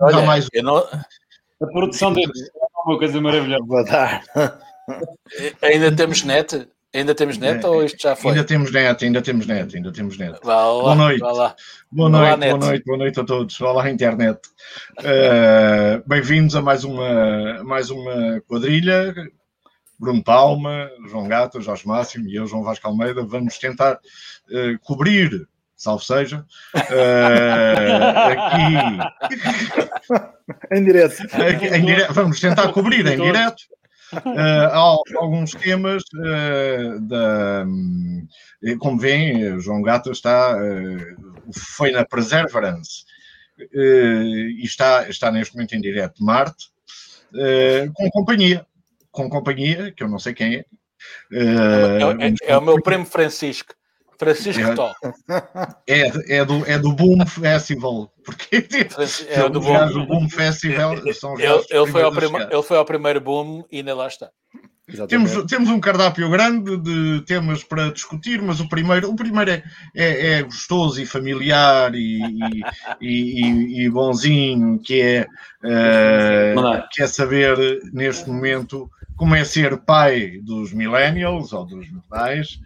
Olha, 0.00 0.22
mais... 0.22 0.48
não... 0.62 0.78
A 0.78 1.66
produção 1.72 2.12
dele 2.12 2.30
é 2.36 2.88
uma 2.88 2.98
coisa 2.98 3.20
maravilhosa. 3.20 3.64
Boa 3.64 3.84
tarde. 3.84 4.26
Ainda 5.62 5.94
temos 5.94 6.22
net? 6.22 6.68
Ainda 6.94 7.14
temos 7.14 7.36
net 7.36 7.64
é, 7.64 7.68
ou 7.68 7.84
isto 7.84 8.02
já 8.02 8.16
foi? 8.16 8.30
Ainda 8.30 8.44
temos 8.44 8.72
net, 8.72 9.04
ainda 9.04 9.20
temos 9.20 9.46
net, 9.46 9.76
ainda 9.76 9.92
temos 9.92 10.16
net. 10.16 10.38
Lá, 10.42 10.62
boa 10.64 10.94
noite. 10.94 11.20
Lá. 11.20 11.54
Boa 11.92 12.08
noite, 12.08 12.38
boa 12.38 12.58
noite, 12.58 12.84
boa 12.86 12.98
noite 12.98 13.20
a 13.20 13.24
todos. 13.24 13.60
Olá, 13.60 13.90
internet. 13.90 14.40
Uh, 15.00 16.02
Bem-vindos 16.08 16.56
a 16.56 16.62
mais 16.62 16.84
uma, 16.84 17.62
mais 17.64 17.90
uma 17.90 18.40
quadrilha. 18.46 19.14
Bruno 19.98 20.22
Palma, 20.22 20.88
João 21.08 21.26
Gato, 21.28 21.60
Jorge 21.60 21.86
Máximo 21.86 22.28
e 22.28 22.36
eu, 22.36 22.46
João 22.46 22.62
Vasco 22.62 22.86
Almeida, 22.86 23.22
vamos 23.24 23.58
tentar 23.58 23.94
uh, 23.96 24.78
cobrir, 24.82 25.46
salvo 25.78 26.04
seja, 26.04 26.44
uh, 26.74 26.80
aqui. 28.34 29.38
em 30.74 30.84
direto. 30.84 31.22
Aqui, 31.22 31.66
em 31.66 31.84
direto. 31.84 32.12
Vamos 32.12 32.40
tentar 32.40 32.68
cobrir 32.72 33.06
em 33.06 33.16
direto 33.16 33.62
uh, 34.12 34.74
alguns 35.16 35.52
temas 35.52 36.02
uh, 36.14 37.00
da. 37.00 37.64
Como 38.80 38.98
veem, 38.98 39.60
João 39.60 39.82
Gato 39.82 40.10
está, 40.10 40.56
uh, 40.56 41.52
foi 41.52 41.92
na 41.92 42.04
Perseverance 42.04 43.04
e 43.72 44.60
está, 44.62 45.08
está 45.08 45.30
neste 45.30 45.54
momento 45.54 45.74
em 45.74 45.80
direto 45.80 46.22
Marte, 46.22 46.70
com 47.94 48.10
companhia, 48.10 48.64
com 49.10 49.28
companhia, 49.28 49.92
que 49.92 50.02
eu 50.02 50.08
não 50.08 50.18
sei 50.18 50.32
quem 50.32 50.56
é. 50.56 50.64
é, 51.32 52.28
é, 52.28 52.52
é 52.52 52.56
o 52.56 52.60
meu 52.60 52.80
primo 52.80 53.04
Francisco. 53.04 53.74
Francisco 54.18 54.62
é, 54.62 54.74
Tó. 54.74 54.92
É, 55.86 56.38
é, 56.38 56.44
do, 56.44 56.66
é 56.66 56.78
do 56.78 56.92
Boom 56.92 57.24
Festival. 57.26 58.12
Porque 58.24 58.66
é 59.28 59.48
do 59.48 59.60
Boom. 59.60 59.92
do 59.92 60.06
Boom 60.06 60.28
Festival 60.28 60.96
são 61.14 61.38
ele, 61.38 61.64
ele, 61.70 61.86
foi 61.86 62.02
ao 62.02 62.12
prima, 62.12 62.42
ele 62.50 62.62
foi 62.62 62.76
ao 62.76 62.84
primeiro 62.84 63.20
Boom 63.20 63.64
e 63.70 63.78
ainda 63.78 63.94
lá 63.94 64.08
está. 64.08 64.30
Temos, 65.06 65.44
temos 65.44 65.68
um 65.68 65.80
cardápio 65.80 66.30
grande 66.30 66.76
de 66.78 67.20
temas 67.26 67.62
para 67.62 67.92
discutir, 67.92 68.40
mas 68.40 68.58
o 68.58 68.68
primeiro, 68.68 69.10
o 69.10 69.16
primeiro 69.16 69.50
é, 69.50 69.62
é, 69.94 70.32
é 70.32 70.42
gostoso 70.42 71.00
e 71.00 71.04
familiar 71.04 71.94
e, 71.94 72.20
e, 72.98 73.42
e, 73.42 73.84
e 73.84 73.90
bonzinho, 73.90 74.78
que 74.78 75.00
é, 75.00 75.26
uh, 75.62 76.88
que 76.90 77.02
é 77.02 77.06
saber 77.06 77.58
neste 77.92 78.30
momento 78.30 78.90
como 79.18 79.34
é 79.34 79.44
ser 79.44 79.76
pai 79.78 80.38
dos 80.42 80.72
millennials 80.72 81.52
ou 81.52 81.66
dos 81.66 81.86
pais 82.08 82.60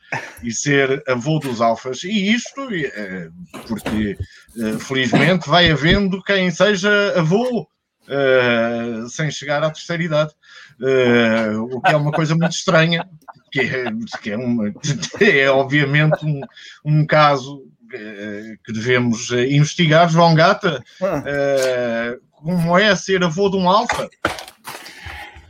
e 0.45 0.53
ser 0.53 1.03
avô 1.09 1.39
dos 1.39 1.61
alfas. 1.61 2.05
E 2.05 2.31
isto, 2.31 2.69
é, 2.71 3.31
porque 3.67 4.19
eh, 4.59 4.79
felizmente 4.79 5.49
vai 5.49 5.71
havendo 5.71 6.23
quem 6.23 6.51
seja 6.51 7.19
avô 7.19 7.63
uh, 7.63 9.09
sem 9.09 9.31
chegar 9.31 9.63
à 9.63 9.71
terceira 9.71 10.03
idade, 10.03 10.35
o 11.59 11.81
que 11.81 11.93
é 11.93 11.97
uma 11.97 12.13
coisa 12.13 12.35
muito 12.35 12.53
estranha, 12.53 13.09
que 13.51 13.61
é, 13.61 13.85
que 14.23 14.31
é, 14.31 14.37
uma, 14.37 14.73
é 15.21 15.51
obviamente 15.51 16.25
um, 16.25 16.41
um 16.85 17.07
caso 17.07 17.63
que 18.65 18.73
devemos 18.73 19.31
investigar. 19.31 20.09
João 20.09 20.35
Gata, 20.35 20.83
como 22.31 22.79
é 22.79 22.95
ser 22.97 23.23
avô 23.23 23.49
de 23.49 23.57
um 23.57 23.69
alfa? 23.69 24.09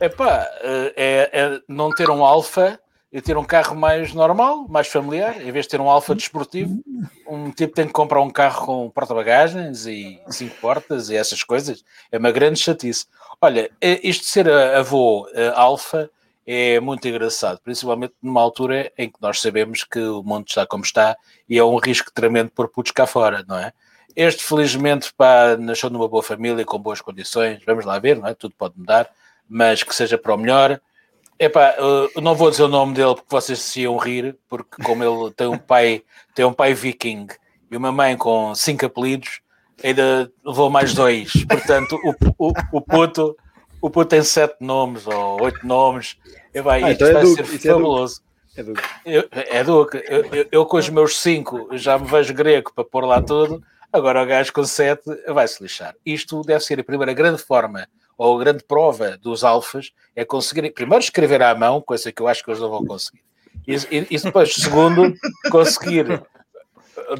Epá, 0.03 0.45
eh, 0.61 0.93
é, 0.97 1.29
é 1.31 1.59
não 1.67 1.89
ter 1.89 2.09
um 2.09 2.25
alfa 2.25 2.77
e 3.13 3.21
ter 3.21 3.37
um 3.37 3.43
carro 3.43 3.75
mais 3.75 4.11
normal, 4.11 4.67
mais 4.67 4.87
familiar, 4.87 5.39
em 5.39 5.51
vez 5.51 5.65
de 5.65 5.69
ter 5.69 5.79
um 5.79 5.87
alfa 5.87 6.15
desportivo, 6.15 6.83
um 7.27 7.51
tipo 7.51 7.75
tem 7.75 7.85
que 7.85 7.93
comprar 7.93 8.19
um 8.21 8.29
carro 8.29 8.65
com 8.65 8.89
porta-bagagens 8.89 9.85
e 9.85 10.19
cinco 10.29 10.55
portas 10.59 11.11
e 11.11 11.15
essas 11.15 11.43
coisas. 11.43 11.85
É 12.11 12.17
uma 12.17 12.31
grande 12.31 12.59
chatice. 12.59 13.05
Olha, 13.39 13.69
é, 13.79 13.99
isto 14.05 14.21
de 14.21 14.29
ser 14.29 14.49
avô 14.49 15.27
alfa 15.53 16.09
é 16.45 16.79
muito 16.79 17.07
engraçado, 17.07 17.59
principalmente 17.63 18.15
numa 18.19 18.41
altura 18.41 18.91
em 18.97 19.07
que 19.07 19.21
nós 19.21 19.39
sabemos 19.39 19.83
que 19.83 19.99
o 19.99 20.23
mundo 20.23 20.47
está 20.47 20.65
como 20.65 20.83
está 20.83 21.15
e 21.47 21.59
é 21.59 21.63
um 21.63 21.77
risco 21.77 22.11
tremendo 22.11 22.49
por 22.49 22.67
putos 22.67 22.91
cá 22.91 23.05
fora, 23.05 23.45
não 23.47 23.57
é? 23.57 23.71
Este, 24.15 24.43
felizmente, 24.43 25.13
pá, 25.15 25.55
nasceu 25.57 25.89
numa 25.89 26.07
boa 26.07 26.23
família, 26.23 26.65
com 26.65 26.79
boas 26.79 26.99
condições, 26.99 27.61
vamos 27.65 27.85
lá 27.85 27.99
ver, 27.99 28.17
não 28.17 28.27
é? 28.27 28.33
Tudo 28.33 28.55
pode 28.57 28.73
mudar 28.77 29.09
mas 29.47 29.83
que 29.83 29.93
seja 29.93 30.17
para 30.17 30.33
o 30.33 30.37
melhor. 30.37 30.81
Epá, 31.39 31.75
eu 31.77 32.21
não 32.21 32.35
vou 32.35 32.49
dizer 32.49 32.63
o 32.63 32.67
nome 32.67 32.93
dele 32.93 33.15
porque 33.15 33.29
vocês 33.29 33.59
se 33.59 33.81
iam 33.81 33.97
rir, 33.97 34.37
porque 34.47 34.81
como 34.83 35.03
ele 35.03 35.31
tem 35.33 35.47
um 35.47 35.57
pai, 35.57 36.03
tem 36.35 36.45
um 36.45 36.53
pai 36.53 36.73
viking 36.73 37.27
e 37.71 37.77
uma 37.77 37.91
mãe 37.91 38.15
com 38.15 38.53
cinco 38.53 38.85
apelidos, 38.85 39.41
ainda 39.83 40.31
levou 40.45 40.69
mais 40.69 40.93
dois. 40.93 41.31
Portanto, 41.45 41.99
o, 42.03 42.49
o, 42.49 42.53
o 42.73 42.81
puto, 42.81 43.35
o 43.81 43.89
puto 43.89 44.09
tem 44.09 44.23
sete 44.23 44.57
nomes 44.59 45.07
ou 45.07 45.41
oito 45.41 45.65
nomes. 45.65 46.17
Epá, 46.53 46.75
ah, 46.75 46.91
isto 46.91 47.03
então 47.03 47.07
é 47.07 47.13
vai 47.13 47.23
Duque, 47.23 47.45
ser 47.45 47.67
é 47.69 47.71
fabuloso. 47.73 48.21
É 48.55 48.63
Duque. 48.63 48.81
Eu, 49.05 49.27
é 49.31 49.63
Duque. 49.63 50.03
Eu, 50.07 50.25
eu, 50.25 50.47
eu, 50.51 50.65
com 50.65 50.77
os 50.77 50.87
meus 50.89 51.19
cinco 51.19 51.67
já 51.71 51.97
me 51.97 52.07
vejo 52.07 52.33
grego 52.33 52.71
para 52.73 52.83
pôr 52.83 53.05
lá 53.05 53.21
tudo. 53.21 53.63
Agora 53.91 54.21
o 54.23 54.25
gajo 54.25 54.53
com 54.53 54.63
sete 54.63 55.03
vai 55.27 55.47
se 55.47 55.61
lixar. 55.61 55.95
Isto 56.05 56.41
deve 56.41 56.63
ser 56.63 56.79
a 56.79 56.83
primeira 56.83 57.13
grande 57.13 57.41
forma 57.41 57.87
ou 58.17 58.35
a 58.35 58.43
grande 58.43 58.63
prova 58.63 59.17
dos 59.17 59.43
alfas 59.43 59.91
é 60.15 60.23
conseguir, 60.23 60.71
primeiro, 60.71 61.03
escrever 61.03 61.41
à 61.41 61.53
mão, 61.55 61.81
coisa 61.81 62.11
que 62.11 62.21
eu 62.21 62.27
acho 62.27 62.43
que 62.43 62.49
eles 62.49 62.61
não 62.61 62.69
vão 62.69 62.85
conseguir. 62.85 63.23
E, 63.67 63.75
e, 63.75 64.07
e 64.09 64.17
depois, 64.19 64.53
segundo, 64.53 65.13
conseguir 65.49 66.23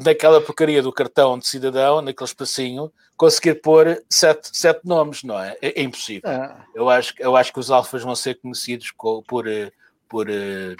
naquela 0.04 0.40
porcaria 0.40 0.82
do 0.82 0.92
cartão 0.92 1.38
de 1.38 1.46
cidadão, 1.46 2.00
naquele 2.00 2.28
espacinho, 2.28 2.92
conseguir 3.16 3.56
pôr 3.56 4.02
sete, 4.08 4.50
sete 4.52 4.80
nomes, 4.84 5.22
não 5.22 5.38
é? 5.38 5.56
É, 5.60 5.80
é 5.80 5.82
impossível. 5.82 6.28
Ah. 6.28 6.64
Eu, 6.74 6.88
acho, 6.88 7.14
eu 7.18 7.36
acho 7.36 7.52
que 7.52 7.60
os 7.60 7.70
alfas 7.70 8.02
vão 8.02 8.14
ser 8.14 8.34
conhecidos 8.40 8.92
por, 8.92 9.22
por, 9.24 9.44
por 10.08 10.28
uh, 10.28 10.76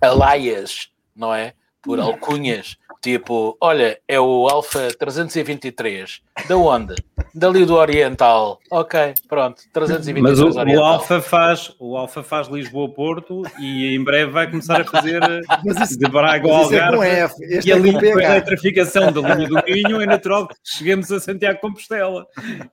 alaias, 0.00 0.90
não 1.14 1.34
é? 1.34 1.54
Por 1.82 1.98
alcunhas, 1.98 2.76
Tipo, 3.00 3.56
olha, 3.62 3.98
é 4.06 4.20
o 4.20 4.46
Alfa 4.46 4.88
323. 4.98 6.20
Da 6.46 6.56
onde? 6.56 6.94
Dali 7.34 7.64
do 7.64 7.76
Oriental. 7.76 8.58
Ok, 8.70 9.14
pronto, 9.26 9.62
323 9.72 10.22
Mas 10.22 10.38
o, 10.38 10.78
o 10.78 10.84
Alfa 10.84 11.22
faz, 11.22 11.74
o 11.78 11.96
Alfa 11.96 12.22
faz 12.22 12.48
Lisboa-Porto 12.48 13.42
e 13.58 13.94
em 13.94 14.04
breve 14.04 14.30
vai 14.30 14.50
começar 14.50 14.82
a 14.82 14.84
fazer 14.84 15.22
isso, 15.82 15.98
de 15.98 16.10
Braga 16.10 16.46
ao 16.46 16.70
é 16.70 16.80
Algarve. 16.80 17.06
É 17.06 17.60
e 17.64 17.72
ali 17.72 17.92
com 17.92 18.18
a 18.18 18.22
eletrificação 18.22 19.10
da 19.10 19.34
linha 19.34 19.48
do 19.48 19.62
Minho 19.64 20.02
é 20.02 20.06
natural 20.06 20.46
que 20.46 20.54
cheguemos 20.62 21.10
a 21.10 21.18
Santiago 21.18 21.58
Compostela. 21.58 22.26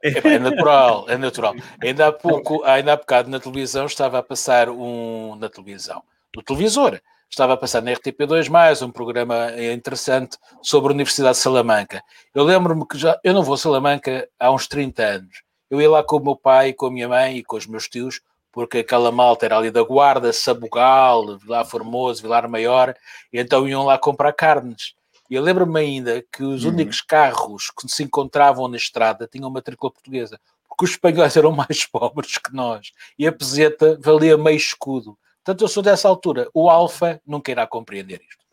É, 0.03 0.35
é 0.35 0.39
natural, 0.39 1.05
é 1.07 1.17
natural. 1.17 1.55
Ainda 1.81 2.07
há 2.07 2.11
pouco, 2.11 2.63
ainda 2.65 2.91
há 2.91 2.97
bocado 2.97 3.29
na 3.29 3.39
televisão 3.39 3.85
estava 3.85 4.19
a 4.19 4.23
passar 4.23 4.67
um 4.67 5.37
na 5.39 5.47
televisão, 5.47 6.03
no 6.35 6.43
televisor 6.43 6.99
estava 7.29 7.53
a 7.53 7.57
passar 7.57 7.81
na 7.81 7.91
RTP2 7.91 8.49
mais 8.49 8.81
um 8.81 8.89
programa 8.89 9.51
interessante 9.73 10.37
sobre 10.61 10.91
a 10.91 10.95
Universidade 10.95 11.37
de 11.37 11.43
Salamanca. 11.43 12.03
Eu 12.33 12.43
lembro-me 12.43 12.87
que 12.87 12.97
já 12.97 13.19
eu 13.23 13.33
não 13.33 13.43
vou 13.43 13.55
a 13.55 13.57
Salamanca 13.57 14.27
há 14.39 14.51
uns 14.51 14.67
30 14.67 15.03
anos. 15.03 15.43
Eu 15.69 15.81
ia 15.81 15.89
lá 15.89 16.03
com 16.03 16.17
o 16.17 16.23
meu 16.23 16.35
pai, 16.35 16.73
com 16.73 16.85
a 16.85 16.91
minha 16.91 17.07
mãe 17.07 17.37
e 17.37 17.43
com 17.43 17.57
os 17.57 17.67
meus 17.67 17.87
tios, 17.87 18.21
porque 18.51 18.79
aquela 18.79 19.11
malta 19.11 19.45
era 19.45 19.57
ali 19.57 19.69
da 19.69 19.83
Guarda, 19.83 20.31
Sabugal, 20.33 21.37
Vilar 21.37 21.65
Formoso, 21.65 22.21
Vilar 22.21 22.49
Maior, 22.49 22.95
e 23.31 23.39
então 23.39 23.67
iam 23.67 23.85
lá 23.85 23.97
comprar 23.97 24.33
carnes. 24.33 24.95
E 25.29 25.35
eu 25.35 25.43
lembro-me 25.43 25.79
ainda 25.79 26.23
que 26.31 26.41
os 26.41 26.63
uhum. 26.63 26.71
únicos 26.71 27.01
carros 27.01 27.69
que 27.69 27.87
se 27.89 28.03
encontravam 28.03 28.67
na 28.67 28.77
estrada 28.77 29.27
tinham 29.27 29.49
matrícula 29.49 29.91
portuguesa, 29.91 30.39
porque 30.67 30.85
os 30.85 30.91
espanhóis 30.91 31.35
eram 31.37 31.51
mais 31.51 31.85
pobres 31.85 32.37
que 32.37 32.53
nós, 32.53 32.91
e 33.19 33.27
a 33.27 33.31
peseta 33.31 33.97
valia 34.01 34.37
meio 34.37 34.57
escudo. 34.57 35.17
Portanto, 35.47 35.61
eu 35.61 35.69
sou 35.69 35.81
dessa 35.81 36.09
altura. 36.09 36.49
O 36.53 36.69
Alfa 36.69 37.21
nunca 37.25 37.49
irá 37.49 37.65
compreender 37.65 38.15
isto. 38.15 38.45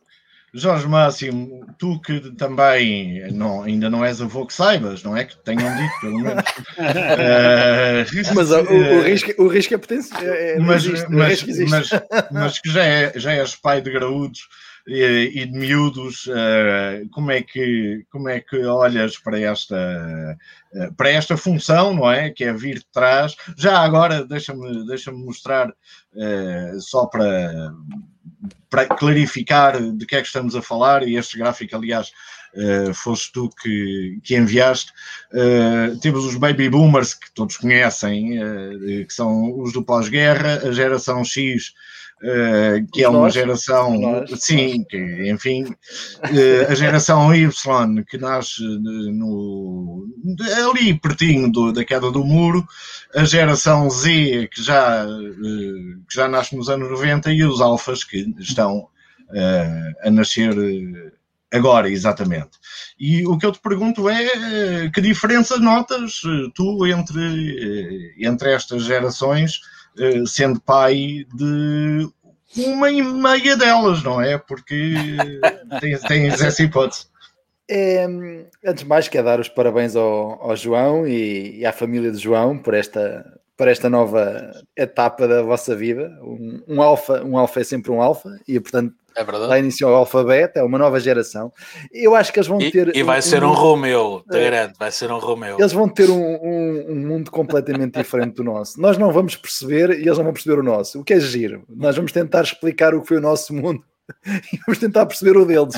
Jorge 0.56 0.86
Máximo, 0.86 1.66
tu 1.76 2.00
que 2.00 2.30
também 2.36 3.32
não, 3.32 3.64
ainda 3.64 3.90
não 3.90 4.04
és 4.04 4.22
avô 4.22 4.46
que 4.46 4.54
saibas, 4.54 5.02
não 5.02 5.16
é? 5.16 5.24
Que 5.24 5.36
tenham 5.38 5.74
dito, 5.74 6.00
pelo 6.00 6.20
menos. 6.20 6.44
uh, 6.78 8.34
mas 8.36 8.52
o, 8.52 8.60
o, 8.60 9.02
risco, 9.02 9.42
o 9.42 9.48
risco 9.48 9.74
é 9.74 9.78
potencial. 9.78 10.22
É, 10.22 10.52
é 10.52 10.58
mas, 10.60 10.86
mas, 11.08 11.42
mas, 11.68 11.90
mas, 12.30 12.60
que 12.60 12.70
já, 12.70 12.84
é, 12.84 13.12
já 13.18 13.32
és 13.32 13.56
pai 13.56 13.80
de 13.80 13.90
graúdos 13.90 14.46
e, 14.86 15.46
de 15.46 15.52
miúdos, 15.52 16.26
uh, 16.26 17.08
como, 17.10 17.30
é 17.30 17.42
que, 17.42 18.04
como 18.10 18.28
é 18.28 18.40
que 18.40 18.64
olhas 18.64 19.16
para 19.16 19.40
esta, 19.40 20.36
uh, 20.74 20.94
para 20.94 21.10
esta 21.10 21.36
função, 21.36 21.94
não 21.94 22.10
é? 22.10 22.30
Que 22.30 22.44
é 22.44 22.52
vir 22.52 22.78
de 22.78 22.86
trás. 22.92 23.34
Já 23.56 23.78
agora, 23.78 24.24
deixa-me 24.24 24.86
deixa 24.86 25.10
mostrar, 25.10 25.68
uh, 25.70 26.80
só 26.80 27.06
para, 27.06 27.72
para 28.68 28.86
clarificar 28.86 29.80
de 29.80 30.04
que 30.04 30.16
é 30.16 30.20
que 30.20 30.26
estamos 30.26 30.54
a 30.54 30.62
falar, 30.62 31.06
e 31.06 31.16
este 31.16 31.38
gráfico, 31.38 31.76
aliás, 31.76 32.12
Uh, 32.56 32.94
foste 32.94 33.32
tu 33.32 33.50
que, 33.60 34.20
que 34.22 34.36
enviaste. 34.36 34.92
Uh, 35.32 35.98
temos 35.98 36.24
os 36.24 36.36
baby 36.36 36.68
boomers 36.68 37.12
que 37.12 37.28
todos 37.34 37.56
conhecem, 37.56 38.38
uh, 38.40 38.78
que 39.04 39.12
são 39.12 39.58
os 39.58 39.72
do 39.72 39.82
pós-guerra, 39.82 40.60
a 40.62 40.70
geração 40.70 41.24
X 41.24 41.74
uh, 42.24 42.86
que 42.92 43.04
é 43.04 43.08
uma 43.08 43.30
geração, 43.30 44.24
sim, 44.36 44.84
que, 44.88 45.30
enfim, 45.30 45.64
uh, 45.64 46.70
a 46.70 46.74
geração 46.74 47.34
Y 47.34 48.04
que 48.04 48.18
nasce 48.18 48.62
no, 48.62 50.06
ali 50.68 50.98
pertinho 50.98 51.52
do, 51.52 51.72
da 51.72 51.84
queda 51.84 52.10
do 52.10 52.24
muro, 52.24 52.66
a 53.14 53.24
geração 53.24 53.88
Z 53.90 54.48
que 54.52 54.62
já, 54.62 55.06
uh, 55.06 56.06
que 56.08 56.14
já 56.14 56.26
nasce 56.28 56.56
nos 56.56 56.68
anos 56.68 56.90
90 56.90 57.32
e 57.32 57.44
os 57.44 57.60
alfas 57.60 58.02
que 58.02 58.34
estão 58.38 58.88
a 60.04 60.10
nascer 60.10 60.54
agora, 61.52 61.88
exatamente. 61.88 62.50
E 63.00 63.26
o 63.26 63.36
que 63.38 63.46
eu 63.46 63.50
te 63.50 63.58
pergunto 63.58 64.08
é 64.08 64.90
que 64.90 65.00
diferença 65.00 65.56
notas 65.58 66.20
tu 66.54 66.86
entre, 66.86 68.14
entre 68.20 68.52
estas 68.52 68.84
gerações 68.84 69.60
eh, 69.60 69.83
sendo 70.26 70.60
pai 70.60 71.26
de 71.34 72.08
uma 72.56 72.90
e 72.90 73.02
meia 73.02 73.56
delas, 73.56 74.02
não 74.02 74.20
é? 74.20 74.38
Porque 74.38 74.94
tens, 75.80 76.00
tens 76.02 76.40
essa 76.40 76.62
hipótese. 76.62 77.06
É, 77.68 78.04
antes 78.64 78.82
de 78.82 78.88
mais, 78.88 79.08
quero 79.08 79.24
dar 79.24 79.40
os 79.40 79.48
parabéns 79.48 79.96
ao, 79.96 80.42
ao 80.42 80.54
João 80.54 81.06
e, 81.06 81.60
e, 81.60 81.66
à 81.66 81.72
família 81.72 82.12
de 82.12 82.18
João 82.18 82.58
por 82.58 82.74
esta, 82.74 83.40
por 83.56 83.68
esta 83.68 83.88
nova 83.88 84.52
etapa 84.76 85.26
da 85.26 85.42
vossa 85.42 85.74
vida. 85.74 86.16
Um, 86.22 86.62
um 86.68 86.82
alfa, 86.82 87.24
um 87.24 87.38
alfa 87.38 87.60
é 87.60 87.64
sempre 87.64 87.90
um 87.90 88.02
alfa 88.02 88.38
e, 88.46 88.60
portanto, 88.60 88.94
é 89.16 89.24
verdade. 89.24 89.46
Lá 89.46 89.58
iniciou 89.58 89.92
o 89.92 89.94
alfabeto, 89.94 90.58
é 90.58 90.62
uma 90.62 90.78
nova 90.78 90.98
geração. 90.98 91.52
Eu 91.92 92.14
acho 92.14 92.32
que 92.32 92.38
eles 92.38 92.48
vão 92.48 92.60
e, 92.60 92.70
ter. 92.70 92.94
E 92.94 93.02
vai 93.02 93.18
um, 93.18 93.22
ser 93.22 93.44
um, 93.44 93.52
Romeu, 93.52 94.22
te 94.30 94.36
é, 94.36 94.50
garanto, 94.50 94.78
vai 94.78 94.90
ser 94.90 95.10
um 95.10 95.18
Romeu. 95.18 95.56
Eles 95.58 95.72
vão 95.72 95.88
ter 95.88 96.10
um, 96.10 96.20
um, 96.20 96.86
um, 96.90 97.06
mundo 97.06 97.30
completamente 97.30 97.96
diferente 97.96 98.34
do 98.34 98.44
nosso. 98.44 98.80
Nós 98.80 98.98
não 98.98 99.12
vamos 99.12 99.36
perceber 99.36 99.90
e 99.90 100.02
eles 100.02 100.16
não 100.16 100.24
vão 100.24 100.32
perceber 100.32 100.58
o 100.58 100.62
nosso. 100.62 101.00
O 101.00 101.04
que 101.04 101.14
é 101.14 101.20
giro? 101.20 101.62
Nós 101.68 101.96
vamos 101.96 102.12
tentar 102.12 102.42
explicar 102.42 102.94
o 102.94 103.02
que 103.02 103.08
foi 103.08 103.18
o 103.18 103.22
nosso 103.22 103.54
mundo 103.54 103.82
e 104.52 104.58
vamos 104.66 104.78
tentar 104.78 105.06
perceber 105.06 105.36
o 105.36 105.44
deles. 105.44 105.74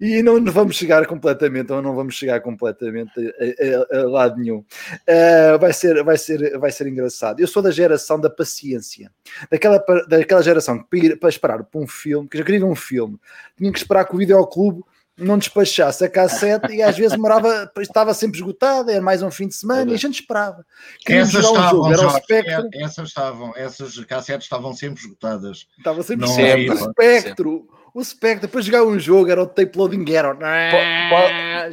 E 0.00 0.22
não 0.22 0.44
vamos 0.44 0.76
chegar 0.76 1.06
completamente, 1.06 1.72
ou 1.72 1.82
não 1.82 1.94
vamos 1.94 2.14
chegar 2.14 2.40
completamente 2.40 3.12
a, 3.18 3.96
a, 3.96 4.00
a 4.00 4.08
lado 4.08 4.36
nenhum. 4.38 4.58
Uh, 4.58 5.58
vai, 5.60 5.72
ser, 5.72 6.02
vai, 6.02 6.18
ser, 6.18 6.58
vai 6.58 6.70
ser 6.70 6.86
engraçado. 6.86 7.40
Eu 7.40 7.46
sou 7.46 7.62
da 7.62 7.70
geração 7.70 8.20
da 8.20 8.30
paciência, 8.30 9.10
daquela, 9.50 9.82
daquela 10.08 10.42
geração 10.42 10.78
que 10.78 10.84
para, 10.88 10.98
ir, 10.98 11.16
para 11.18 11.28
esperar 11.28 11.64
por 11.64 11.82
um 11.82 11.86
filme, 11.86 12.28
que 12.28 12.38
já 12.38 12.44
queria 12.44 12.64
um 12.64 12.74
filme, 12.74 13.18
tinha 13.56 13.72
que 13.72 13.78
esperar 13.78 14.04
que 14.04 14.14
o 14.14 14.18
videoclube 14.18 14.82
não 15.18 15.36
despachasse 15.36 16.04
a 16.04 16.08
cassete 16.08 16.72
e 16.72 16.82
às 16.82 16.96
vezes 16.96 17.12
demorava, 17.12 17.70
estava 17.78 18.14
sempre 18.14 18.38
esgotada, 18.38 18.92
era 18.92 19.02
mais 19.02 19.20
um 19.20 19.30
fim 19.30 19.48
de 19.48 19.54
semana 19.54 19.90
e 19.90 19.94
a 19.94 19.98
gente 19.98 20.20
esperava. 20.20 20.64
Essas 21.06 21.44
estavam, 21.44 21.60
um 21.60 21.70
jogo, 21.70 21.92
era 21.92 22.06
o 22.06 22.10
Spectro. 22.10 22.68
Essas 22.74 23.08
estavam, 23.08 23.52
essas 23.56 23.98
cassetes 24.04 24.44
estavam 24.44 24.72
sempre 24.72 25.02
esgotadas. 25.02 25.66
Estava 25.76 26.02
sempre, 26.02 26.26
não 26.26 26.34
sempre. 26.34 26.70
O 26.70 26.76
Spectro, 26.76 27.68
o 27.98 28.04
Spectro, 28.04 28.46
depois 28.46 28.64
jogava 28.64 28.86
um 28.86 28.98
jogo, 28.98 29.28
era 29.28 29.42
o 29.42 29.46
tape 29.46 29.76
loading 29.76 30.08
error. 30.08 30.38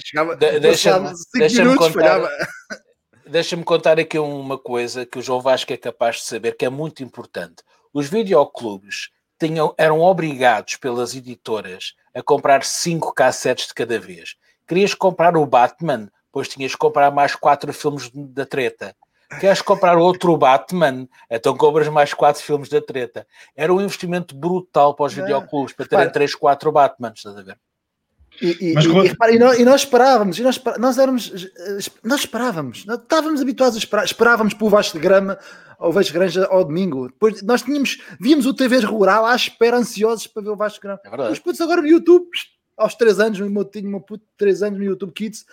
Chegava, 0.03 0.35
deixa-me 0.35 1.13
deixa 1.35 1.63
minutos, 1.63 1.93
contar, 1.93 2.29
Deixa-me 3.29 3.63
contar 3.63 3.99
aqui 3.99 4.17
uma 4.17 4.57
coisa 4.57 5.05
que 5.05 5.19
o 5.19 5.21
João 5.21 5.39
Vasco 5.39 5.71
é 5.71 5.77
capaz 5.77 6.17
de 6.17 6.23
saber, 6.23 6.57
que 6.57 6.65
é 6.65 6.69
muito 6.69 7.03
importante. 7.03 7.63
Os 7.93 8.09
videoclubes 8.09 9.09
tinham, 9.39 9.75
eram 9.77 10.01
obrigados 10.01 10.77
pelas 10.77 11.15
editoras 11.15 11.93
a 12.13 12.23
comprar 12.23 12.63
cinco 12.63 13.13
cassetes 13.13 13.67
de 13.67 13.73
cada 13.75 13.99
vez. 13.99 14.35
Querias 14.67 14.95
comprar 14.95 15.37
o 15.37 15.45
Batman, 15.45 16.09
pois 16.31 16.47
tinhas 16.47 16.71
que 16.71 16.77
comprar 16.79 17.11
mais 17.11 17.35
quatro 17.35 17.71
filmes 17.71 18.09
da 18.13 18.47
treta. 18.47 18.95
Queres 19.39 19.61
comprar 19.61 19.97
outro 19.97 20.35
Batman? 20.37 21.07
Então 21.29 21.57
compras 21.57 21.87
mais 21.87 22.13
quatro 22.13 22.41
filmes 22.41 22.69
da 22.69 22.81
treta. 22.81 23.25
Era 23.55 23.73
um 23.73 23.81
investimento 23.81 24.35
brutal 24.35 24.93
para 24.95 25.05
os 25.05 25.17
é. 25.17 25.21
videoclubes, 25.21 25.73
para 25.73 25.85
terem 25.85 26.11
três, 26.11 26.35
quatro 26.35 26.71
Batmans, 26.71 27.17
estás 27.17 27.37
a 27.37 27.41
ver? 27.41 27.57
E, 28.41 28.71
e, 28.71 28.73
Mas, 28.73 28.85
e, 28.85 28.89
repara, 28.89 29.33
e, 29.33 29.39
nós, 29.39 29.59
e, 29.59 29.65
nós, 29.65 29.81
esperávamos, 29.81 30.37
e 30.37 30.43
nós, 30.43 30.61
nós 30.77 30.97
éramos, 30.97 31.31
nós 32.03 32.19
esperávamos, 32.19 32.85
estávamos 32.87 33.41
habituados 33.41 33.75
a 33.75 33.79
esperar, 33.79 34.03
esperávamos 34.03 34.53
para 34.53 34.65
o 34.65 34.69
Vasco 34.69 34.97
de 34.97 35.03
Grama 35.03 35.39
ou 35.79 35.91
Vasco 35.91 36.13
Granja 36.13 36.45
ao 36.47 36.65
domingo. 36.65 37.07
Depois 37.07 37.41
nós 37.41 37.61
tínhamos, 37.61 37.97
víamos 38.19 38.45
o 38.45 38.53
TV 38.53 38.79
Rural 38.79 39.25
à 39.25 39.35
espera, 39.35 39.77
ansiosos 39.77 40.27
para 40.27 40.43
ver 40.43 40.49
o 40.49 40.55
Vasco 40.55 40.79
de 40.79 40.81
Grama. 40.81 41.27
É 41.27 41.31
Os 41.31 41.39
putos 41.39 41.61
agora 41.61 41.81
no 41.81 41.87
YouTube, 41.87 42.27
aos 42.77 42.95
3 42.95 43.19
anos, 43.19 43.39
o 43.39 43.49
meu 43.49 43.63
tinha 43.63 43.87
uma 43.87 44.01
puto 44.01 44.25
de 44.25 44.31
3 44.37 44.63
anos 44.63 44.79
no 44.79 44.85
YouTube 44.85 45.13
Kids, 45.13 45.45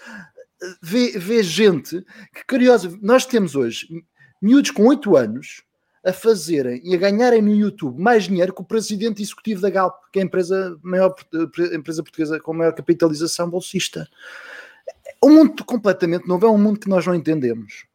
vê, 0.80 1.18
vê 1.18 1.42
gente 1.42 2.04
que, 2.34 2.44
curioso, 2.46 2.98
nós 3.02 3.26
temos 3.26 3.54
hoje 3.54 4.04
miúdos 4.40 4.70
com 4.70 4.86
8 4.86 5.16
anos 5.16 5.62
a 6.04 6.12
fazerem 6.12 6.80
e 6.84 6.94
a 6.94 6.98
ganharem 6.98 7.40
no 7.40 7.54
YouTube 7.54 8.00
mais 8.00 8.24
dinheiro 8.24 8.52
que 8.52 8.60
o 8.60 8.64
presidente 8.64 9.22
executivo 9.22 9.60
da 9.60 9.70
Galp, 9.70 9.94
que 10.12 10.18
é 10.18 10.22
a 10.22 10.24
empresa, 10.24 10.76
maior, 10.82 11.14
empresa 11.72 12.02
portuguesa 12.02 12.40
com 12.40 12.52
maior 12.52 12.72
capitalização 12.72 13.48
bolsista. 13.48 14.08
É 15.04 15.26
um 15.26 15.30
mundo 15.30 15.64
completamente 15.64 16.26
novo, 16.26 16.44
é 16.44 16.50
um 16.50 16.58
mundo 16.58 16.80
que 16.80 16.88
nós 16.88 17.06
não 17.06 17.14
entendemos. 17.14 17.86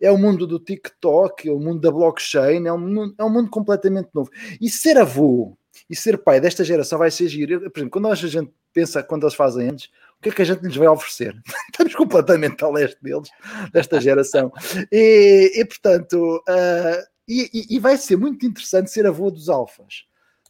É 0.00 0.10
o 0.12 0.18
mundo 0.18 0.46
do 0.46 0.60
TikTok, 0.60 1.48
é 1.48 1.52
o 1.52 1.58
mundo 1.58 1.80
da 1.80 1.90
blockchain, 1.90 2.66
é 2.66 2.72
um 2.72 2.78
mundo, 2.78 3.14
é 3.18 3.24
um 3.24 3.30
mundo 3.30 3.50
completamente 3.50 4.10
novo. 4.14 4.30
E 4.60 4.70
ser 4.70 4.96
avô 4.96 5.56
e 5.90 5.96
ser 5.96 6.18
pai 6.18 6.40
desta 6.40 6.62
geração 6.62 6.98
vai 6.98 7.10
ser 7.10 7.28
giro. 7.28 7.70
Por 7.70 7.78
exemplo, 7.78 7.90
quando 7.90 8.08
a 8.08 8.14
gente 8.14 8.52
pensa, 8.72 9.02
quando 9.02 9.24
eles 9.24 9.34
fazem 9.34 9.70
antes, 9.70 9.90
o 10.18 10.22
que 10.22 10.28
é 10.30 10.32
que 10.32 10.42
a 10.42 10.44
gente 10.44 10.62
lhes 10.62 10.76
vai 10.76 10.88
oferecer? 10.88 11.34
Estamos 11.70 11.94
completamente 11.94 12.62
ao 12.64 12.72
leste 12.72 12.98
deles, 13.02 13.28
desta 13.72 14.00
geração. 14.00 14.52
E, 14.90 15.52
e 15.54 15.64
portanto, 15.64 16.42
uh, 16.48 17.16
e, 17.28 17.76
e, 17.76 17.78
vai 17.78 17.96
ser 17.96 18.16
muito 18.16 18.46
interessante 18.46 18.90
ser 18.90 19.06
avô 19.06 19.30
dos 19.30 19.48
alfas, 19.48 20.04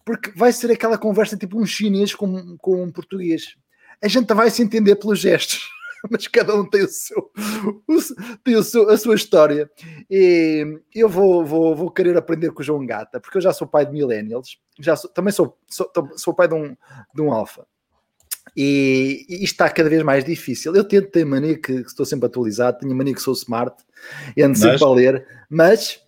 porque 0.05 0.31
vai 0.37 0.53
ser 0.53 0.71
aquela 0.71 0.99
conversa 0.99 1.37
tipo 1.37 1.59
um 1.59 1.65
chinês 1.65 2.15
com, 2.15 2.57
com 2.59 2.83
um 2.83 2.93
português. 2.93 3.57
A 4.03 4.09
gente 4.09 4.33
vai 4.35 4.51
se 4.51 4.63
entender 4.63 4.97
pelos 4.97 5.19
gestos, 5.19 5.69
mas 6.11 6.29
cada 6.29 6.55
um 6.55 6.69
tem 6.69 6.83
o 6.83 6.89
seu, 6.89 7.31
o, 7.89 8.37
tem 8.45 8.57
o 8.57 8.63
seu, 8.63 8.91
a 8.91 8.99
sua 8.99 9.15
história. 9.15 9.71
E 10.11 10.81
eu 10.95 11.09
vou, 11.09 11.45
vou, 11.45 11.75
vou 11.75 11.91
querer 11.91 12.17
aprender 12.17 12.53
com 12.53 12.61
o 12.61 12.65
João 12.65 12.85
Gata, 12.85 13.19
porque 13.21 13.39
eu 13.39 13.43
já 13.43 13.53
sou 13.55 13.67
pai 13.67 13.87
de 13.87 13.93
millennials, 13.93 14.59
já 14.79 14.95
sou, 14.97 15.11
também 15.11 15.33
sou, 15.33 15.59
sou, 15.67 15.91
sou 16.17 16.35
pai 16.35 16.47
de 16.47 16.55
um, 16.55 16.77
de 17.15 17.23
um 17.23 17.33
alfa. 17.33 17.67
E, 18.55 19.25
e 19.29 19.35
isto 19.37 19.53
está 19.53 19.69
cada 19.71 19.89
vez 19.89 20.03
mais 20.03 20.25
difícil. 20.25 20.75
Eu 20.75 20.85
tento 20.85 21.11
ter 21.11 21.25
mania 21.25 21.55
que, 21.55 21.83
que 21.83 21.89
estou 21.89 22.05
sempre 22.05 22.27
atualizado, 22.27 22.79
tenho 22.79 22.95
mania 22.95 23.15
que 23.15 23.23
sou 23.23 23.35
smart 23.35 23.77
e 24.37 24.43
ando 24.43 24.59
sempre 24.59 24.85
a 24.85 24.91
ler, 24.91 25.27
mas 25.49 26.01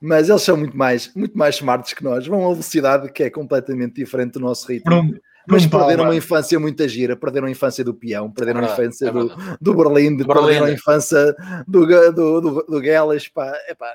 mas 0.00 0.28
eles 0.28 0.42
são 0.42 0.54
muito 0.54 0.76
mais, 0.76 1.10
muito 1.14 1.36
mais 1.36 1.54
smarts 1.54 1.94
que 1.94 2.04
nós, 2.04 2.26
vão 2.26 2.40
a 2.40 2.48
uma 2.48 2.50
velocidade 2.50 3.10
que 3.10 3.22
é 3.22 3.30
completamente 3.30 3.94
diferente 3.94 4.34
do 4.34 4.40
nosso 4.40 4.68
ritmo. 4.68 4.84
Pronto. 4.84 5.18
Mas 5.48 5.66
perderam 5.66 6.04
uma 6.04 6.14
infância 6.14 6.60
muito 6.60 6.86
gira, 6.86 7.16
perderam 7.16 7.46
a 7.46 7.50
infância 7.50 7.82
do 7.82 7.94
peão, 7.94 8.30
perderam 8.30 8.60
é 8.60 8.68
a 8.68 8.72
infância 8.72 9.08
é 9.08 9.12
do, 9.12 9.32
do 9.60 9.74
Berlim, 9.74 10.16
perderam 10.18 10.66
a 10.66 10.70
infância 10.70 11.34
do, 11.66 11.86
do, 11.86 12.40
do, 12.40 12.66
do 12.66 12.82
Gelas, 12.82 13.28
pá, 13.28 13.52
epá, 13.68 13.90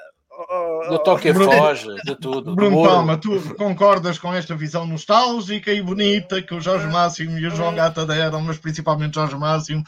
do 0.89 0.99
toque 0.99 1.33
Bruno, 1.33 1.51
foge, 1.51 1.87
de 2.05 2.15
tudo. 2.15 2.55
Bruno 2.55 2.83
Palma, 2.83 3.17
tu 3.17 3.39
concordas 3.55 4.17
com 4.17 4.33
esta 4.33 4.55
visão 4.55 4.85
nostálgica 4.85 5.71
e 5.71 5.81
bonita 5.81 6.41
que 6.41 6.55
o 6.55 6.61
Jorge 6.61 6.87
Máximo 6.87 7.37
e 7.37 7.45
o 7.45 7.51
João 7.51 7.75
Gata 7.75 8.05
deram, 8.05 8.41
mas 8.41 8.57
principalmente 8.57 9.15
Jorge 9.15 9.35
Máximo, 9.35 9.83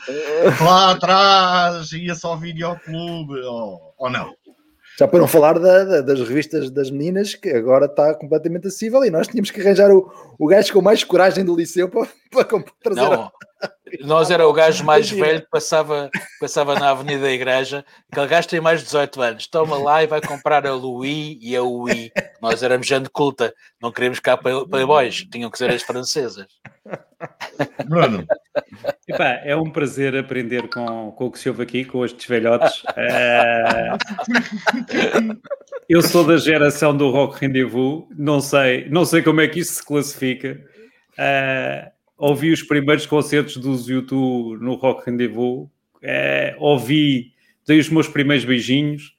lá 0.61 0.91
atrás 0.91 1.91
ia 1.93 2.15
só 2.15 2.35
videoclube, 2.35 3.39
ou, 3.39 3.93
ou 3.97 4.09
não? 4.09 4.33
Já 4.99 5.07
para 5.07 5.19
não 5.19 5.27
falar 5.27 5.57
da, 5.57 5.83
da, 5.85 6.01
das 6.01 6.19
revistas 6.19 6.69
das 6.69 6.91
meninas, 6.91 7.33
que 7.33 7.49
agora 7.49 7.85
está 7.85 8.13
completamente 8.13 8.67
acessível, 8.67 9.05
e 9.05 9.09
nós 9.09 9.27
tínhamos 9.27 9.51
que 9.51 9.61
arranjar 9.61 9.89
o, 9.89 10.11
o 10.37 10.47
gajo 10.47 10.73
com 10.73 10.81
mais 10.81 11.03
coragem 11.03 11.45
do 11.45 11.55
liceu 11.55 11.87
para, 11.87 12.07
para 12.33 12.45
trazer. 12.81 13.01
Não, 13.01 13.31
nós 14.01 14.31
era 14.31 14.47
o 14.47 14.53
gajo 14.53 14.83
mais 14.83 15.09
velho 15.09 15.41
que 15.41 15.49
passava, 15.49 16.09
passava 16.39 16.75
na 16.75 16.91
Avenida 16.91 17.23
da 17.23 17.31
Igreja. 17.31 17.85
Aquele 18.11 18.27
gajo 18.27 18.47
tem 18.47 18.61
mais 18.61 18.79
de 18.79 18.85
18 18.85 19.21
anos. 19.21 19.47
Toma 19.47 19.77
lá 19.77 20.03
e 20.03 20.07
vai 20.07 20.21
comprar 20.21 20.65
a 20.65 20.73
Louis 20.73 21.37
e 21.41 21.55
a 21.55 21.61
Ui. 21.61 22.11
Nós 22.41 22.63
éramos 22.63 22.87
gente 22.87 23.09
culta. 23.09 23.53
Não 23.81 23.91
queríamos 23.91 24.19
cá 24.19 24.37
playboys. 24.37 25.27
Tinham 25.29 25.51
que 25.51 25.57
ser 25.57 25.69
as 25.69 25.83
francesas. 25.83 26.47
Bruno. 27.87 28.25
Epá, 29.07 29.41
é 29.43 29.55
um 29.55 29.69
prazer 29.69 30.15
aprender 30.15 30.67
com, 30.69 31.11
com 31.11 31.25
o 31.25 31.31
que 31.31 31.39
se 31.39 31.49
ouve 31.49 31.63
aqui, 31.63 31.85
com 31.85 32.03
estes 32.05 32.25
velhotes. 32.25 32.83
Uh, 32.83 33.97
eu 35.87 36.01
sou 36.01 36.25
da 36.25 36.37
geração 36.37 36.95
do 36.95 37.11
Rock 37.11 37.41
Rendezvous. 37.41 38.07
Não 38.17 38.39
sei, 38.39 38.89
não 38.89 39.05
sei 39.05 39.21
como 39.21 39.41
é 39.41 39.47
que 39.47 39.59
isso 39.59 39.73
se 39.73 39.85
classifica. 39.85 40.59
Uh, 41.13 41.91
ouvi 42.21 42.51
os 42.51 42.61
primeiros 42.61 43.07
concertos 43.07 43.57
dos 43.57 43.89
YouTube 43.89 44.63
no 44.63 44.75
Rock 44.75 45.09
Rendezvous, 45.09 45.67
é, 46.03 46.55
ouvi, 46.59 47.33
dei 47.65 47.79
os 47.79 47.89
meus 47.89 48.07
primeiros 48.07 48.45
beijinhos, 48.45 49.17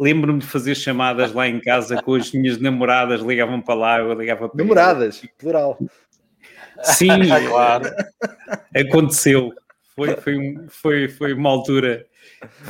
lembro-me 0.00 0.38
de 0.38 0.46
fazer 0.46 0.74
chamadas 0.74 1.34
lá 1.34 1.46
em 1.46 1.60
casa 1.60 2.02
com 2.02 2.14
as 2.14 2.32
minhas 2.32 2.58
namoradas, 2.58 3.20
ligavam 3.20 3.60
para 3.60 3.74
lá, 3.74 3.98
eu 3.98 4.14
ligava 4.14 4.48
para 4.48 4.56
Namoradas, 4.56 5.22
plural. 5.38 5.78
Sim, 6.82 7.08
claro. 7.48 7.90
aconteceu. 8.74 9.52
Foi, 9.94 10.16
foi, 10.16 10.56
foi, 10.68 11.08
foi 11.08 11.32
uma 11.34 11.50
altura, 11.50 12.06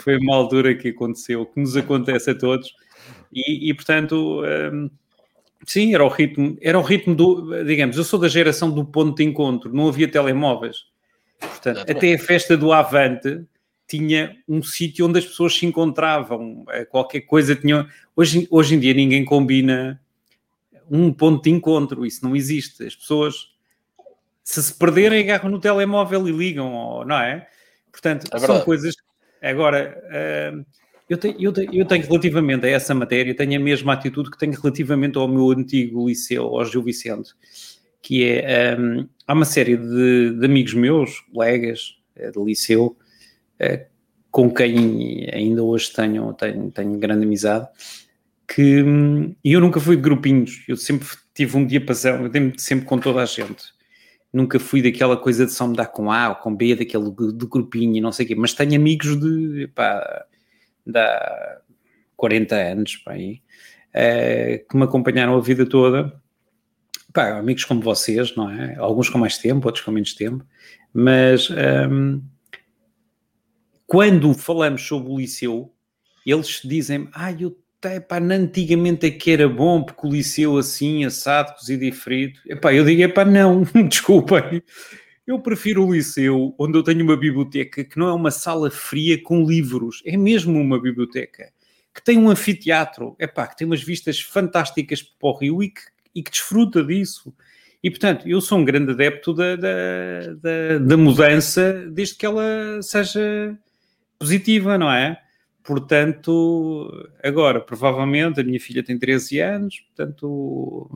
foi 0.02 0.18
uma 0.18 0.34
altura 0.34 0.75
que 0.75 0.88
aconteceu, 0.88 1.46
que 1.46 1.61
nos 1.61 1.76
acontece 1.76 2.30
a 2.30 2.34
todos. 2.34 2.75
E, 3.32 3.70
e 3.70 3.75
portanto, 3.75 4.42
um, 4.42 4.90
Sim, 5.66 5.94
era 5.94 6.04
o 6.04 6.09
ritmo, 6.09 6.56
era 6.61 6.78
o 6.78 6.83
ritmo 6.83 7.14
do, 7.14 7.64
digamos, 7.64 7.97
eu 7.97 8.04
sou 8.04 8.18
da 8.18 8.28
geração 8.28 8.71
do 8.71 8.85
ponto 8.85 9.16
de 9.16 9.25
encontro, 9.25 9.73
não 9.73 9.88
havia 9.88 10.11
telemóveis. 10.11 10.85
Portanto, 11.38 11.90
até 11.90 12.14
a 12.14 12.18
festa 12.18 12.56
do 12.56 12.73
Avante 12.73 13.44
tinha 13.87 14.37
um 14.49 14.62
sítio 14.62 15.06
onde 15.06 15.18
as 15.18 15.26
pessoas 15.26 15.56
se 15.56 15.66
encontravam, 15.66 16.64
eh, 16.71 16.85
qualquer 16.85 17.23
coisa 17.23 17.54
tinha. 17.54 17.87
Hoje, 18.16 18.47
hoje 18.50 18.75
em 18.75 18.80
dia 18.80 18.94
ninguém 18.94 19.25
combina 19.25 20.00
um 20.90 21.12
ponto 21.12 21.44
de 21.44 21.50
encontro, 21.50 22.04
isso 22.04 22.25
não 22.25 22.35
existe. 22.35 22.85
As 22.85 22.94
pessoas, 22.94 23.49
se 24.42 24.62
se 24.62 24.75
perderem, 24.75 25.21
agarram 25.21 25.50
no 25.50 25.61
telemóvel 25.61 26.28
e 26.28 26.33
ligam, 26.33 27.04
não 27.04 27.16
é? 27.16 27.47
Portanto, 27.90 28.26
é 28.33 28.38
são 28.38 28.61
coisas. 28.62 28.94
Agora, 29.40 30.02
uh, 30.06 30.66
eu, 31.08 31.18
tenho, 31.18 31.37
eu, 31.38 31.52
tenho, 31.52 31.75
eu 31.75 31.84
tenho 31.84 32.06
relativamente 32.06 32.66
a 32.66 32.70
essa 32.70 32.94
matéria, 32.94 33.34
tenho 33.34 33.61
a 33.61 33.62
mesma 33.62 33.92
atitude 33.92 34.30
que 34.30 34.38
tenho 34.38 34.52
relativamente 34.52 35.18
ao 35.18 35.28
meu 35.28 35.50
antigo 35.50 36.08
liceu, 36.08 36.44
ao 36.44 36.64
Gil 36.64 36.82
Vicente, 36.82 37.34
que 38.00 38.25
é. 38.25 38.76
Um, 38.78 39.08
há 39.26 39.32
uma 39.32 39.44
série 39.44 39.76
de, 39.76 40.30
de 40.38 40.44
amigos 40.44 40.75
meus, 40.75 41.20
colegas 41.32 41.96
eh, 42.16 42.30
de 42.30 42.38
liceu, 42.42 42.96
uh, 43.61 43.94
com 44.30 44.50
quem 44.50 45.28
ainda 45.32 45.62
hoje 45.62 45.92
tenho, 45.92 46.32
tenho, 46.34 46.70
tenho 46.70 46.99
grande 46.99 47.25
amizade, 47.25 47.68
que 48.46 48.82
hum, 48.82 49.34
eu 49.44 49.61
nunca 49.61 49.80
fui 49.80 49.96
de 49.96 50.02
grupinhos, 50.02 50.64
eu 50.68 50.76
sempre 50.76 51.08
tive 51.34 51.56
um 51.56 51.66
diapasão, 51.66 52.23
eu 52.23 52.28
dei 52.28 52.52
sempre 52.56 52.87
com 52.87 52.99
toda 52.99 53.23
a 53.23 53.26
gente. 53.26 53.73
Nunca 54.32 54.58
fui 54.58 54.82
daquela 54.82 55.16
coisa 55.16 55.46
de 55.46 55.52
só 55.52 55.66
me 55.66 55.76
dar 55.76 55.87
com 55.87 56.11
A 56.11 56.30
ou 56.30 56.34
com 56.34 56.54
B, 56.54 56.75
daquele 56.75 57.11
do 57.11 57.49
grupinho 57.49 57.96
e 57.96 58.00
não 58.00 58.11
sei 58.11 58.25
o 58.25 58.28
quê, 58.28 58.34
mas 58.34 58.52
tenho 58.52 58.75
amigos 58.75 59.18
de, 59.18 59.68
pá, 59.68 60.26
da 60.87 61.61
40 62.17 62.55
anos, 62.55 63.03
aí, 63.07 63.41
é, 63.93 64.59
que 64.59 64.76
me 64.76 64.85
acompanharam 64.85 65.37
a 65.37 65.41
vida 65.41 65.67
toda. 65.67 66.21
Pá, 67.12 67.38
amigos 67.38 67.64
como 67.64 67.81
vocês, 67.81 68.35
não 68.35 68.50
é? 68.50 68.75
Alguns 68.76 69.09
com 69.09 69.19
mais 69.19 69.38
tempo, 69.38 69.67
outros 69.67 69.85
com 69.85 69.93
menos 69.93 70.14
tempo, 70.14 70.45
mas 70.93 71.49
um, 71.50 72.21
quando 73.87 74.35
falamos 74.35 74.83
sobre 74.83 75.12
o 75.12 75.19
liceu, 75.19 75.73
eles 76.26 76.61
dizem, 76.64 77.09
ah, 77.12 77.33
eu 77.33 77.57
epá, 77.85 78.19
antigamente 78.19 79.07
é 79.07 79.11
que 79.11 79.31
era 79.31 79.49
bom, 79.49 79.83
porque 79.83 80.07
o 80.07 80.11
liceu 80.11 80.57
assim, 80.57 81.05
assado, 81.05 81.55
cozido 81.55 81.85
e 81.85 81.93
frito. 81.93 82.41
Epá, 82.47 82.73
eu 82.73 82.85
digo, 82.85 83.03
epá, 83.03 83.25
não, 83.25 83.62
desculpem. 83.88 84.62
Eu 85.26 85.40
prefiro 85.40 85.87
o 85.87 85.95
liceu, 85.95 86.54
onde 86.59 86.76
eu 86.76 86.83
tenho 86.83 87.02
uma 87.02 87.16
biblioteca 87.16 87.83
que 87.83 87.99
não 87.99 88.09
é 88.09 88.12
uma 88.12 88.31
sala 88.31 88.71
fria 88.71 89.21
com 89.23 89.45
livros, 89.45 90.02
é 90.04 90.16
mesmo 90.16 90.61
uma 90.61 90.78
biblioteca, 90.78 91.50
que 91.95 92.04
tem 92.04 92.19
um 92.19 92.28
anfiteatro, 92.28 93.16
epá, 93.19 93.47
que 93.47 93.57
tem 93.57 93.66
umas 93.66 93.83
vistas 93.83 94.21
fantásticas 94.21 95.02
para 95.02 95.28
o 95.28 95.38
rio 95.38 95.62
e 95.62 95.71
que, 95.71 95.81
e 96.14 96.23
que 96.23 96.31
desfruta 96.31 96.85
disso. 96.85 97.35
E, 97.83 97.90
portanto, 97.90 98.28
eu 98.28 98.40
sou 98.40 98.59
um 98.59 98.64
grande 98.64 98.93
adepto 98.93 99.33
da, 99.33 99.57
da, 99.57 100.35
da, 100.40 100.78
da 100.78 100.97
mudança, 100.97 101.87
desde 101.90 102.16
que 102.16 102.26
ela 102.26 102.81
seja 102.83 103.57
positiva, 104.19 104.76
não 104.76 104.90
é? 104.90 105.21
Portanto, 105.62 106.90
agora, 107.23 107.61
provavelmente, 107.61 108.40
a 108.40 108.45
minha 108.45 108.61
filha 108.61 108.85
tem 108.85 108.99
13 108.99 109.40
anos, 109.40 109.81
portanto, 109.81 110.90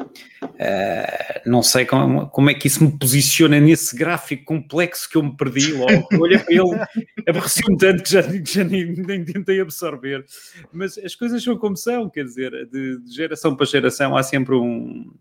uh, 0.00 1.40
não 1.46 1.62
sei 1.62 1.84
como, 1.84 2.28
como, 2.28 2.50
é 2.50 2.54
que 2.54 2.66
isso 2.66 2.82
me 2.82 2.96
posiciona 2.98 3.60
nesse 3.60 3.96
gráfico 3.96 4.44
complexo 4.44 5.08
que 5.08 5.16
eu 5.16 5.22
me 5.22 5.36
perdi 5.36 5.72
logo. 5.72 6.08
Olha 6.20 6.38
para 6.38 6.54
ele, 6.54 7.26
aborreci-me 7.28 7.76
tanto 7.76 8.02
que 8.02 8.10
já, 8.10 8.22
já 8.22 8.64
nem, 8.64 8.92
nem, 8.92 9.24
tentei 9.24 9.60
absorver. 9.60 10.24
Mas 10.72 10.98
as 10.98 11.14
coisas 11.14 11.42
são 11.42 11.56
como 11.56 11.76
são, 11.76 12.08
quer 12.08 12.24
dizer, 12.24 12.50
de, 12.70 13.00
de 13.00 13.14
geração 13.14 13.54
para 13.56 13.66
geração 13.66 14.16
há 14.16 14.22
sempre 14.22 14.54
um, 14.54 15.12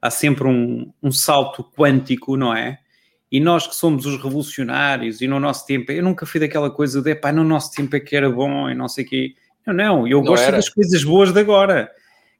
há 0.00 0.10
sempre 0.10 0.46
um, 0.46 0.92
um 1.02 1.12
salto 1.12 1.64
quântico, 1.64 2.36
não 2.36 2.54
é? 2.54 2.78
e 3.32 3.40
nós 3.40 3.66
que 3.66 3.74
somos 3.74 4.04
os 4.04 4.22
revolucionários 4.22 5.22
e 5.22 5.26
no 5.26 5.40
nosso 5.40 5.64
tempo, 5.64 5.90
eu 5.90 6.04
nunca 6.04 6.26
fui 6.26 6.38
daquela 6.38 6.70
coisa 6.70 7.00
de 7.00 7.14
pá, 7.14 7.32
no 7.32 7.42
nosso 7.42 7.72
tempo 7.72 7.96
é 7.96 8.00
que 8.00 8.14
era 8.14 8.28
bom 8.28 8.68
e 8.68 8.74
não 8.74 8.88
sei 8.88 9.06
o 9.06 9.08
quê. 9.08 9.34
Não, 9.66 9.72
não, 9.72 10.06
eu 10.06 10.18
não 10.18 10.26
gosto 10.26 10.44
era. 10.44 10.58
das 10.58 10.68
coisas 10.68 11.02
boas 11.02 11.32
de 11.32 11.40
agora. 11.40 11.90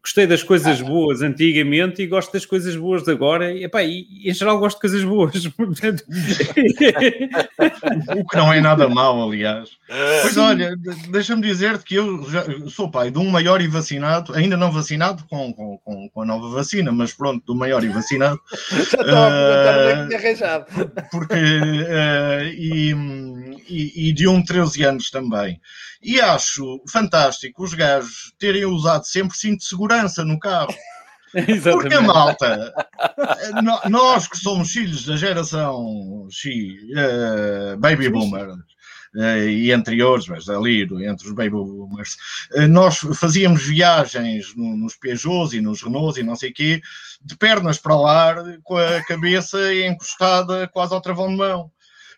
Gostei 0.02 0.26
das 0.26 0.42
coisas 0.42 0.80
ah. 0.80 0.84
boas 0.84 1.22
antigamente 1.22 2.02
e 2.02 2.08
gosto 2.08 2.32
das 2.32 2.44
coisas 2.44 2.74
boas 2.74 3.04
de 3.04 3.12
agora. 3.12 3.52
E, 3.52 3.62
epá, 3.62 3.84
e, 3.84 4.28
em 4.28 4.34
geral 4.34 4.58
gosto 4.58 4.78
de 4.78 4.80
coisas 4.80 5.04
boas. 5.04 5.44
o 8.16 8.26
que 8.26 8.36
não 8.36 8.52
é 8.52 8.60
nada 8.60 8.88
mau, 8.88 9.22
aliás. 9.22 9.70
Pois 10.22 10.36
olha, 10.36 10.74
deixa-me 11.08 11.42
dizer-te 11.42 11.84
que 11.84 11.94
eu 11.94 12.28
já, 12.28 12.44
sou 12.68 12.90
pai 12.90 13.12
de 13.12 13.18
um 13.18 13.30
maior 13.30 13.60
e 13.60 13.68
vacinado, 13.68 14.34
ainda 14.34 14.56
não 14.56 14.72
vacinado 14.72 15.22
com, 15.30 15.52
com, 15.52 16.08
com 16.08 16.22
a 16.22 16.26
nova 16.26 16.48
vacina, 16.48 16.90
mas 16.90 17.12
pronto, 17.12 17.44
do 17.46 17.54
maior 17.54 17.84
e 17.84 17.88
vacinado. 17.88 18.40
já 18.72 18.82
estou 18.82 19.04
uh, 19.04 20.16
arranjado. 20.16 20.66
Porque, 21.12 21.34
uh, 21.34 22.42
e, 22.58 22.92
e, 23.68 24.08
e 24.08 24.12
de 24.12 24.28
um 24.28 24.42
13 24.42 24.84
anos 24.84 25.10
também. 25.10 25.60
E 26.02 26.20
acho 26.20 26.82
fantástico 26.88 27.62
os 27.62 27.74
gajos 27.74 28.32
terem 28.38 28.64
usado 28.64 29.04
sempre 29.04 29.36
cinto 29.36 29.58
de 29.58 29.66
segurança 29.66 30.24
no 30.24 30.38
carro. 30.38 30.74
Porque 31.62 31.94
a 31.94 32.00
malta, 32.02 32.74
nós 33.88 34.28
que 34.28 34.36
somos 34.36 34.70
filhos 34.70 35.06
da 35.06 35.16
geração 35.16 36.28
X, 36.30 36.74
uh, 36.92 37.78
baby 37.78 38.10
boomers, 38.10 38.54
uh, 39.16 39.48
e 39.48 39.72
anteriores, 39.72 40.28
mas 40.28 40.48
ali 40.48 40.82
entre 40.82 41.26
os 41.26 41.32
baby 41.32 41.50
boomers, 41.50 42.16
uh, 42.54 42.68
nós 42.68 42.98
fazíamos 43.14 43.62
viagens 43.62 44.54
no, 44.54 44.76
nos 44.76 44.94
Peugeots 44.96 45.54
e 45.54 45.60
nos 45.60 45.82
Renaults 45.82 46.18
e 46.18 46.22
não 46.22 46.36
sei 46.36 46.50
o 46.50 46.54
quê, 46.54 46.82
de 47.22 47.36
pernas 47.36 47.78
para 47.78 47.96
o 47.96 48.06
ar, 48.06 48.36
com 48.62 48.76
a 48.76 49.02
cabeça 49.04 49.74
encostada 49.74 50.68
quase 50.68 50.92
ao 50.92 51.00
travão 51.00 51.28
de 51.28 51.36
mão. 51.36 51.70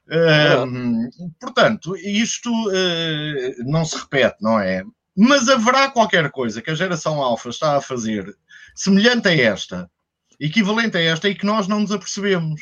Uh, 0.06 1.30
portanto, 1.40 1.96
isto 1.96 2.50
uh, 2.50 3.64
não 3.64 3.84
se 3.84 3.96
repete, 3.96 4.37
não 4.40 4.61
é? 4.61 4.84
Mas 5.16 5.49
haverá 5.49 5.90
qualquer 5.90 6.30
coisa 6.30 6.61
que 6.61 6.70
a 6.70 6.75
geração 6.75 7.23
alfa 7.23 7.49
está 7.49 7.76
a 7.76 7.80
fazer 7.80 8.26
semelhante 8.75 9.28
a 9.28 9.34
esta, 9.34 9.90
equivalente 10.38 10.96
a 10.96 11.00
esta, 11.00 11.28
e 11.28 11.34
que 11.34 11.46
nós 11.46 11.68
não 11.68 11.80
nos 11.80 11.92
apercebemos 11.92 12.61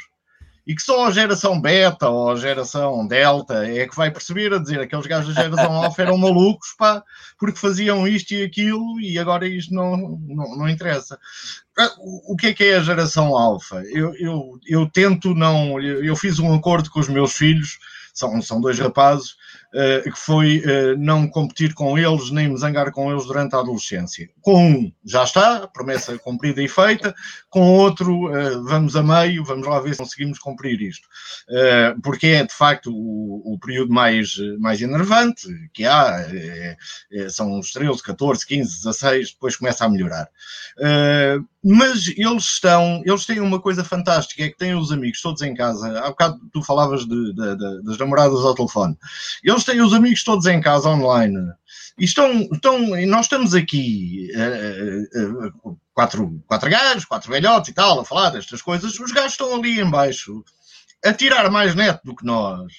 e 0.66 0.74
que 0.74 0.82
só 0.82 1.06
a 1.06 1.10
geração 1.10 1.60
beta 1.60 2.08
ou 2.08 2.30
a 2.30 2.36
geração 2.36 3.06
delta 3.06 3.66
é 3.66 3.86
que 3.86 3.96
vai 3.96 4.10
perceber 4.10 4.54
a 4.54 4.58
dizer 4.58 4.80
aqueles 4.80 5.06
gajos 5.06 5.34
da 5.34 5.42
geração 5.42 5.72
alfa 5.72 6.02
eram 6.02 6.16
malucos, 6.16 6.72
pá, 6.78 7.02
porque 7.38 7.58
faziam 7.58 8.06
isto 8.06 8.32
e 8.32 8.44
aquilo 8.44 9.00
e 9.00 9.18
agora 9.18 9.46
isto 9.46 9.74
não, 9.74 9.96
não, 9.96 10.56
não 10.56 10.68
interessa. 10.68 11.18
Ah, 11.78 11.90
o 11.98 12.36
que 12.36 12.48
é 12.48 12.54
que 12.54 12.64
é 12.64 12.76
a 12.76 12.82
geração 12.82 13.36
alfa? 13.36 13.82
Eu, 13.86 14.14
eu, 14.16 14.58
eu 14.66 14.90
tento 14.90 15.34
não. 15.34 15.80
Eu, 15.80 16.14
fiz 16.14 16.38
um 16.38 16.54
acordo 16.54 16.90
com 16.90 17.00
os 17.00 17.08
meus 17.08 17.32
filhos, 17.32 17.78
são, 18.12 18.42
são 18.42 18.60
dois 18.60 18.78
rapazes, 18.78 19.36
que 19.72 20.18
foi 20.18 20.58
uh, 20.58 20.98
não 20.98 21.26
competir 21.26 21.72
com 21.72 21.98
eles 21.98 22.30
nem 22.30 22.48
me 22.48 22.58
zangar 22.58 22.92
com 22.92 23.10
eles 23.10 23.24
durante 23.24 23.54
a 23.54 23.60
adolescência. 23.60 24.28
Com 24.42 24.66
um, 24.66 24.92
já 25.04 25.24
está, 25.24 25.66
promessa 25.66 26.18
cumprida 26.20 26.62
e 26.62 26.68
feita, 26.68 27.14
com 27.48 27.72
outro, 27.72 28.26
uh, 28.26 28.62
vamos 28.64 28.94
a 28.96 29.02
meio, 29.02 29.44
vamos 29.44 29.66
lá 29.66 29.80
ver 29.80 29.94
se 29.94 30.02
conseguimos 30.02 30.38
cumprir 30.38 30.80
isto. 30.80 31.08
porque 32.02 32.26
é, 32.28 32.44
de 32.44 32.52
facto, 32.52 32.92
o, 32.92 33.58
período 33.58 33.92
mais, 33.92 34.36
mais 34.58 34.82
enervante 34.82 35.46
que 35.72 35.84
há, 35.84 36.26
são 37.30 37.58
os 37.58 37.70
13, 37.72 38.02
14, 38.02 38.46
15, 38.46 38.84
16, 38.84 39.32
depois 39.32 39.56
começa 39.56 39.84
a 39.84 39.88
melhorar. 39.88 40.28
mas 41.62 42.08
eles 42.16 42.44
estão, 42.44 43.02
eles 43.04 43.24
têm 43.24 43.40
uma 43.40 43.60
coisa 43.60 43.84
fantástica, 43.84 44.42
é 44.42 44.48
que 44.48 44.56
têm 44.56 44.74
os 44.74 44.90
amigos 44.90 45.20
todos 45.20 45.42
em 45.42 45.54
casa. 45.54 46.00
Há 46.00 46.08
bocado 46.08 46.40
tu 46.52 46.62
falavas 46.62 47.06
de, 47.06 47.32
de, 47.32 47.56
de, 47.56 47.82
das 47.84 47.98
namoradas 47.98 48.40
ao 48.40 48.54
telefone. 48.54 48.96
Eles 49.44 49.61
eles 49.62 49.64
têm 49.64 49.80
os 49.80 49.94
amigos 49.94 50.24
todos 50.24 50.46
em 50.46 50.60
casa 50.60 50.88
online. 50.88 51.38
E 51.98 52.04
estão, 52.04 52.48
estão, 52.52 52.78
nós 53.06 53.26
estamos 53.26 53.54
aqui, 53.54 54.28
uh, 54.34 55.68
uh, 55.68 55.78
quatro, 55.94 56.42
quatro 56.46 56.70
gajos, 56.70 57.04
quatro 57.04 57.30
velhotes 57.30 57.70
e 57.70 57.74
tal, 57.74 58.00
a 58.00 58.04
falar 58.04 58.30
destas 58.30 58.62
coisas. 58.62 58.98
Os 58.98 59.12
gajos 59.12 59.32
estão 59.32 59.54
ali 59.54 59.80
embaixo 59.80 60.42
a 61.04 61.12
tirar 61.12 61.50
mais 61.50 61.74
neto 61.74 62.00
do 62.04 62.16
que 62.16 62.24
nós. 62.24 62.72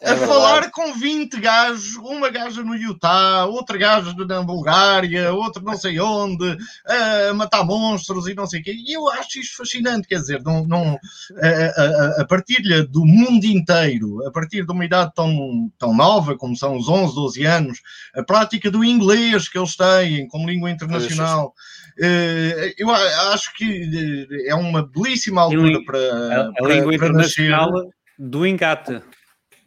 É 0.00 0.12
a 0.12 0.16
falar 0.16 0.70
com 0.70 0.92
20 0.92 1.40
gajos, 1.40 1.96
uma 1.96 2.30
gaja 2.30 2.62
no 2.62 2.76
Utah, 2.76 3.46
outra 3.46 3.76
gaja 3.76 4.14
na 4.14 4.42
Bulgária, 4.42 5.32
outro 5.32 5.62
não 5.64 5.76
sei 5.76 5.98
onde, 5.98 6.56
a 6.86 7.34
matar 7.34 7.64
monstros 7.64 8.28
e 8.28 8.34
não 8.34 8.46
sei 8.46 8.60
o 8.60 8.62
quê. 8.62 8.72
E 8.72 8.96
eu 8.96 9.08
acho 9.10 9.40
isto 9.40 9.56
fascinante, 9.56 10.06
quer 10.06 10.20
dizer, 10.20 10.40
não, 10.44 10.64
não, 10.64 10.98
a, 11.42 11.48
a, 11.48 12.22
a, 12.22 12.24
partilha 12.26 12.84
do 12.84 13.04
mundo 13.04 13.44
inteiro, 13.44 14.24
a 14.24 14.30
partir 14.30 14.64
de 14.64 14.70
uma 14.70 14.84
idade 14.84 15.10
tão, 15.16 15.68
tão 15.76 15.92
nova 15.92 16.36
como 16.36 16.56
são 16.56 16.76
os 16.76 16.88
11, 16.88 17.14
12 17.16 17.44
anos, 17.44 17.78
a 18.14 18.22
prática 18.22 18.70
do 18.70 18.84
inglês 18.84 19.48
que 19.48 19.58
eles 19.58 19.74
têm 19.74 20.28
como 20.28 20.48
língua 20.48 20.70
internacional. 20.70 21.54
Eh, 22.00 22.74
eu 22.78 22.88
acho 22.90 23.52
que 23.56 24.26
eh, 24.30 24.50
é 24.50 24.54
uma 24.54 24.86
belíssima 24.86 25.42
altura 25.42 25.80
para. 25.84 25.98
A, 25.98 26.64
a 26.64 26.68
língua 26.68 26.94
internacional 26.94 27.72
nascer. 27.72 27.90
do 28.16 28.46
engate. 28.46 29.02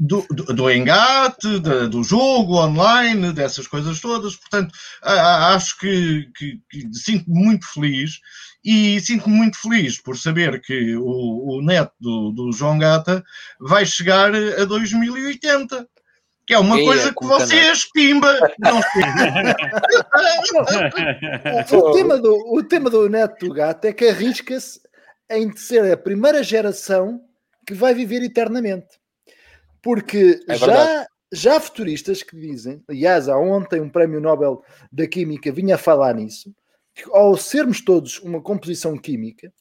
Do, 0.01 0.25
do, 0.31 0.45
do 0.45 0.71
engate, 0.71 1.59
de, 1.59 1.87
do 1.87 2.03
jogo 2.03 2.57
online, 2.57 3.31
dessas 3.31 3.67
coisas 3.67 4.01
todas. 4.01 4.35
Portanto, 4.35 4.73
acho 5.03 5.77
que, 5.77 6.27
que, 6.35 6.59
que 6.69 6.89
sinto-me 6.91 7.45
muito 7.45 7.71
feliz 7.71 8.19
e 8.65 8.99
sinto-me 8.99 9.35
muito 9.35 9.61
feliz 9.61 10.01
por 10.01 10.17
saber 10.17 10.59
que 10.61 10.95
o, 10.95 11.57
o 11.57 11.61
neto 11.61 11.93
do, 11.99 12.31
do 12.31 12.51
João 12.51 12.79
Gata 12.79 13.23
vai 13.59 13.85
chegar 13.85 14.33
a 14.33 14.65
2080 14.65 15.87
que 16.47 16.55
é 16.55 16.59
uma 16.59 16.77
Eia, 16.77 16.85
coisa 16.85 17.13
que 17.13 17.25
vocês, 17.25 17.85
pimba, 17.93 18.35
não 18.59 18.81
o, 21.79 21.91
tema 21.93 22.17
do, 22.17 22.33
o 22.51 22.63
tema 22.63 22.89
do 22.89 23.07
neto 23.07 23.45
do 23.45 23.53
gato 23.53 23.85
é 23.85 23.93
que 23.93 24.07
arrisca-se 24.07 24.81
em 25.29 25.55
ser 25.55 25.93
a 25.93 25.95
primeira 25.95 26.41
geração 26.43 27.21
que 27.65 27.75
vai 27.75 27.93
viver 27.93 28.23
eternamente. 28.23 29.00
Porque 29.81 30.39
é 30.47 30.55
já, 30.55 31.07
já 31.31 31.57
há 31.57 31.59
futuristas 31.59 32.23
que 32.23 32.35
dizem, 32.35 32.83
aliás, 32.87 33.27
há 33.27 33.37
ontem 33.37 33.81
um 33.81 33.89
prémio 33.89 34.19
Nobel 34.21 34.63
da 34.91 35.07
Química 35.07 35.51
vinha 35.51 35.75
a 35.75 35.79
falar 35.79 36.13
nisso, 36.15 36.53
que 36.93 37.03
ao 37.11 37.37
sermos 37.37 37.83
todos 37.83 38.19
uma 38.19 38.41
composição 38.41 38.97
química, 38.97 39.51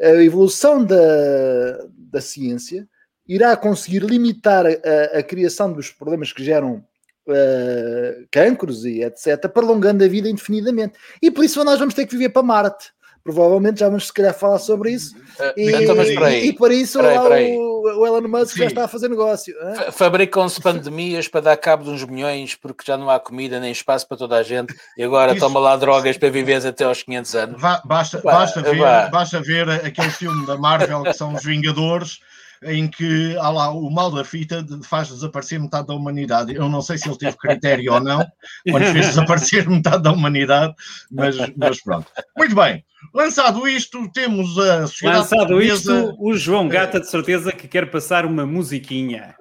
a 0.00 0.22
evolução 0.22 0.84
da, 0.84 1.86
da 1.92 2.20
ciência 2.20 2.88
irá 3.26 3.56
conseguir 3.56 4.00
limitar 4.00 4.66
a, 4.66 5.18
a 5.18 5.22
criação 5.22 5.72
dos 5.72 5.90
problemas 5.90 6.32
que 6.32 6.44
geram 6.44 6.84
uh, 7.28 8.26
cancros 8.30 8.84
e 8.84 9.02
etc., 9.02 9.48
prolongando 9.48 10.04
a 10.04 10.08
vida 10.08 10.28
indefinidamente. 10.28 10.98
E 11.22 11.30
por 11.30 11.44
isso 11.44 11.62
nós 11.64 11.78
vamos 11.78 11.94
ter 11.94 12.06
que 12.06 12.12
viver 12.12 12.30
para 12.30 12.42
Marte 12.42 12.92
provavelmente 13.22 13.80
já 13.80 13.88
vamos 13.88 14.06
se 14.06 14.12
calhar 14.12 14.34
falar 14.34 14.58
sobre 14.58 14.92
isso. 14.92 15.16
Uh, 15.16 15.52
e, 15.56 15.70
então, 15.70 15.96
e, 16.30 16.48
e, 16.48 16.52
por 16.52 16.70
isso 16.70 16.98
peraí, 16.98 17.18
peraí. 17.18 17.56
O, 17.56 18.00
o, 18.00 18.06
Elon 18.06 18.28
Musk 18.28 18.52
Sim. 18.52 18.60
já 18.60 18.66
está 18.66 18.84
a 18.84 18.88
fazer 18.88 19.08
negócio. 19.08 19.54
Fabricam-se 19.92 20.60
pandemias 20.60 21.28
para 21.28 21.40
dar 21.40 21.56
cabo 21.56 21.84
de 21.84 21.90
uns 21.90 22.04
milhões 22.04 22.54
porque 22.54 22.84
já 22.86 22.96
não 22.96 23.10
há 23.10 23.18
comida 23.20 23.60
nem 23.60 23.72
espaço 23.72 24.06
para 24.06 24.16
toda 24.16 24.36
a 24.36 24.42
gente 24.42 24.74
e 24.96 25.02
agora 25.02 25.32
isso. 25.32 25.40
toma 25.40 25.60
lá 25.60 25.76
drogas 25.76 26.16
para 26.16 26.30
viver 26.30 26.66
até 26.66 26.84
aos 26.84 27.02
500 27.02 27.34
anos. 27.34 27.62
basta, 27.84 28.18
basta, 28.18 28.62
ver, 28.62 29.10
basta 29.10 29.40
ver 29.40 29.70
aquele 29.70 30.10
filme 30.10 30.46
da 30.46 30.56
Marvel 30.56 31.02
que 31.02 31.12
são 31.12 31.34
os 31.34 31.42
Vingadores 31.42 32.20
em 32.62 32.88
que 32.88 33.36
há 33.38 33.48
lá, 33.48 33.70
o 33.70 33.90
mal 33.90 34.10
da 34.10 34.24
fita 34.24 34.64
faz 34.82 35.08
desaparecer 35.08 35.58
metade 35.58 35.86
da 35.86 35.94
humanidade. 35.94 36.54
Eu 36.54 36.68
não 36.68 36.82
sei 36.82 36.98
se 36.98 37.08
ele 37.08 37.18
teve 37.18 37.36
critério 37.36 37.94
ou 37.94 38.00
não, 38.00 38.24
quando 38.70 38.84
fez 38.92 39.06
desaparecer 39.06 39.68
metade 39.70 40.02
da 40.02 40.12
humanidade, 40.12 40.74
mas, 41.10 41.36
mas 41.56 41.82
pronto. 41.82 42.10
Muito 42.36 42.54
bem, 42.54 42.84
lançado 43.14 43.66
isto, 43.66 44.10
temos 44.12 44.58
a 44.58 44.86
sociedade 44.86 45.18
Lançado 45.20 45.38
portuguesa... 45.38 46.00
isto, 46.00 46.16
o 46.18 46.34
João 46.34 46.68
Gata 46.68 47.00
de 47.00 47.08
certeza 47.08 47.52
que 47.52 47.66
quer 47.66 47.90
passar 47.90 48.26
uma 48.26 48.44
musiquinha. 48.44 49.34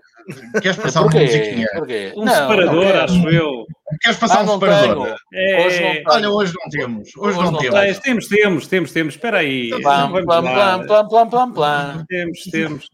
Queres 0.61 0.77
passar 0.77 1.01
uma 1.01 1.11
musiquinha? 1.11 1.67
Porquê? 1.73 2.13
Um 2.15 2.25
não, 2.25 2.33
separador, 2.33 2.85
não 2.85 3.03
acho 3.03 3.29
eu. 3.29 3.65
Queres 4.01 4.17
passar 4.17 4.39
ah, 4.39 4.43
um 4.43 4.53
separador? 4.53 5.15
É... 5.33 5.65
Hoje 5.65 5.81
não 5.81 6.13
Olha, 6.13 6.29
hoje 6.29 6.53
não 6.53 6.69
temos. 6.69 7.09
Hoje, 7.17 7.37
hoje 7.37 7.37
não, 7.37 7.51
não 7.51 7.59
temos. 7.59 7.79
Tens, 7.79 7.99
temos, 7.99 8.27
temos, 8.27 8.67
temos, 8.67 8.91
temos. 8.91 9.13
Espera 9.15 9.37
aí. 9.39 9.69
Plam, 9.69 10.11
plam, 10.11 10.25
plam, 10.25 10.85
plam, 10.85 11.07
plam, 11.07 11.29
plam, 11.29 11.51
plam. 11.51 12.05
Temos, 12.07 12.39
temos. 12.51 12.89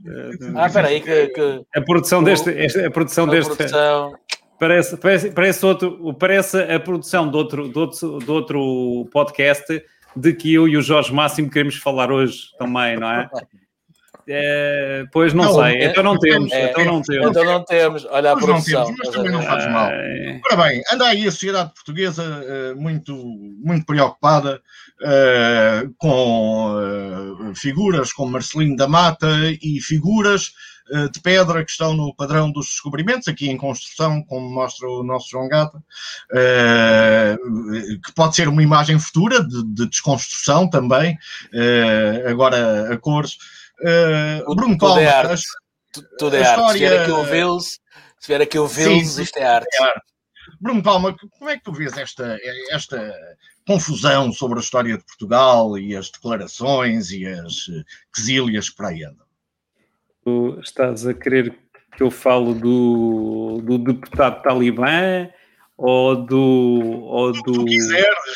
Ah, 0.56 0.68
espera 0.68 0.88
aí 0.88 1.02
que, 1.02 1.28
que... 1.28 1.62
A 1.76 1.82
produção 1.82 2.24
deste... 2.24 2.50
A 2.86 2.92
produção 2.92 3.26
a 3.26 3.32
deste... 3.32 3.56
Produção... 3.56 4.14
Parece, 4.58 4.96
parece, 4.96 5.32
parece, 5.32 5.66
outro, 5.66 6.14
parece 6.14 6.58
a 6.58 6.80
produção 6.80 7.30
de 7.30 7.36
outro, 7.36 7.68
de, 7.68 7.78
outro, 7.78 8.20
de 8.20 8.32
outro 8.32 9.10
podcast 9.12 9.84
de 10.16 10.34
que 10.34 10.54
eu 10.54 10.66
e 10.66 10.78
o 10.78 10.82
Jorge 10.82 11.14
Máximo 11.14 11.50
queremos 11.50 11.76
falar 11.76 12.10
hoje 12.10 12.52
também, 12.58 12.98
não 12.98 13.10
é? 13.10 13.30
É, 14.28 15.06
pois 15.12 15.34
não, 15.34 15.44
não 15.44 15.54
sei, 15.54 15.76
é, 15.76 15.86
então 15.86 16.04
não 16.04 16.18
temos, 16.18 16.52
é, 16.52 16.72
então 16.72 16.84
não 16.86 17.02
temos. 17.02 17.30
Então 17.30 17.44
não 17.46 17.64
temos, 17.64 18.06
olha 18.06 18.32
a 18.32 18.36
produção. 18.36 18.80
Não 18.80 18.86
temos, 18.88 19.00
mas 19.06 19.16
também 19.16 19.32
não 19.32 19.42
faz 19.44 19.72
mal. 19.72 19.92
Ora 20.46 20.64
bem, 20.64 20.82
anda 20.92 21.06
aí 21.06 21.28
a 21.28 21.32
sociedade 21.32 21.74
portuguesa 21.74 22.24
uh, 22.24 22.82
muito, 22.82 23.16
muito 23.16 23.86
preocupada 23.86 24.60
uh, 25.02 25.94
com 25.98 26.74
uh, 26.74 27.56
figuras 27.56 28.12
como 28.12 28.32
Marcelino 28.32 28.76
da 28.76 28.88
Mata 28.88 29.28
e 29.62 29.80
figuras 29.80 30.54
de 31.12 31.20
pedra 31.20 31.66
que 31.66 31.72
estão 31.72 31.96
no 31.96 32.14
padrão 32.14 32.52
dos 32.52 32.68
descobrimentos, 32.68 33.28
aqui 33.28 33.50
em 33.50 33.58
construção, 33.58 34.22
como 34.22 34.48
mostra 34.48 34.88
o 34.88 35.04
nosso 35.04 35.32
João 35.32 35.48
Gata, 35.48 35.80
que 38.06 38.14
pode 38.14 38.36
ser 38.36 38.48
uma 38.48 38.62
imagem 38.62 39.00
futura 39.00 39.44
de, 39.44 39.64
de 39.64 39.90
desconstrução 39.90 40.70
também, 40.70 41.18
agora 42.30 42.94
a 42.94 42.98
cores. 43.00 43.40
Uh, 43.82 44.56
Bruno 44.56 44.78
Palma, 44.78 45.02
é 45.02 45.08
arte. 45.08 45.44
Tudo 46.18 46.36
é 46.36 46.46
arte. 46.46 46.72
Se 46.72 46.78
vier 46.80 47.02
aqui 47.02 47.12
o 47.12 47.24
Vils, 47.24 47.80
se 48.20 48.28
vier 48.28 48.42
aqui 48.42 48.60
o 48.60 48.68
Vils, 48.68 49.18
isto 49.18 49.38
é 49.38 49.46
arte. 49.46 49.68
é 49.74 49.84
arte. 49.84 50.16
Bruno 50.60 50.82
Palma, 50.82 51.16
como 51.38 51.50
é 51.50 51.58
que 51.58 51.64
tu 51.64 51.74
vês 51.74 51.98
esta, 51.98 52.38
esta 52.70 53.14
confusão 53.68 54.32
sobre 54.32 54.60
a 54.60 54.62
história 54.62 54.98
de 54.98 55.04
Portugal 55.04 55.78
e 55.78 55.96
as 55.96 56.10
declarações 56.10 57.12
e 57.12 57.26
as 57.26 57.66
quesilhas 58.14 58.70
que 58.70 58.76
para 58.76 58.90
aí 58.90 59.04
andam? 59.04 59.26
Tu 60.24 60.60
estás 60.62 61.06
a 61.06 61.14
querer 61.14 61.58
que 61.96 62.04
eu 62.04 62.12
falo 62.12 62.54
do, 62.54 63.62
do 63.64 63.78
deputado 63.78 64.42
talibã 64.42 65.30
ou 65.78 66.16
do. 66.16 67.02
Ou 67.04 67.32
do... 67.32 67.42
do... 67.42 67.66
quiseres. 67.66 68.36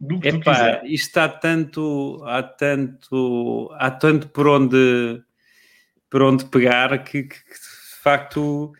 Do 0.00 0.18
que 0.18 0.28
Epá, 0.28 0.80
isto 0.84 1.18
há 1.18 1.28
tanto, 1.28 2.22
há 2.24 2.42
tanto, 2.42 3.70
há 3.78 3.90
tanto 3.90 4.28
por 4.28 4.48
onde, 4.48 5.22
por 6.08 6.22
onde 6.22 6.44
pegar 6.46 7.04
que, 7.04 7.22
que, 7.24 7.36
que 7.36 7.54
de 7.54 8.02
facto 8.02 8.72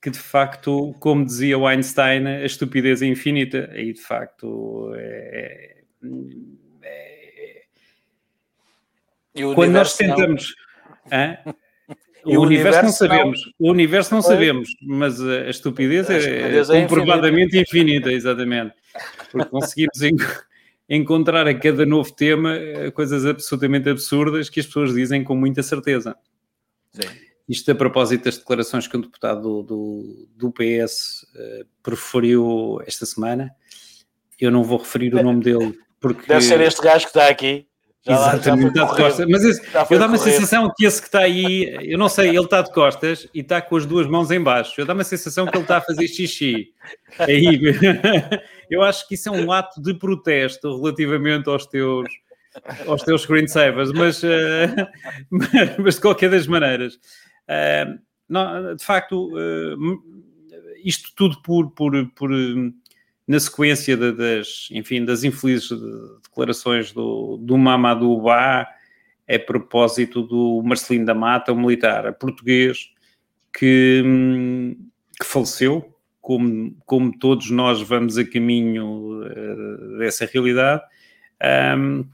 que 0.00 0.08
de 0.08 0.18
facto, 0.18 0.94
como 0.98 1.26
dizia 1.26 1.58
o 1.58 1.66
Einstein, 1.68 2.26
a 2.26 2.44
estupidez 2.46 3.02
é 3.02 3.06
infinita. 3.06 3.70
E 3.74 3.92
de 3.92 4.00
facto 4.00 4.92
é, 4.94 5.82
é, 6.82 7.62
é... 9.34 9.54
quando 9.54 9.72
nós 9.72 9.96
tentamos. 9.96 10.54
Não... 11.10 11.54
O, 12.24 12.36
o, 12.36 12.40
universo, 12.42 12.80
universo 12.80 12.82
não 12.82 12.92
sabemos, 12.92 13.40
não... 13.44 13.68
o 13.68 13.70
universo 13.70 14.14
não 14.14 14.22
sabemos, 14.22 14.68
mas 14.82 15.20
a 15.20 15.48
estupidez, 15.48 16.10
a 16.10 16.18
estupidez 16.18 16.70
é, 16.70 16.78
é, 16.78 16.82
comprovadamente 16.82 17.58
infinita. 17.58 18.08
infinita, 18.08 18.12
exatamente. 18.12 18.74
Porque 19.30 19.48
conseguimos 19.48 20.02
en 20.02 20.16
encontrar 20.88 21.46
a 21.46 21.54
cada 21.54 21.86
novo 21.86 22.12
tema 22.12 22.56
eh, 22.56 22.90
coisas 22.90 23.24
absolutamente 23.24 23.88
absurdas 23.88 24.50
que 24.50 24.60
as 24.60 24.66
pessoas 24.66 24.92
dizem 24.92 25.22
com 25.22 25.36
muita 25.36 25.62
certeza. 25.62 26.16
Sim. 26.92 27.08
Isto 27.48 27.72
a 27.72 27.74
propósito 27.74 28.24
das 28.24 28.38
declarações 28.38 28.86
que 28.86 28.96
um 28.96 29.00
deputado 29.00 29.42
do, 29.42 29.62
do, 29.62 30.28
do 30.36 30.52
PS 30.52 31.22
uh, 31.22 31.38
eh, 31.38 31.64
preferiu 31.82 32.80
esta 32.86 33.06
semana. 33.06 33.50
Eu 34.40 34.50
não 34.50 34.64
vou 34.64 34.78
referir 34.78 35.14
o 35.14 35.22
nome 35.22 35.42
dele 35.42 35.78
porque. 36.00 36.26
Deve 36.26 36.42
ser 36.42 36.60
este 36.60 36.82
gajo 36.82 37.04
que 37.04 37.10
está 37.10 37.28
aqui. 37.28 37.66
Já 38.02 38.14
Exatamente, 38.14 38.68
está 38.68 38.84
de 38.84 38.96
costas. 38.96 39.28
Mas 39.28 39.44
esse, 39.44 39.62
eu 39.90 39.98
dá-me 39.98 40.14
a 40.14 40.18
sensação 40.18 40.72
que 40.74 40.86
esse 40.86 41.00
que 41.02 41.08
está 41.08 41.20
aí, 41.20 41.76
eu 41.82 41.98
não 41.98 42.08
sei, 42.08 42.30
ele 42.30 42.40
está 42.40 42.62
de 42.62 42.72
costas 42.72 43.28
e 43.34 43.40
está 43.40 43.60
com 43.60 43.76
as 43.76 43.84
duas 43.84 44.06
mãos 44.06 44.30
em 44.30 44.42
baixo. 44.42 44.80
Eu 44.80 44.86
dá-me 44.86 45.02
a 45.02 45.04
sensação 45.04 45.46
que 45.46 45.54
ele 45.54 45.64
está 45.64 45.76
a 45.78 45.82
fazer 45.82 46.08
xixi. 46.08 46.72
Aí, 47.18 47.60
eu 48.70 48.82
acho 48.82 49.06
que 49.06 49.14
isso 49.14 49.28
é 49.28 49.32
um 49.32 49.52
ato 49.52 49.82
de 49.82 49.92
protesto 49.92 50.80
relativamente 50.80 51.50
aos 51.50 51.66
teus, 51.66 52.08
aos 52.86 53.02
teus 53.02 53.22
screensavers, 53.22 53.92
mas, 53.92 54.22
uh, 54.22 54.26
mas 55.78 55.96
de 55.96 56.00
qualquer 56.00 56.30
das 56.30 56.46
maneiras. 56.46 56.94
Uh, 56.94 58.00
não, 58.26 58.76
de 58.76 58.84
facto, 58.84 59.28
uh, 59.34 59.76
isto 60.82 61.10
tudo 61.14 61.42
por, 61.42 61.70
por, 61.72 61.92
por 62.14 62.30
na 63.30 63.38
sequência 63.38 63.96
de, 63.96 64.10
das, 64.10 64.66
enfim, 64.72 65.04
das 65.04 65.22
infelizes 65.22 65.70
declarações 66.24 66.90
do, 66.90 67.36
do 67.36 67.56
Mamadou 67.56 68.20
Ba 68.20 68.66
a 69.28 69.38
propósito 69.38 70.24
do 70.24 70.60
Marcelino 70.64 71.06
da 71.06 71.14
Mata, 71.14 71.52
um 71.52 71.60
militar 71.60 72.12
português 72.14 72.90
que, 73.56 74.02
que 75.16 75.24
faleceu, 75.24 75.96
como, 76.20 76.76
como 76.84 77.16
todos 77.16 77.52
nós 77.52 77.80
vamos 77.80 78.18
a 78.18 78.24
caminho 78.24 79.22
uh, 79.22 79.98
dessa 79.98 80.26
realidade. 80.26 80.82
Um, 81.78 82.04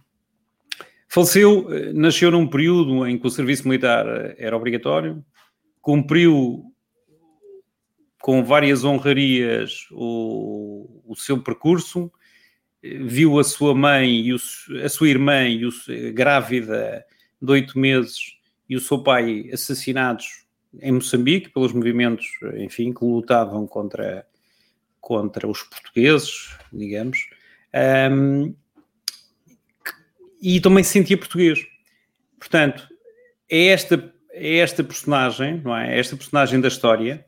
faleceu, 1.08 1.66
nasceu 1.94 2.30
num 2.30 2.46
período 2.46 3.06
em 3.06 3.16
que 3.16 3.26
o 3.26 3.30
serviço 3.30 3.66
militar 3.66 4.04
era 4.36 4.54
obrigatório, 4.54 5.24
cumpriu 5.80 6.62
com 8.20 8.44
várias 8.44 8.84
honrarias 8.84 9.86
o, 9.92 10.95
o 11.06 11.14
seu 11.16 11.42
percurso, 11.42 12.10
viu 12.82 13.38
a 13.38 13.44
sua 13.44 13.74
mãe 13.74 14.20
e 14.20 14.32
o, 14.32 14.38
a 14.84 14.88
sua 14.88 15.08
irmã 15.08 15.44
e 15.48 15.66
o, 15.66 15.70
grávida 16.12 17.04
de 17.40 17.52
oito 17.52 17.78
meses 17.78 18.36
e 18.68 18.76
o 18.76 18.80
seu 18.80 19.02
pai 19.02 19.48
assassinados 19.52 20.46
em 20.80 20.92
Moçambique 20.92 21.50
pelos 21.50 21.72
movimentos, 21.72 22.26
enfim, 22.56 22.92
que 22.92 23.04
lutavam 23.04 23.66
contra, 23.66 24.26
contra 25.00 25.48
os 25.48 25.62
portugueses, 25.62 26.56
digamos, 26.72 27.18
um, 28.10 28.54
e 30.40 30.60
também 30.60 30.84
se 30.84 30.90
sentia 30.90 31.16
português. 31.16 31.66
Portanto, 32.38 32.86
é 33.48 33.66
esta 33.68 34.14
é 34.38 34.58
esta 34.58 34.84
personagem, 34.84 35.62
não 35.64 35.74
é? 35.74 35.98
Esta 35.98 36.14
personagem 36.14 36.60
da 36.60 36.68
história 36.68 37.24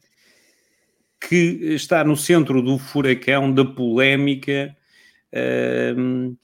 que 1.20 1.74
está 1.74 2.04
no 2.04 2.16
centro 2.16 2.62
do 2.62 2.78
furacão 2.78 3.52
da 3.52 3.64
polémica 3.64 4.76
um, 5.96 6.36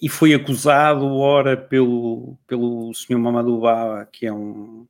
e 0.00 0.08
foi 0.08 0.32
acusado, 0.32 1.06
ora, 1.16 1.56
pelo, 1.56 2.38
pelo 2.46 2.94
senhor 2.94 3.18
Mamadou 3.18 3.60
Ba, 3.60 4.06
que 4.10 4.26
é 4.26 4.32
um, 4.32 4.86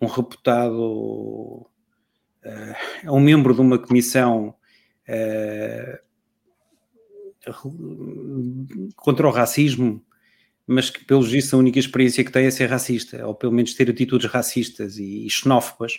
um 0.00 0.06
reputado, 0.06 1.66
uh, 2.44 2.74
é 3.04 3.10
um 3.10 3.20
membro 3.20 3.54
de 3.54 3.60
uma 3.60 3.78
comissão 3.78 4.54
uh, 5.08 5.98
contra 8.96 9.26
o 9.26 9.30
racismo, 9.30 10.02
mas 10.66 10.88
que, 10.88 11.04
pelos 11.04 11.30
vistos, 11.30 11.52
a 11.52 11.58
única 11.58 11.78
experiência 11.78 12.24
que 12.24 12.32
tem 12.32 12.46
é 12.46 12.50
ser 12.50 12.70
racista, 12.70 13.26
ou 13.26 13.34
pelo 13.34 13.52
menos 13.52 13.74
ter 13.74 13.90
atitudes 13.90 14.30
racistas 14.30 14.96
e, 14.96 15.26
e 15.26 15.30
xenófobas, 15.30 15.98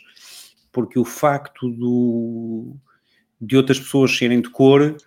porque 0.73 0.99
o 0.99 1.05
facto 1.05 1.69
do, 1.69 2.75
de 3.39 3.55
outras 3.55 3.79
pessoas 3.79 4.17
serem 4.17 4.41
de 4.41 4.49
cor 4.49 4.97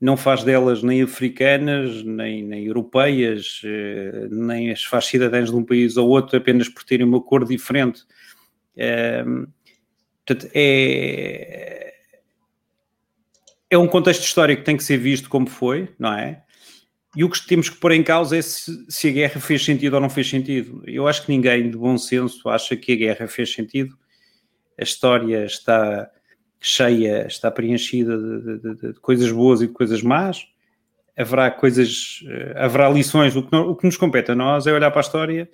não 0.00 0.16
faz 0.16 0.44
delas 0.44 0.82
nem 0.82 1.02
africanas, 1.02 2.02
nem, 2.04 2.42
nem 2.42 2.64
europeias, 2.64 3.60
eh, 3.64 4.28
nem 4.30 4.70
as 4.70 4.84
faz 4.84 5.06
cidadãs 5.06 5.50
de 5.50 5.56
um 5.56 5.64
país 5.64 5.96
ou 5.96 6.08
outro 6.08 6.36
apenas 6.36 6.68
por 6.68 6.84
terem 6.84 7.04
uma 7.04 7.20
cor 7.20 7.44
diferente. 7.44 8.02
É, 8.76 9.24
portanto, 10.24 10.50
é, 10.54 11.94
é 13.70 13.78
um 13.78 13.88
contexto 13.88 14.22
histórico 14.22 14.60
que 14.60 14.66
tem 14.66 14.76
que 14.76 14.84
ser 14.84 14.98
visto 14.98 15.28
como 15.28 15.48
foi, 15.48 15.88
não 15.98 16.12
é? 16.12 16.42
E 17.16 17.24
o 17.24 17.30
que 17.30 17.46
temos 17.46 17.70
que 17.70 17.76
pôr 17.76 17.92
em 17.92 18.02
causa 18.02 18.36
é 18.36 18.42
se, 18.42 18.84
se, 18.90 19.08
a 19.08 19.12
guerra 19.12 19.40
fez 19.40 19.64
sentido 19.64 19.94
ou 19.94 20.00
não 20.00 20.10
fez 20.10 20.28
sentido. 20.28 20.82
Eu 20.86 21.08
acho 21.08 21.24
que 21.24 21.32
ninguém 21.32 21.70
de 21.70 21.76
bom 21.76 21.96
senso 21.96 22.46
acha 22.50 22.76
que 22.76 22.92
a 22.92 22.96
guerra 22.96 23.26
fez 23.26 23.54
sentido. 23.54 23.96
A 24.78 24.82
história 24.82 25.44
está 25.44 26.10
cheia, 26.60 27.26
está 27.26 27.50
preenchida 27.50 28.16
de, 28.16 28.58
de, 28.58 28.92
de 28.92 29.00
coisas 29.00 29.30
boas 29.30 29.60
e 29.60 29.66
de 29.66 29.72
coisas 29.72 30.02
más. 30.02 30.46
Haverá 31.16 31.50
coisas, 31.50 32.22
eh, 32.26 32.54
haverá 32.56 32.88
lições. 32.88 33.36
O 33.36 33.42
que, 33.42 33.54
o 33.56 33.74
que 33.74 33.86
nos 33.86 33.96
compete 33.96 34.32
a 34.32 34.34
nós 34.34 34.66
é 34.66 34.72
olhar 34.72 34.90
para 34.90 35.00
a 35.00 35.06
história 35.06 35.48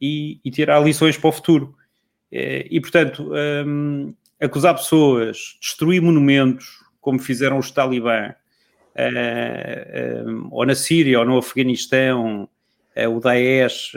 e, 0.00 0.40
e 0.44 0.50
tirar 0.50 0.80
lições 0.80 1.16
para 1.16 1.28
o 1.28 1.32
futuro. 1.32 1.74
Eh, 2.30 2.66
e, 2.70 2.80
portanto, 2.80 3.32
um, 3.66 4.14
acusar 4.40 4.74
pessoas, 4.76 5.56
destruir 5.60 6.00
monumentos, 6.00 6.66
como 7.00 7.18
fizeram 7.18 7.58
os 7.58 7.70
talibã, 7.70 8.34
uh, 8.94 10.48
ou 10.50 10.66
na 10.66 10.74
Síria, 10.74 11.18
ou 11.18 11.24
no 11.24 11.38
Afeganistão, 11.38 12.48
o 13.14 13.20
Daesh, 13.20 13.92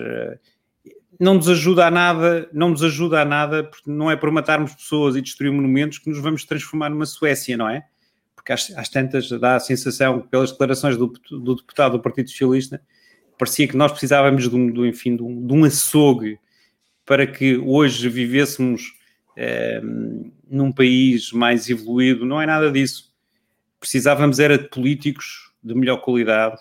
não 1.22 1.36
nos 1.36 1.48
ajuda 1.48 1.86
a 1.86 1.92
nada, 1.92 2.50
não 2.52 2.70
nos 2.70 2.84
ajuda 2.84 3.22
a 3.22 3.26
nada, 3.26 3.64
porque 3.64 3.92
não 3.92 4.10
é 4.10 4.16
por 4.16 4.32
matarmos 4.32 4.74
pessoas 4.74 5.16
e 5.16 5.22
destruir 5.22 5.52
monumentos 5.52 6.00
que 6.00 6.10
nos 6.10 6.18
vamos 6.18 6.44
transformar 6.46 6.90
numa 6.90 7.06
Suécia, 7.06 7.56
não 7.56 7.70
é? 7.70 7.86
Porque 8.36 8.52
às, 8.52 8.76
às 8.76 8.90
tantas 8.90 9.30
dá 9.30 9.56
a 9.56 9.60
sensação, 9.60 10.22
pelas 10.22 10.52
declarações 10.52 10.98
do, 10.98 11.14
do, 11.30 11.58
deputado 11.58 11.92
do 11.92 12.00
Partido 12.02 12.28
Socialista, 12.28 12.82
parecia 13.38 13.68
que 13.68 13.78
nós 13.78 13.92
precisávamos 13.92 14.50
de 14.50 14.56
um, 14.56 14.74
de, 14.74 14.88
enfim, 14.88 15.16
de 15.16 15.22
um, 15.22 15.46
de 15.46 15.54
um 15.54 15.64
açougue 15.64 16.40
para 17.06 17.28
que 17.28 17.56
hoje 17.56 18.10
vivêssemos 18.10 18.96
eh, 19.38 19.80
num 20.50 20.72
país 20.72 21.32
mais 21.32 21.70
evoluído, 21.70 22.26
não 22.26 22.42
é 22.42 22.48
nada 22.48 22.72
disso. 22.72 23.14
Precisávamos 23.80 24.40
era 24.40 24.58
de 24.58 24.68
políticos 24.70 25.52
de 25.64 25.76
melhor 25.76 25.98
qualidade, 25.98 26.58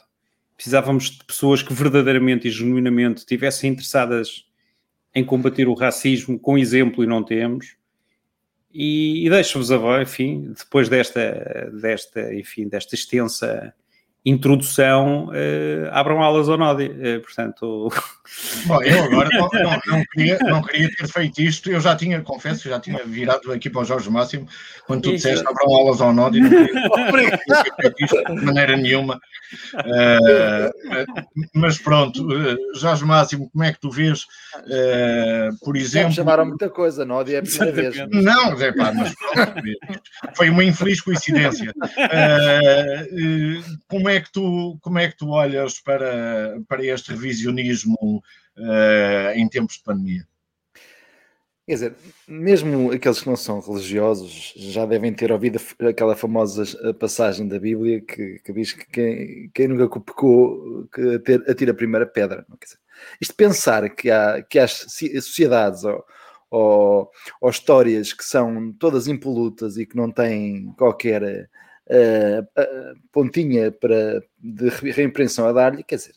precisávamos 0.55 1.13
de 1.13 1.25
pessoas 1.25 1.63
que 1.63 1.73
verdadeiramente 1.73 2.47
e 2.47 2.51
genuinamente 2.51 3.21
estivessem 3.21 3.71
interessadas 3.71 4.50
em 5.15 5.25
combater 5.25 5.69
o 5.69 5.75
racismo 5.75 6.39
com 6.39 6.59
exemplo 6.59 7.03
e 7.03 7.07
não 7.07 7.23
temos. 7.23 7.77
E, 8.73 9.27
e 9.27 9.31
deixo-vos 9.31 9.73
a 9.73 10.03
enfim, 10.03 10.53
depois 10.57 10.89
desta, 10.89 11.71
desta, 11.81 12.35
enfim, 12.35 12.69
desta 12.69 12.95
extensa 12.95 13.75
introdução, 14.25 15.29
uh, 15.29 15.89
abram 15.93 16.23
alas 16.23 16.49
ao 16.49 16.59
Nodi. 16.59 16.87
Uh, 16.87 17.21
portanto. 17.21 17.89
Bom, 18.67 18.83
eu 18.83 19.05
agora 19.05 19.29
não, 19.33 19.49
não, 19.53 19.81
não, 19.87 20.05
queria, 20.13 20.39
não 20.41 20.63
queria 20.63 20.91
ter 20.95 21.09
feito 21.09 21.41
isto, 21.41 21.71
eu 21.71 21.81
já 21.81 21.97
tinha, 21.97 22.21
confesso, 22.21 22.69
já 22.69 22.79
tinha 22.79 23.03
virado 23.05 23.51
aqui 23.51 23.71
para 23.71 23.81
o 23.81 23.85
Jorge 23.85 24.11
Máximo, 24.11 24.47
quando 24.87 25.03
tu 25.03 25.13
disseste 25.13 25.45
abram 25.47 25.75
alas 25.75 26.01
ao 26.01 26.13
Nodi, 26.13 26.41
não 26.41 26.51
queria, 26.51 27.39
ter 27.39 27.75
feito 27.81 28.05
isto 28.05 28.25
de 28.35 28.45
maneira 28.45 28.77
nenhuma. 28.77 29.19
Uh, 29.75 30.71
mas 31.55 31.79
pronto, 31.79 32.25
Jorge 32.77 33.05
Máximo, 33.05 33.49
como 33.51 33.65
é 33.65 33.73
que 33.73 33.81
tu 33.81 33.91
vês, 33.91 34.25
por 35.65 35.77
exemplo. 35.77 36.13
chamaram 36.13 36.45
muita 36.45 36.69
coisa, 36.69 37.05
Nodi 37.05 37.35
é 37.35 37.39
a 37.39 37.43
primeira 37.43 37.73
vez. 37.73 37.97
Não, 38.11 38.61
é 38.61 38.73
pá, 38.73 38.93
mas 38.93 39.15
pronto, 39.15 39.55
foi 40.37 40.51
uma 40.51 40.63
infeliz 40.63 41.01
coincidência. 41.01 41.73
como 43.89 44.10
é 44.11 44.21
que 44.21 44.31
tu, 44.31 44.79
como 44.83 44.99
é 44.99 45.09
que 45.09 45.17
tu 45.17 45.31
olhas 45.31 45.81
para, 45.81 46.61
para 46.69 46.85
este 46.85 47.13
revisionismo 47.13 48.23
uh, 48.59 49.31
em 49.35 49.49
tempos 49.49 49.77
de 49.77 49.83
pandemia? 49.83 50.27
Quer 51.71 51.75
dizer, 51.75 51.97
mesmo 52.27 52.91
aqueles 52.91 53.21
que 53.21 53.29
não 53.29 53.37
são 53.37 53.61
religiosos 53.61 54.55
já 54.57 54.85
devem 54.85 55.15
ter 55.15 55.31
ouvido 55.31 55.61
aquela 55.89 56.17
famosa 56.17 56.65
passagem 56.95 57.47
da 57.47 57.61
Bíblia 57.61 58.01
que, 58.01 58.41
que 58.41 58.53
diz 58.53 58.73
que 58.73 58.85
quem, 58.87 59.51
quem 59.55 59.69
nunca 59.69 60.01
pecou 60.01 60.89
que 60.89 61.23
atira 61.49 61.71
a 61.71 61.75
primeira 61.75 62.07
pedra. 62.07 62.45
Dizer, 62.61 62.77
isto 63.21 63.35
pensar 63.37 63.89
que 63.91 64.11
há, 64.11 64.43
que 64.43 64.59
há 64.59 64.67
sociedades 64.67 65.85
ou, 65.85 66.05
ou, 66.51 67.11
ou, 67.41 67.51
histórias 67.51 68.13
que 68.13 68.25
são 68.25 68.73
todas 68.73 69.07
impolutas 69.07 69.77
e 69.77 69.87
que 69.87 69.97
não 69.97 70.11
têm 70.11 70.73
qualquer 70.77 71.49
uh, 71.91 73.01
pontinha 73.13 73.73
para, 73.73 74.23
de 74.39 74.69
reimpressão 74.91 75.47
a 75.47 75.53
dar-lhe, 75.53 75.83
quer 75.83 75.97
dizer, 75.97 76.15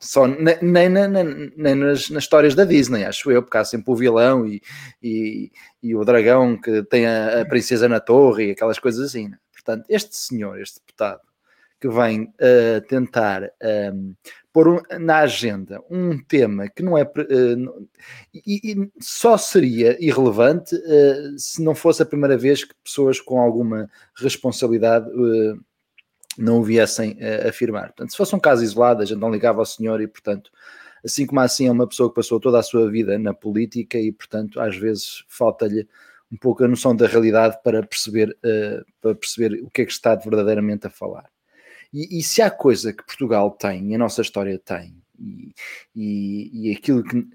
só 0.00 0.26
nem, 0.26 0.56
nem, 0.62 0.88
nem, 0.88 1.52
nem 1.56 1.74
nas, 1.74 2.08
nas, 2.10 2.22
histórias 2.22 2.54
da 2.54 2.64
Disney, 2.64 3.04
acho 3.04 3.30
eu, 3.30 3.42
porque 3.42 3.56
há 3.56 3.64
sempre 3.64 3.90
o 3.90 3.96
vilão 3.96 4.46
e, 4.46 4.62
e, 5.02 5.50
e 5.82 5.94
o 5.94 6.04
dragão 6.04 6.56
que 6.56 6.82
tem 6.84 7.06
a, 7.06 7.40
a, 7.40 7.44
princesa 7.44 7.88
na 7.88 7.98
torre 7.98 8.48
e 8.48 8.50
aquelas 8.52 8.78
coisas 8.78 9.04
assim. 9.04 9.28
Né? 9.28 9.38
Portanto, 9.52 9.86
este 9.88 10.16
senhor, 10.16 10.60
este 10.60 10.80
deputado, 10.80 11.20
que 11.80 11.88
vem 11.88 12.24
uh, 12.24 12.80
tentar 12.88 13.50
um, 13.94 14.14
pôr 14.52 14.68
um, 14.68 14.80
na 14.98 15.18
agenda 15.18 15.80
um 15.88 16.18
tema 16.18 16.68
que 16.68 16.82
não 16.82 16.98
é. 16.98 17.02
Uh, 17.02 17.88
e, 18.34 18.72
e, 18.72 18.90
só 19.00 19.36
seria 19.36 19.96
irrelevante 20.04 20.74
uh, 20.74 21.38
se 21.38 21.62
não 21.62 21.74
fosse 21.74 22.02
a 22.02 22.06
primeira 22.06 22.36
vez 22.36 22.64
que 22.64 22.74
pessoas 22.82 23.20
com 23.20 23.40
alguma 23.40 23.88
responsabilidade 24.16 25.08
não 26.36 26.60
o 26.60 26.62
viessem 26.62 27.18
afirmar. 27.46 27.88
Portanto, 27.88 28.10
se 28.10 28.16
fosse 28.16 28.34
um 28.34 28.40
caso 28.40 28.62
isolado, 28.62 29.02
a 29.02 29.04
gente 29.04 29.18
não 29.18 29.30
ligava 29.30 29.60
ao 29.60 29.66
senhor 29.66 30.00
e, 30.00 30.06
portanto. 30.06 30.50
Assim 31.04 31.24
como 31.24 31.38
assim 31.40 31.68
é 31.68 31.70
uma 31.70 31.86
pessoa 31.86 32.08
que 32.08 32.16
passou 32.16 32.40
toda 32.40 32.58
a 32.58 32.62
sua 32.62 32.90
vida 32.90 33.16
na 33.20 33.32
política 33.32 33.96
e, 33.96 34.10
portanto, 34.10 34.60
às 34.60 34.76
vezes 34.76 35.24
falta-lhe 35.28 35.88
um 36.30 36.36
pouco 36.36 36.64
a 36.64 36.68
noção 36.68 36.94
da 36.94 37.06
realidade 37.06 37.56
para 37.62 37.84
perceber, 37.84 38.36
para 39.00 39.14
perceber 39.14 39.62
o 39.62 39.70
que 39.70 39.82
é 39.82 39.86
que 39.86 39.92
está 39.92 40.16
verdadeiramente 40.16 40.88
a 40.88 40.90
falar. 40.90 41.30
E, 41.92 42.18
e, 42.18 42.22
se 42.22 42.42
há 42.42 42.50
coisa 42.50 42.92
que 42.92 43.04
Portugal 43.04 43.50
tem, 43.50 43.90
e 43.90 43.94
a 43.94 43.98
nossa 43.98 44.20
história 44.20 44.58
tem, 44.58 44.94
e, 45.18 45.54
e, 45.94 46.68
e 46.68 46.76
aquilo 46.76 47.02
que 47.02 47.26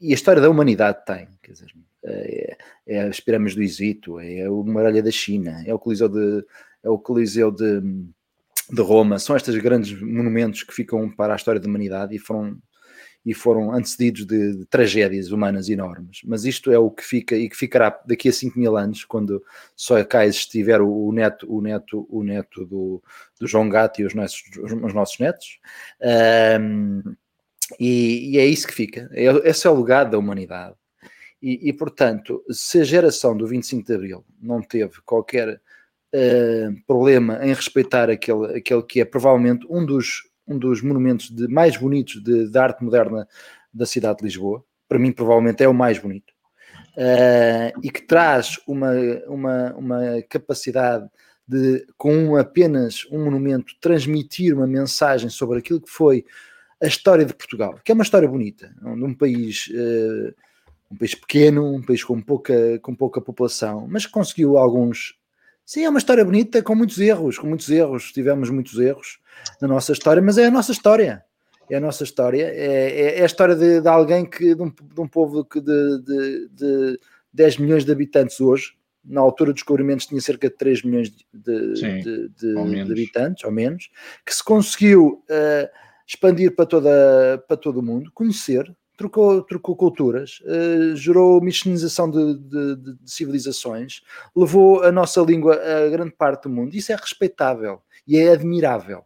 e 0.00 0.12
a 0.12 0.14
história 0.14 0.40
da 0.40 0.48
humanidade 0.48 1.04
tem, 1.04 1.28
quer 1.42 1.52
dizer, 1.52 1.74
é, 2.04 2.56
é 2.86 3.00
as 3.02 3.20
pirâmides 3.20 3.54
do 3.54 3.62
Egito, 3.62 4.20
é 4.20 4.46
a 4.46 4.50
muralha 4.50 5.02
da 5.02 5.10
China, 5.10 5.62
é 5.66 5.74
o 5.74 5.78
Coliseu 5.78 6.08
de, 6.08 6.44
é 6.82 6.88
o 6.88 6.98
Coliseu 6.98 7.50
de, 7.50 7.80
de 7.80 8.82
Roma, 8.82 9.18
são 9.18 9.36
estes 9.36 9.56
grandes 9.56 10.00
monumentos 10.00 10.62
que 10.62 10.72
ficam 10.72 11.10
para 11.10 11.32
a 11.32 11.36
história 11.36 11.60
da 11.60 11.68
humanidade 11.68 12.14
e 12.14 12.18
foram 12.18 12.56
e 13.24 13.34
foram 13.34 13.72
antecedidos 13.72 14.24
de, 14.24 14.58
de, 14.58 14.64
tragédias 14.66 15.30
humanas 15.30 15.68
enormes. 15.68 16.20
Mas 16.24 16.44
isto 16.44 16.70
é 16.70 16.78
o 16.78 16.90
que 16.90 17.04
fica 17.04 17.36
e 17.36 17.48
que 17.48 17.56
ficará 17.56 18.00
daqui 18.06 18.28
a 18.28 18.32
5 18.32 18.58
mil 18.58 18.76
anos, 18.76 19.04
quando 19.04 19.42
só 19.76 20.02
cá 20.04 20.24
existiver 20.24 20.80
o, 20.80 21.06
o 21.08 21.12
neto, 21.12 21.46
o 21.48 21.60
neto, 21.60 22.06
o 22.08 22.22
neto 22.22 22.64
do, 22.64 23.02
do 23.38 23.46
João 23.46 23.68
Gato 23.68 24.00
e 24.00 24.06
os 24.06 24.14
nossos, 24.14 24.42
os 24.56 24.94
nossos 24.94 25.18
netos. 25.18 25.58
Um, 26.60 27.02
e, 27.78 28.34
e, 28.34 28.38
é 28.38 28.46
isso 28.46 28.66
que 28.66 28.72
fica. 28.72 29.10
É, 29.12 29.24
esse 29.48 29.66
é 29.66 29.70
o 29.70 29.78
legado 29.78 30.12
da 30.12 30.18
humanidade. 30.18 30.74
E, 31.42 31.68
e, 31.68 31.72
portanto, 31.72 32.42
se 32.50 32.80
a 32.80 32.84
geração 32.84 33.36
do 33.36 33.46
25 33.46 33.86
de 33.86 33.94
Abril 33.94 34.24
não 34.40 34.60
teve 34.60 35.00
qualquer 35.04 35.60
uh, 36.14 36.84
problema 36.86 37.44
em 37.44 37.52
respeitar 37.52 38.10
aquele, 38.10 38.56
aquele 38.56 38.82
que 38.82 39.00
é 39.00 39.04
provavelmente 39.04 39.66
um 39.70 39.84
dos 39.84 40.27
um 40.48 40.58
dos 40.58 40.82
monumentos 40.82 41.30
de, 41.30 41.46
mais 41.48 41.76
bonitos 41.76 42.22
de, 42.22 42.50
de, 42.50 42.58
arte 42.58 42.82
moderna 42.82 43.28
da 43.72 43.86
cidade 43.86 44.18
de 44.18 44.24
Lisboa. 44.24 44.64
Para 44.88 44.98
mim, 44.98 45.12
provavelmente 45.12 45.62
é 45.62 45.68
o 45.68 45.74
mais 45.74 45.98
bonito. 45.98 46.32
Uh, 46.96 47.78
e 47.82 47.90
que 47.90 48.02
traz 48.02 48.58
uma, 48.66 48.92
uma, 49.28 49.74
uma 49.74 50.00
capacidade 50.28 51.08
de, 51.46 51.86
com 51.96 52.36
apenas 52.36 53.06
um 53.10 53.24
monumento, 53.24 53.74
transmitir 53.80 54.54
uma 54.54 54.66
mensagem 54.66 55.28
sobre 55.28 55.58
aquilo 55.58 55.80
que 55.80 55.90
foi 55.90 56.24
a 56.82 56.86
história 56.86 57.24
de 57.24 57.34
Portugal, 57.34 57.78
que 57.84 57.92
é 57.92 57.94
uma 57.94 58.02
história 58.02 58.28
bonita, 58.28 58.74
de 58.80 59.04
um 59.04 59.14
país 59.14 59.68
uh, 59.68 60.34
um 60.90 60.96
país 60.96 61.14
pequeno, 61.14 61.74
um 61.74 61.82
país 61.82 62.02
com 62.02 62.20
pouca, 62.20 62.78
com 62.80 62.94
pouca 62.94 63.20
população, 63.20 63.86
mas 63.88 64.06
conseguiu 64.06 64.56
alguns. 64.56 65.17
Sim, 65.68 65.84
é 65.84 65.88
uma 65.90 65.98
história 65.98 66.24
bonita, 66.24 66.62
com 66.62 66.74
muitos 66.74 66.98
erros, 66.98 67.36
com 67.36 67.46
muitos 67.46 67.68
erros, 67.68 68.10
tivemos 68.10 68.48
muitos 68.48 68.78
erros 68.78 69.18
na 69.60 69.68
nossa 69.68 69.92
história, 69.92 70.22
mas 70.22 70.38
é 70.38 70.46
a 70.46 70.50
nossa 70.50 70.72
história. 70.72 71.22
É 71.68 71.76
a 71.76 71.80
nossa 71.80 72.04
história, 72.04 72.44
é, 72.44 72.90
é, 72.90 73.18
é 73.18 73.22
a 73.22 73.26
história 73.26 73.54
de, 73.54 73.82
de 73.82 73.86
alguém 73.86 74.24
que, 74.24 74.54
de 74.54 74.62
um, 74.62 74.70
de 74.70 74.98
um 74.98 75.06
povo 75.06 75.44
que 75.44 75.60
de, 75.60 76.02
de, 76.02 76.48
de 76.48 77.00
10 77.34 77.58
milhões 77.58 77.84
de 77.84 77.92
habitantes 77.92 78.40
hoje, 78.40 78.78
na 79.04 79.20
altura 79.20 79.52
dos 79.52 79.60
descobrimentos 79.60 80.06
tinha 80.06 80.22
cerca 80.22 80.48
de 80.48 80.56
3 80.56 80.82
milhões 80.84 81.10
de, 81.10 81.76
Sim, 81.76 81.98
de, 81.98 82.28
de, 82.30 82.84
de 82.84 82.90
habitantes, 82.90 83.44
ou 83.44 83.52
menos, 83.52 83.90
que 84.24 84.34
se 84.34 84.42
conseguiu 84.42 85.22
uh, 85.28 85.68
expandir 86.06 86.56
para, 86.56 86.64
toda, 86.64 87.44
para 87.46 87.58
todo 87.58 87.80
o 87.80 87.82
mundo, 87.82 88.10
conhecer, 88.14 88.74
trocou, 88.98 89.42
trocou 89.42 89.76
culturas, 89.76 90.40
uh, 90.40 90.96
gerou 90.96 91.40
mexinização 91.40 92.10
de, 92.10 92.34
de, 92.34 92.76
de, 92.76 92.96
civilizações, 93.06 94.02
levou 94.36 94.82
a 94.82 94.90
nossa 94.90 95.20
língua 95.22 95.54
a 95.54 95.88
grande 95.88 96.10
parte 96.10 96.42
do 96.42 96.50
mundo. 96.50 96.74
Isso 96.74 96.92
é 96.92 96.96
respeitável 96.96 97.80
e 98.06 98.18
é 98.18 98.30
admirável. 98.30 99.04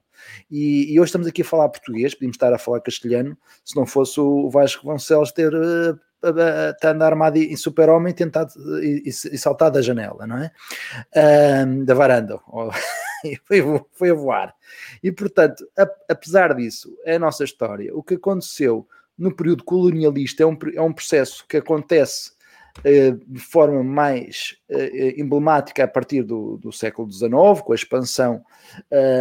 E, 0.51 0.93
e, 0.93 0.99
hoje 0.99 1.09
estamos 1.09 1.27
aqui 1.27 1.43
a 1.43 1.45
falar 1.45 1.69
português, 1.69 2.15
podíamos 2.15 2.37
estar 2.37 2.53
a 2.53 2.59
falar 2.59 2.81
castelhano, 2.81 3.37
se 3.65 3.77
não 3.77 3.85
fosse 3.85 4.19
o 4.21 4.49
Vasco 4.49 4.87
Vasconcelos 4.87 5.33
ter 5.33 5.53
uh, 5.53 5.99
estando 6.71 7.03
armado 7.03 7.37
em 7.37 7.57
super-homem 7.57 8.15
tentado 8.15 8.53
e, 8.83 9.03
e, 9.07 9.13
saltar 9.13 9.71
da 9.71 9.83
janela, 9.83 10.27
não 10.27 10.39
é? 10.39 10.51
Um, 11.67 11.85
da 11.85 11.95
varanda. 11.95 12.39
foi, 13.45 13.63
foi 13.93 14.11
a 14.11 14.15
voar. 14.15 14.55
E 15.03 15.11
portanto, 15.11 15.69
a, 15.77 15.87
apesar 16.09 16.55
disso, 16.55 16.97
é 17.05 17.17
a 17.17 17.19
nossa 17.19 17.45
história. 17.45 17.95
O 17.95 18.03
que 18.03 18.15
aconteceu 18.15 18.87
no 19.17 19.35
período 19.35 19.65
colonialista 19.65 20.43
é 20.43 20.47
um, 20.47 20.57
é 20.75 20.81
um 20.81 20.93
processo 20.93 21.45
que 21.49 21.57
acontece 21.57 22.33
uh, 22.79 23.21
de 23.27 23.41
forma 23.41 23.83
mais 23.83 24.57
uh, 24.71 25.21
emblemática 25.21 25.85
a 25.85 25.89
partir 25.89 26.23
do, 26.23 26.57
do 26.59 26.73
século 26.73 27.11
XIX, 27.11 27.31
com 27.65 27.73
a 27.73 27.77
expansão. 27.77 28.43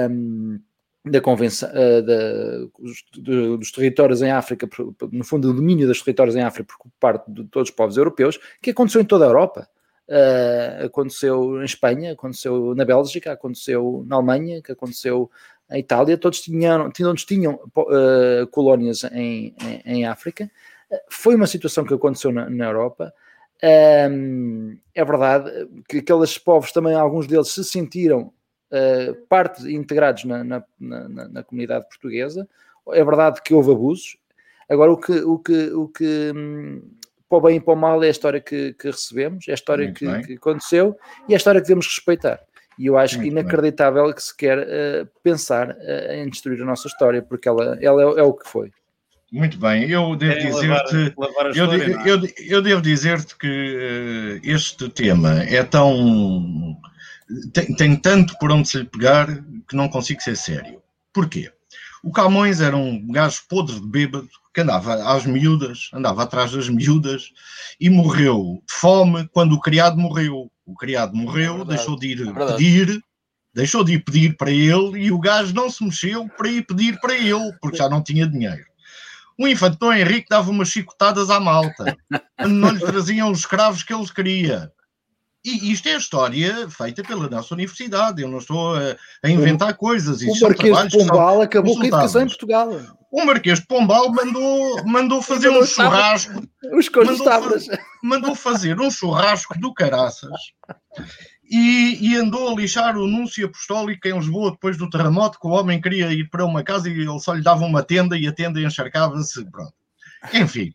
Um, 0.09 0.59
da 1.03 1.19
convenção 1.19 1.69
uh, 1.69 2.01
da, 2.03 2.57
dos, 3.17 3.57
dos, 3.57 3.71
territórios 3.71 4.21
em 4.21 4.29
África, 4.29 4.69
no 5.11 5.23
fundo, 5.23 5.49
o 5.49 5.53
domínio 5.53 5.87
dos 5.87 6.01
territórios 6.01 6.35
em 6.35 6.41
África 6.41 6.75
por 6.77 6.91
parte 6.99 7.31
de 7.31 7.43
todos 7.45 7.69
os 7.69 7.75
povos 7.75 7.97
europeus, 7.97 8.39
que 8.61 8.69
aconteceu 8.69 9.01
em 9.01 9.05
toda 9.05 9.25
a 9.25 9.27
Europa. 9.27 9.67
Uh, 10.07 10.85
aconteceu 10.85 11.61
em 11.61 11.65
Espanha, 11.65 12.11
aconteceu 12.11 12.75
na 12.75 12.85
Bélgica, 12.85 13.31
aconteceu 13.31 14.03
na 14.05 14.17
Alemanha, 14.17 14.61
que 14.61 14.71
aconteceu 14.71 15.31
em 15.71 15.79
Itália, 15.79 16.17
todos 16.17 16.41
tinham, 16.41 16.91
todos 16.91 17.25
tinham 17.25 17.55
uh, 17.55 18.47
colónias 18.51 19.03
em, 19.05 19.55
em, 19.61 19.81
em 19.85 20.05
África. 20.05 20.49
foi 21.09 21.35
uma 21.35 21.47
situação 21.47 21.85
que 21.85 21.93
aconteceu 21.93 22.31
na, 22.31 22.49
na 22.49 22.65
Europa. 22.65 23.13
Um, 23.63 24.77
é 24.93 25.05
verdade 25.05 25.51
que 25.87 25.99
aqueles 25.99 26.37
povos 26.37 26.71
também, 26.71 26.95
alguns 26.95 27.27
deles 27.27 27.49
se 27.49 27.63
sentiram 27.63 28.33
uh, 28.71 29.15
parte 29.29 29.71
integrados 29.71 30.25
na, 30.25 30.43
na, 30.43 30.63
na, 30.79 31.29
na, 31.29 31.43
comunidade 31.43 31.87
portuguesa. 31.87 32.47
É 32.89 33.03
verdade 33.03 33.41
que 33.43 33.53
houve 33.53 33.71
abusos. 33.71 34.17
Agora, 34.67 34.91
o 34.91 34.97
que, 34.97 35.11
o 35.11 35.37
que, 35.37 35.71
o 35.73 35.87
que 35.87 36.31
hum, 36.35 36.81
para 37.29 37.37
o 37.37 37.41
bem 37.41 37.57
e 37.57 37.61
para 37.61 37.73
o 37.73 37.77
mal 37.77 38.03
é 38.03 38.07
a 38.07 38.11
história 38.11 38.41
que, 38.41 38.73
que 38.73 38.87
recebemos, 38.87 39.47
é 39.47 39.51
a 39.51 39.53
história 39.53 39.91
que, 39.93 40.21
que, 40.23 40.33
aconteceu 40.33 40.97
e 41.29 41.33
é 41.33 41.35
a 41.35 41.37
história 41.37 41.61
que 41.61 41.67
devemos 41.67 41.87
respeitar. 41.87 42.41
E 42.77 42.85
eu 42.87 42.97
acho 42.97 43.17
Muito 43.17 43.33
que 43.33 43.39
inacreditável 43.39 44.05
bem. 44.05 44.13
que 44.13 44.23
se 44.23 44.35
quer 44.35 44.59
uh, 44.59 45.07
pensar 45.23 45.69
uh, 45.71 46.11
em 46.13 46.29
destruir 46.29 46.61
a 46.61 46.65
nossa 46.65 46.87
história, 46.87 47.21
porque 47.21 47.47
ela, 47.47 47.77
ela 47.81 48.01
é, 48.01 48.19
é 48.19 48.23
o 48.23 48.33
que 48.33 48.47
foi. 48.47 48.71
Muito 49.31 49.57
bem, 49.57 49.89
eu 49.89 50.15
devo 50.15 50.33
é 50.33 50.39
dizer-te 50.39 51.13
eu, 51.55 51.71
é? 51.71 52.09
eu, 52.09 52.19
eu, 52.49 52.61
devo 52.61 52.81
dizer-te 52.81 53.37
que 53.37 53.47
uh, 53.47 54.39
este 54.43 54.89
tema 54.89 55.41
é 55.43 55.63
tão 55.63 56.77
tem, 57.53 57.73
tem 57.75 57.95
tanto 57.95 58.37
por 58.39 58.51
onde 58.51 58.67
se 58.67 58.79
lhe 58.79 58.85
pegar 58.85 59.27
que 59.69 59.75
não 59.75 59.87
consigo 59.87 60.21
ser 60.21 60.35
sério. 60.35 60.81
Porquê? 61.13 61.49
O 62.03 62.11
Camões 62.11 62.59
era 62.59 62.75
um 62.75 63.07
gajo 63.11 63.41
podre 63.47 63.79
de 63.79 63.87
bêbado 63.87 64.29
que 64.53 64.61
andava 64.61 64.95
às 65.13 65.25
miúdas, 65.25 65.89
andava 65.93 66.23
atrás 66.23 66.51
das 66.51 66.67
miúdas 66.67 67.31
e 67.79 67.89
morreu 67.89 68.61
de 68.67 68.73
fome 68.73 69.27
quando 69.31 69.53
o 69.53 69.59
criado 69.59 69.97
morreu. 69.97 70.51
O 70.65 70.75
criado 70.75 71.15
morreu, 71.15 71.61
é 71.61 71.65
deixou 71.65 71.97
de 71.97 72.07
ir 72.07 72.27
é 72.27 72.33
pedir, 72.33 73.01
deixou 73.53 73.83
de 73.83 73.93
ir 73.93 74.03
pedir 74.03 74.35
para 74.35 74.51
ele 74.51 74.99
e 74.99 75.11
o 75.11 75.19
gajo 75.19 75.53
não 75.53 75.69
se 75.69 75.83
mexeu 75.83 76.27
para 76.37 76.49
ir 76.49 76.65
pedir 76.65 76.99
para 76.99 77.13
ele, 77.13 77.53
porque 77.61 77.77
já 77.77 77.89
não 77.89 78.03
tinha 78.03 78.27
dinheiro. 78.27 78.65
O 79.39 79.47
infante 79.47 79.77
Dom 79.79 79.93
Henrique 79.93 80.27
dava 80.29 80.51
umas 80.51 80.69
chicotadas 80.69 81.29
à 81.29 81.39
malta, 81.39 81.97
não 82.47 82.71
lhe 82.71 82.79
traziam 82.79 83.31
os 83.31 83.39
escravos 83.39 83.83
que 83.83 83.93
ele 83.93 84.07
queria. 84.07 84.71
E 85.43 85.71
isto 85.71 85.87
é 85.89 85.95
a 85.95 85.97
história 85.97 86.69
feita 86.69 87.01
pela 87.01 87.27
nossa 87.27 87.55
universidade. 87.55 88.21
Eu 88.21 88.29
não 88.29 88.37
estou 88.37 88.75
a, 88.75 88.95
a 89.23 89.29
inventar 89.29 89.75
coisas. 89.75 90.21
o 90.21 90.39
Marquês 90.39 90.77
de 90.89 90.97
Pombal 90.99 91.41
acabou 91.41 91.75
com 91.75 91.81
a 91.81 91.87
educação 91.87 92.21
em 92.21 92.27
Portugal. 92.27 92.69
O 93.11 93.25
Marquês 93.25 93.59
de 93.59 93.67
Pombal 93.67 94.09
mandou, 94.11 94.85
mandou 94.85 95.21
fazer 95.21 95.49
um 95.49 95.65
churrasco. 95.65 96.47
Os 96.71 96.87
mandou, 96.89 97.77
mandou 98.01 98.35
fazer 98.35 98.79
um 98.79 98.89
churrasco 98.89 99.59
do 99.59 99.73
caraças. 99.73 100.31
E, 101.43 101.97
e, 101.99 102.15
andou 102.15 102.49
a 102.49 102.55
lixar 102.55 102.95
o 102.95 103.03
anúncio 103.03 103.45
apostólico 103.45 104.07
em 104.07 104.17
Lisboa 104.17 104.51
depois 104.51 104.77
do 104.77 104.89
terremoto, 104.89 105.37
que 105.37 105.45
o 105.45 105.49
homem 105.49 105.81
queria 105.81 106.13
ir 106.13 106.29
para 106.29 106.45
uma 106.45 106.63
casa 106.63 106.87
e 106.87 106.93
ele 106.93 107.19
só 107.19 107.33
lhe 107.33 107.43
dava 107.43 107.65
uma 107.65 107.83
tenda 107.83 108.17
e 108.17 108.25
a 108.25 108.31
tenda 108.31 108.61
encharcava-se. 108.61 109.43
Pronto. 109.51 109.73
Enfim. 110.33 110.73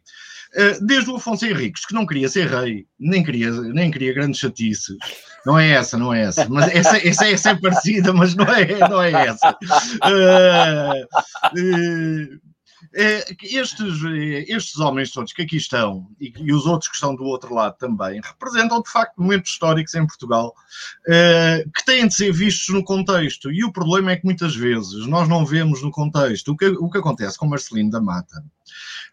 Eh, 0.55 0.79
desde 0.81 1.11
o 1.11 1.17
Afonso 1.17 1.45
Henriques, 1.45 1.85
que 1.85 1.95
não 1.95 2.07
queria 2.07 2.29
ser 2.29 2.49
rei, 2.49 2.87
nem 2.99 3.23
queria, 3.23 3.51
nem 3.51 3.91
queria 3.91 4.15
grandes 4.15 4.41
chatices. 4.41 4.97
Não 5.45 5.59
é 5.59 5.71
essa, 5.71 5.99
não 5.99 6.13
é 6.13 6.23
essa. 6.23 6.49
Mas 6.49 6.75
essa, 6.75 6.97
essa, 6.99 7.29
essa 7.29 7.51
é 7.51 7.55
parecida, 7.55 8.13
mas 8.13 8.35
não 8.35 8.47
é, 8.47 8.89
não 8.89 9.03
é 9.03 9.13
essa. 9.13 9.57
Uh, 10.05 11.05
uh, 11.59 12.46
estes, 13.43 14.01
estes 14.49 14.79
homens 14.79 15.11
todos 15.11 15.33
que 15.33 15.43
aqui 15.43 15.57
estão 15.57 16.09
e, 16.21 16.33
e, 16.37 16.53
os 16.53 16.67
outros 16.67 16.89
que 16.89 16.95
estão 16.95 17.15
do 17.15 17.25
outro 17.25 17.55
lado 17.55 17.77
também 17.79 18.21
representam 18.23 18.83
de 18.83 18.91
facto 18.91 19.21
momentos 19.21 19.53
históricos 19.53 19.95
em 19.95 20.07
Portugal 20.07 20.55
uh, 21.09 21.71
que 21.73 21.85
têm 21.85 22.07
de 22.07 22.15
ser 22.15 22.33
vistos 22.33 22.75
no 22.75 22.85
contexto. 22.85 23.51
E 23.51 23.65
o 23.65 23.73
problema 23.73 24.13
é 24.13 24.17
que 24.17 24.25
muitas 24.25 24.55
vezes 24.55 25.07
nós 25.07 25.29
não 25.29 25.45
vemos 25.45 25.83
no 25.83 25.91
contexto 25.91 26.53
o 26.53 26.57
que, 26.57 26.67
o 26.67 26.91
que 26.91 26.99
acontece 26.99 27.39
com 27.39 27.47
Marcelino 27.47 27.91
da 27.91 28.01
Mata 28.01 28.45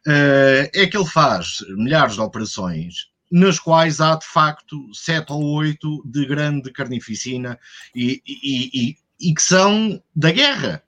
é 0.06 0.86
que 0.86 0.98
ele 0.98 1.06
faz 1.06 1.60
milhares 1.78 2.16
de 2.16 2.22
operações 2.22 3.14
nas 3.34 3.58
quais 3.58 4.00
há 4.00 4.16
de 4.16 4.28
facto 4.28 4.94
sete 4.94 5.34
ou 5.34 5.44
oito 5.56 6.04
de 6.06 6.24
grande 6.24 6.72
carnificina 6.72 7.60
e, 7.96 8.22
e, 8.28 8.70
e, 8.74 8.98
e 9.20 9.34
que 9.34 9.42
são 9.42 10.00
da 10.16 10.32
guerra. 10.32 10.84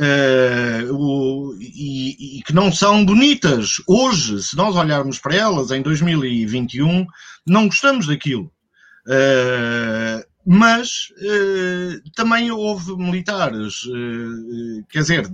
Uh, 0.00 0.92
o, 0.92 1.56
e, 1.60 2.38
e, 2.38 2.42
que 2.42 2.52
não 2.52 2.72
são 2.72 3.04
bonitas. 3.04 3.76
Hoje, 3.86 4.42
se 4.42 4.56
nós 4.56 4.74
olharmos 4.74 5.20
para 5.20 5.36
elas 5.36 5.70
em 5.70 5.82
2021, 5.82 7.06
não 7.46 7.66
gostamos 7.66 8.06
daquilo. 8.08 8.50
Uh, 9.06 10.24
mas 10.46 11.08
eh, 11.22 12.00
também 12.14 12.50
houve 12.50 12.94
militares, 12.96 13.80
quer 14.90 15.00
dizer, 15.00 15.26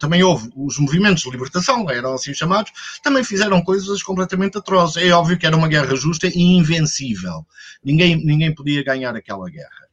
também 0.00 0.24
houve 0.24 0.50
os 0.56 0.76
movimentos 0.78 1.22
de 1.22 1.30
libertação, 1.30 1.88
eram 1.88 2.14
assim 2.14 2.34
chamados, 2.34 2.72
também 3.00 3.22
fizeram 3.22 3.62
coisas 3.62 4.02
completamente 4.02 4.58
atrozes. 4.58 4.96
É 4.96 5.12
óbvio 5.12 5.38
que 5.38 5.46
era 5.46 5.56
uma 5.56 5.68
guerra 5.68 5.94
justa 5.94 6.26
e 6.26 6.40
invencível. 6.40 7.46
Ninguém, 7.84 8.16
ninguém 8.16 8.52
podia 8.52 8.82
ganhar 8.82 9.14
aquela 9.14 9.48
guerra. 9.48 9.89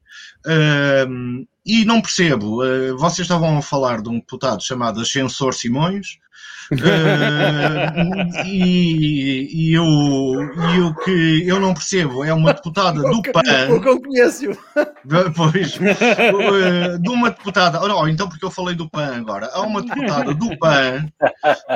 E 1.66 1.84
não 1.84 2.02
percebo, 2.02 2.64
uh, 2.64 2.98
vocês 2.98 3.26
estavam 3.26 3.58
a 3.58 3.62
falar 3.62 4.02
de 4.02 4.08
um 4.08 4.20
deputado 4.20 4.64
chamado 4.64 5.02
Ascensor 5.02 5.54
Simões, 5.54 6.18
Uh, 6.72 8.46
e, 8.46 9.70
e, 9.70 9.74
eu, 9.74 9.84
e 9.84 10.82
o 10.82 10.96
que 10.96 11.48
eu 11.48 11.60
não 11.60 11.74
percebo 11.74 12.24
é 12.26 12.34
uma 12.34 12.54
deputada 12.54 13.02
do 13.02 13.22
PAN. 13.22 13.74
O 13.76 13.82
que 13.82 13.88
eu 13.88 14.02
conheço. 14.02 14.46
Pois, 15.36 15.76
uh, 15.78 17.00
de 17.00 17.10
uma 17.10 17.30
deputada. 17.30 17.82
Oh, 17.82 17.88
não, 17.88 18.08
então 18.08 18.28
porque 18.28 18.44
eu 18.44 18.52
falei 18.52 18.76
do 18.76 18.90
PAN 18.90 19.16
agora. 19.16 19.50
Há 19.54 19.62
uma 19.62 19.82
deputada 19.82 20.34
do 20.34 20.58
PAN 20.58 21.08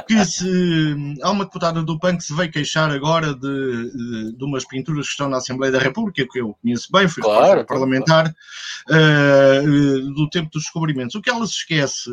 que 0.08 0.26
se. 0.26 1.18
Há 1.22 1.32
uma 1.32 1.46
deputada 1.46 1.82
do 1.82 1.98
PAN 1.98 2.18
que 2.18 2.24
se 2.24 2.34
veio 2.34 2.52
queixar 2.52 2.92
agora 2.92 3.34
de, 3.34 3.92
de, 3.92 4.38
de 4.38 4.44
umas 4.44 4.66
pinturas 4.66 5.06
que 5.06 5.12
estão 5.12 5.30
na 5.30 5.38
Assembleia 5.38 5.72
da 5.72 5.80
República, 5.80 6.28
que 6.30 6.40
eu 6.40 6.56
conheço 6.62 6.90
bem, 6.92 7.08
fui 7.08 7.24
claro, 7.24 7.66
parlamentar, 7.66 8.34
claro. 8.88 9.06
Uh, 9.06 10.14
do 10.14 10.30
tempo 10.30 10.50
dos 10.52 10.64
descobrimentos. 10.64 11.16
O 11.16 11.22
que 11.22 11.30
ela 11.30 11.46
se 11.46 11.54
esquece 11.54 12.10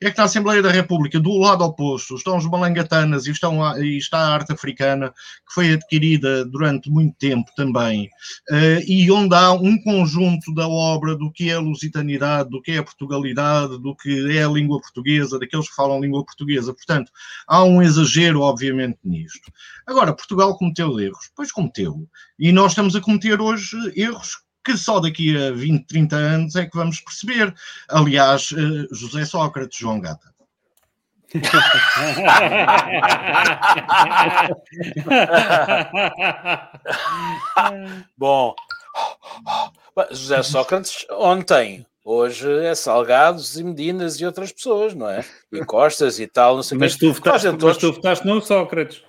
é 0.00 0.10
que 0.10 0.18
na 0.18 0.24
Assembleia 0.24 0.62
da 0.62 0.70
República, 0.70 1.20
do 1.20 1.38
lado 1.38 1.64
oposto, 1.64 2.14
estão 2.22 2.36
os 2.36 2.46
malangatanas 2.46 3.26
e, 3.26 3.30
estão 3.30 3.60
e 3.82 3.98
está 3.98 4.18
a 4.18 4.34
arte 4.34 4.52
africana, 4.52 5.10
que 5.10 5.54
foi 5.54 5.72
adquirida 5.72 6.44
durante 6.44 6.90
muito 6.90 7.16
tempo 7.18 7.50
também, 7.56 8.06
uh, 8.50 8.80
e 8.86 9.10
onde 9.10 9.34
há 9.34 9.52
um 9.52 9.80
conjunto 9.82 10.54
da 10.54 10.66
obra 10.66 11.16
do 11.16 11.30
que 11.30 11.50
é 11.50 11.54
a 11.54 11.60
lusitanidade, 11.60 12.50
do 12.50 12.62
que 12.62 12.72
é 12.72 12.78
a 12.78 12.82
Portugalidade, 12.82 13.78
do 13.80 13.94
que 13.96 14.36
é 14.36 14.44
a 14.44 14.48
língua 14.48 14.80
portuguesa, 14.80 15.38
daqueles 15.38 15.68
que 15.68 15.74
falam 15.74 16.00
língua 16.00 16.24
portuguesa. 16.24 16.72
Portanto, 16.72 17.10
há 17.46 17.62
um 17.62 17.82
exagero, 17.82 18.40
obviamente, 18.40 18.98
nisto. 19.04 19.52
Agora, 19.86 20.14
Portugal 20.14 20.56
cometeu 20.56 20.98
erros, 21.00 21.30
pois 21.34 21.50
cometeu. 21.50 22.08
E 22.38 22.52
nós 22.52 22.72
estamos 22.72 22.94
a 22.96 23.00
cometer 23.00 23.40
hoje 23.40 23.76
erros 23.96 24.42
que 24.64 24.76
só 24.76 25.00
daqui 25.00 25.36
a 25.36 25.50
20, 25.50 25.86
30 25.86 26.16
anos 26.16 26.56
é 26.56 26.66
que 26.66 26.76
vamos 26.76 27.00
perceber. 27.00 27.52
Aliás, 27.88 28.50
eh, 28.52 28.86
José 28.92 29.24
Sócrates, 29.24 29.78
João 29.78 30.00
Gata. 30.00 30.31
Bom, 38.16 38.54
José 40.10 40.42
Sócrates 40.42 41.06
ontem, 41.10 41.86
hoje 42.04 42.50
é 42.64 42.74
Salgados 42.74 43.58
e 43.58 43.64
Medinas 43.64 44.20
e 44.20 44.26
outras 44.26 44.52
pessoas, 44.52 44.94
não 44.94 45.08
é? 45.08 45.24
E 45.50 45.64
Costas 45.64 46.20
e 46.20 46.26
tal, 46.26 46.56
não 46.56 46.62
sei 46.62 46.76
mas, 46.76 46.94
tu 46.96 47.10
votaste, 47.12 47.48
mas 47.60 47.78
tu 47.78 47.92
votaste 47.92 48.26
no 48.26 48.42
Sócrates. 48.42 49.02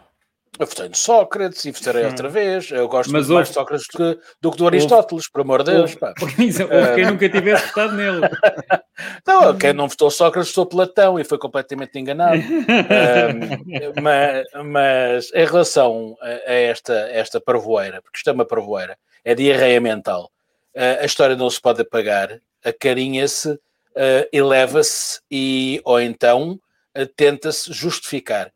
Eu 0.60 0.68
votei 0.68 0.88
no 0.88 0.96
Sócrates 0.96 1.66
e 1.66 1.72
votarei 1.72 2.04
hum. 2.04 2.08
outra 2.08 2.30
vez. 2.30 2.70
Eu 2.70 2.88
gosto 2.88 3.12
Mas 3.12 3.28
muito 3.28 3.36
mais 3.36 3.48
de 3.48 3.54
Sócrates 3.56 3.88
do 3.92 3.98
que, 3.98 4.22
do 4.40 4.52
que 4.52 4.58
do 4.58 4.68
Aristóteles, 4.68 5.30
por 5.30 5.42
amor 5.42 5.64
de 5.64 5.72
Deus. 5.72 5.96
Houve, 6.00 6.96
quem 6.96 7.06
nunca 7.06 7.30
tivesse 7.30 7.68
votado 7.68 7.94
nele. 7.94 8.22
Não, 9.26 9.58
quem 9.58 9.74
não 9.74 9.88
votou 9.88 10.12
Sócrates 10.12 10.54
votou 10.54 10.68
Platão 10.68 11.20
e 11.20 11.24
foi 11.24 11.40
completamente 11.40 11.98
enganado. 11.98 12.38
um, 12.46 14.02
mas, 14.02 14.46
mas, 14.64 15.32
em 15.34 15.46
relação 15.46 16.16
a, 16.22 16.54
esta, 16.54 16.94
esta 16.94 17.42
parvoeira, 17.42 18.02
porque 18.04 18.18
isto 18.18 18.30
é 18.30 18.34
uma 18.34 18.46
parvoeira, 18.46 18.96
é 19.26 19.34
diarreia 19.34 19.82
mental, 19.82 20.32
a 20.76 21.04
história 21.06 21.36
não 21.36 21.50
se 21.50 21.60
pode 21.60 21.82
apagar, 21.82 22.40
acarinha-se, 22.64 23.50
uh, 23.50 24.28
eleva-se 24.32 25.20
e, 25.30 25.82
ou 25.84 26.00
então, 26.00 26.60
uh, 26.96 27.06
tenta-se 27.16 27.74
justificar 27.74 28.52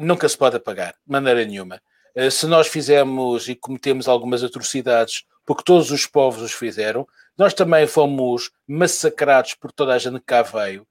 nunca 0.00 0.28
se 0.28 0.36
pode 0.36 0.56
apagar, 0.56 0.92
de 0.92 1.12
maneira 1.12 1.44
nenhuma. 1.44 1.80
Eh, 2.14 2.30
se 2.30 2.46
nós 2.46 2.66
fizemos 2.66 3.48
e 3.48 3.54
cometemos 3.54 4.08
algumas 4.08 4.42
atrocidades, 4.42 5.24
porque 5.46 5.64
todos 5.64 5.90
os 5.90 6.06
povos 6.06 6.42
os 6.42 6.52
fizeram, 6.52 7.06
nós 7.36 7.54
também 7.54 7.86
fomos 7.86 8.50
massacrados 8.66 9.54
por 9.54 9.72
toda 9.72 9.94
a 9.94 9.98
gente 9.98 10.18
que 10.18 10.26
cá 10.26 10.42
veio. 10.42 10.86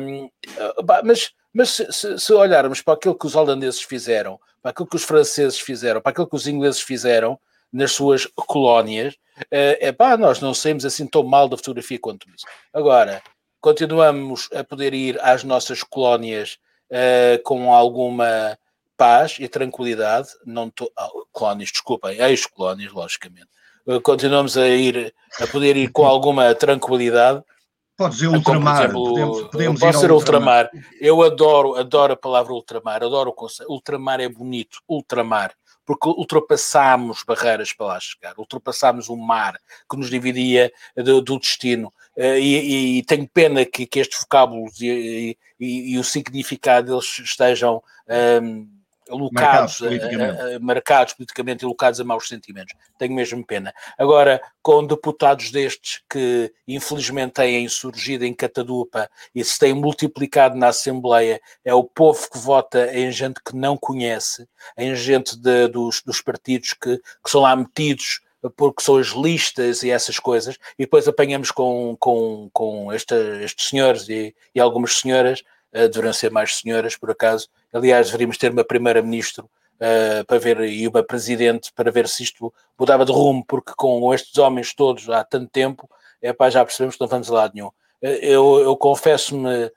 Um, 0.00 0.28
mas 1.04 1.32
mas 1.52 1.70
se, 1.70 2.18
se, 2.18 2.32
olharmos 2.32 2.80
para 2.80 2.94
aquilo 2.94 3.14
que 3.14 3.26
os 3.26 3.36
holandeses 3.36 3.82
fizeram, 3.82 4.40
para 4.62 4.70
aquilo 4.70 4.88
que 4.88 4.96
os 4.96 5.04
franceses 5.04 5.60
fizeram, 5.60 6.00
para 6.00 6.10
aquilo 6.10 6.26
que 6.26 6.34
os 6.34 6.46
ingleses 6.46 6.80
fizeram 6.80 7.38
nas 7.70 7.92
suas 7.92 8.26
colónias, 8.34 9.16
é 9.50 9.90
uh, 9.90 9.94
pá, 9.94 10.16
nós 10.16 10.40
não 10.40 10.54
saímos 10.54 10.84
assim 10.86 11.06
tão 11.06 11.22
mal 11.22 11.48
da 11.48 11.56
fotografia 11.56 11.98
quanto 11.98 12.26
isso. 12.30 12.46
Agora, 12.72 13.22
continuamos 13.60 14.48
a 14.54 14.64
poder 14.64 14.94
ir 14.94 15.20
às 15.20 15.44
nossas 15.44 15.82
colónias 15.82 16.58
uh, 16.92 17.42
com 17.42 17.72
alguma 17.72 18.58
paz 18.96 19.36
e 19.40 19.48
tranquilidade, 19.48 20.28
não 20.46 20.70
to... 20.70 20.90
Ah, 20.96 21.08
colónias, 21.32 21.70
desculpem, 21.70 22.20
ex-colónias, 22.20 22.92
logicamente. 22.92 23.48
Uh, 23.86 24.00
continuamos 24.00 24.56
a 24.56 24.68
ir, 24.68 25.12
a 25.40 25.46
poder 25.46 25.76
ir 25.76 25.90
com 25.90 26.06
alguma 26.06 26.54
tranquilidade. 26.54 27.42
Pode 27.96 28.16
ser 28.16 28.28
ultramar. 28.28 28.84
Exemplo, 28.84 29.04
podemos, 29.04 29.42
podemos 29.48 29.80
pode 29.80 29.98
ser 29.98 30.12
ultramar. 30.12 30.66
ultramar. 30.66 30.86
Eu 31.00 31.22
adoro, 31.22 31.74
adoro 31.74 32.12
a 32.12 32.16
palavra 32.16 32.52
ultramar, 32.52 33.02
adoro 33.02 33.30
o 33.30 33.34
conceito. 33.34 33.70
Ultramar 33.72 34.20
é 34.20 34.28
bonito, 34.28 34.78
ultramar 34.88 35.52
porque 35.84 36.08
ultrapassámos 36.08 37.22
barreiras 37.24 37.72
para 37.72 37.86
lá 37.86 38.00
chegar, 38.00 38.34
ultrapassámos 38.38 39.08
o 39.08 39.16
mar 39.16 39.58
que 39.90 39.96
nos 39.96 40.10
dividia 40.10 40.72
do, 40.96 41.20
do 41.20 41.38
destino. 41.38 41.92
Uh, 42.16 42.36
e, 42.38 42.98
e, 42.98 43.02
tenho 43.04 43.26
pena 43.26 43.64
que, 43.64 43.86
que 43.86 43.98
estes 43.98 44.20
vocábulos 44.20 44.78
e, 44.80 45.36
e, 45.58 45.94
e, 45.94 45.98
o 45.98 46.04
significado 46.04 46.88
deles 46.88 47.18
estejam 47.18 47.82
um, 48.42 48.68
alocados, 49.12 49.32
marcados 49.32 49.78
politicamente. 49.78 50.40
A, 50.40 50.56
a, 50.56 50.60
marcados 50.60 51.14
politicamente 51.14 51.62
e 51.62 51.66
alocados 51.66 52.00
a 52.00 52.04
maus 52.04 52.28
sentimentos. 52.28 52.74
Tenho 52.98 53.14
mesmo 53.14 53.44
pena. 53.44 53.72
Agora, 53.98 54.40
com 54.62 54.86
deputados 54.86 55.50
destes 55.50 56.02
que 56.10 56.52
infelizmente 56.66 57.34
têm 57.34 57.68
surgido 57.68 58.24
em 58.24 58.34
catadupa 58.34 59.10
e 59.34 59.44
se 59.44 59.58
têm 59.58 59.74
multiplicado 59.74 60.56
na 60.56 60.68
Assembleia, 60.68 61.40
é 61.64 61.74
o 61.74 61.84
povo 61.84 62.30
que 62.30 62.38
vota 62.38 62.92
em 62.96 63.10
gente 63.10 63.40
que 63.44 63.54
não 63.54 63.76
conhece, 63.76 64.48
em 64.76 64.94
gente 64.94 65.36
de, 65.36 65.68
dos, 65.68 66.02
dos 66.02 66.20
partidos 66.20 66.74
que, 66.74 66.98
que 66.98 67.30
são 67.30 67.42
lá 67.42 67.54
metidos 67.54 68.20
porque 68.50 68.82
são 68.82 68.96
as 68.96 69.08
listas 69.08 69.82
e 69.82 69.90
essas 69.90 70.18
coisas, 70.18 70.56
e 70.78 70.84
depois 70.84 71.06
apanhamos 71.06 71.50
com, 71.50 71.96
com, 71.98 72.50
com 72.52 72.92
esta, 72.92 73.14
estes 73.42 73.68
senhores 73.68 74.08
e, 74.08 74.34
e 74.54 74.60
algumas 74.60 74.98
senhoras, 74.98 75.40
uh, 75.72 75.88
deverão 75.88 76.12
ser 76.12 76.30
mais 76.30 76.56
senhoras 76.56 76.96
por 76.96 77.10
acaso, 77.10 77.48
Aliás, 77.72 78.06
deveríamos 78.06 78.36
ter 78.36 78.52
uma 78.52 78.64
primeira-ministro 78.64 79.50
uh, 79.76 80.24
para 80.26 80.38
ver 80.38 80.60
e 80.60 80.86
uma 80.86 81.02
presidente 81.02 81.72
para 81.74 81.90
ver 81.90 82.08
se 82.08 82.22
isto 82.22 82.52
mudava 82.78 83.04
de 83.04 83.12
rumo, 83.12 83.44
porque 83.46 83.72
com 83.76 84.12
estes 84.12 84.36
homens 84.38 84.74
todos 84.74 85.08
há 85.08 85.24
tanto 85.24 85.50
tempo, 85.50 85.88
é 86.20 86.32
pá, 86.32 86.50
já 86.50 86.64
percebemos 86.64 86.96
que 86.96 87.00
não 87.00 87.08
vamos 87.08 87.30
a 87.30 87.34
lado 87.34 87.54
nenhum. 87.54 87.68
Uh, 87.68 88.06
eu, 88.20 88.60
eu 88.60 88.76
confesso-me 88.76 89.70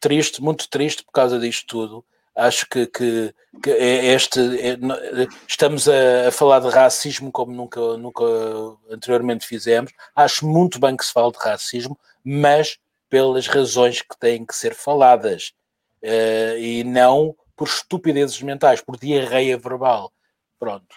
triste, 0.00 0.42
muito 0.42 0.68
triste 0.68 1.04
por 1.04 1.12
causa 1.12 1.38
disto 1.38 1.66
tudo. 1.66 2.04
Acho 2.36 2.68
que, 2.68 2.86
que, 2.88 3.32
que 3.62 3.70
é 3.70 4.06
este 4.06 4.40
é, 4.40 4.76
estamos 5.46 5.88
a, 5.88 6.28
a, 6.28 6.32
falar 6.32 6.58
de 6.58 6.68
racismo 6.68 7.30
como 7.30 7.52
nunca, 7.52 7.96
nunca 7.96 8.24
anteriormente 8.90 9.46
fizemos. 9.46 9.92
Acho 10.16 10.44
muito 10.44 10.80
bem 10.80 10.96
que 10.96 11.04
se 11.04 11.12
fale 11.12 11.30
de 11.30 11.38
racismo, 11.38 11.96
mas 12.24 12.76
pelas 13.08 13.46
razões 13.46 14.02
que 14.02 14.18
têm 14.18 14.44
que 14.44 14.56
ser 14.56 14.74
faladas 14.74 15.52
uh, 16.04 16.58
e 16.58 16.84
não 16.84 17.34
por 17.56 17.66
estupidezes 17.66 18.40
mentais, 18.42 18.80
por 18.80 18.98
diarreia 18.98 19.56
verbal. 19.56 20.12
Pronto. 20.58 20.94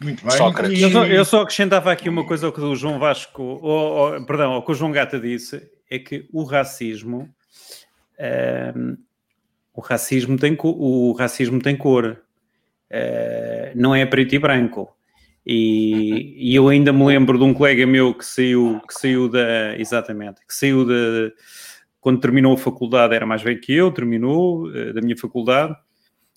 Muito 0.00 0.24
bem. 0.24 0.36
Sócrates. 0.36 0.80
Eu, 0.80 0.90
só, 0.90 1.06
eu 1.06 1.24
só 1.24 1.42
acrescentava 1.42 1.92
aqui 1.92 2.08
uma 2.08 2.26
coisa 2.26 2.46
ao 2.46 2.52
que 2.52 2.60
o 2.60 2.74
João 2.74 2.98
Vasco, 2.98 3.42
ou, 3.42 4.14
ou, 4.14 4.24
perdão, 4.24 4.52
ao 4.52 4.64
que 4.64 4.72
o 4.72 4.74
João 4.74 4.92
Gata 4.92 5.18
disse, 5.18 5.70
é 5.90 5.98
que 5.98 6.28
o 6.32 6.44
racismo, 6.44 7.18
um, 7.18 7.28
ehm, 8.18 8.96
o 9.74 9.80
racismo 9.80 10.38
tem, 10.38 10.56
o 10.60 11.12
racismo 11.12 11.60
tem 11.60 11.76
cor, 11.76 12.18
uh, 12.90 13.72
não 13.74 13.94
é 13.94 14.04
preto 14.04 14.34
e 14.34 14.38
branco. 14.38 14.94
E, 15.44 16.50
e, 16.50 16.54
eu 16.54 16.68
ainda 16.68 16.92
me 16.92 17.04
lembro 17.04 17.36
de 17.36 17.44
um 17.44 17.52
colega 17.52 17.84
meu 17.84 18.14
que 18.14 18.24
saiu, 18.24 18.80
que 18.86 18.94
saiu 18.94 19.28
da, 19.28 19.76
exatamente, 19.76 20.40
que 20.46 20.54
saiu 20.54 20.84
da, 20.84 21.32
quando 22.02 22.20
terminou 22.20 22.52
a 22.52 22.58
faculdade, 22.58 23.14
era 23.14 23.24
mais 23.24 23.42
velho 23.42 23.60
que 23.60 23.72
eu, 23.72 23.92
terminou 23.92 24.66
uh, 24.66 24.92
da 24.92 25.00
minha 25.00 25.16
faculdade 25.16 25.74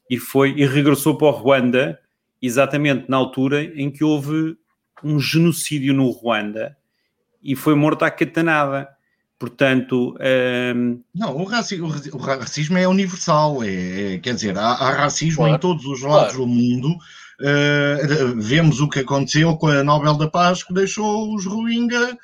e 0.08 0.17
foi 0.17 0.54
e 0.56 0.63
regressou 0.63 1.17
para 1.17 1.28
o 1.28 1.32
Ruanda, 1.32 1.99
exatamente 2.39 3.10
na 3.10 3.17
altura 3.17 3.63
em 3.63 3.89
que 3.89 4.04
houve 4.04 4.56
um 5.04 5.19
genocídio 5.19 5.91
no 5.91 6.12
Ruanda 6.12 6.78
e 7.43 7.56
foi 7.56 7.73
morto 7.73 8.06
à 8.06 8.12
catanada. 8.12 8.88
Portanto, 9.39 10.13
um... 10.13 10.17
Ehm, 10.19 10.99
não, 11.13 11.36
o 11.36 11.43
racismo, 11.43 11.88
o 12.13 12.17
racismo, 12.17 12.78
é 12.78 12.88
universal, 12.88 13.63
é, 13.63 14.13
é, 14.13 14.17
quer 14.19 14.36
dizer, 14.36 14.58
há, 14.58 14.67
há 14.67 14.91
racismo 14.91 15.38
claro, 15.38 15.56
em 15.56 15.60
todos 15.60 15.86
os 15.86 16.01
lados 16.01 16.36
claro. 16.36 16.38
do 16.38 16.47
mundo. 16.47 16.89
Uh, 17.41 18.39
vemos 18.39 18.80
o 18.80 18.88
que 18.88 18.99
aconteceu 18.99 19.58
com 19.58 19.67
a 19.67 19.84
Nobel 19.84 20.13
da 20.13 20.30
Paz, 20.30 20.63
que 20.63 20.73
deixou 20.73 21.36
os 21.36 21.45
Rohingya 21.45 22.17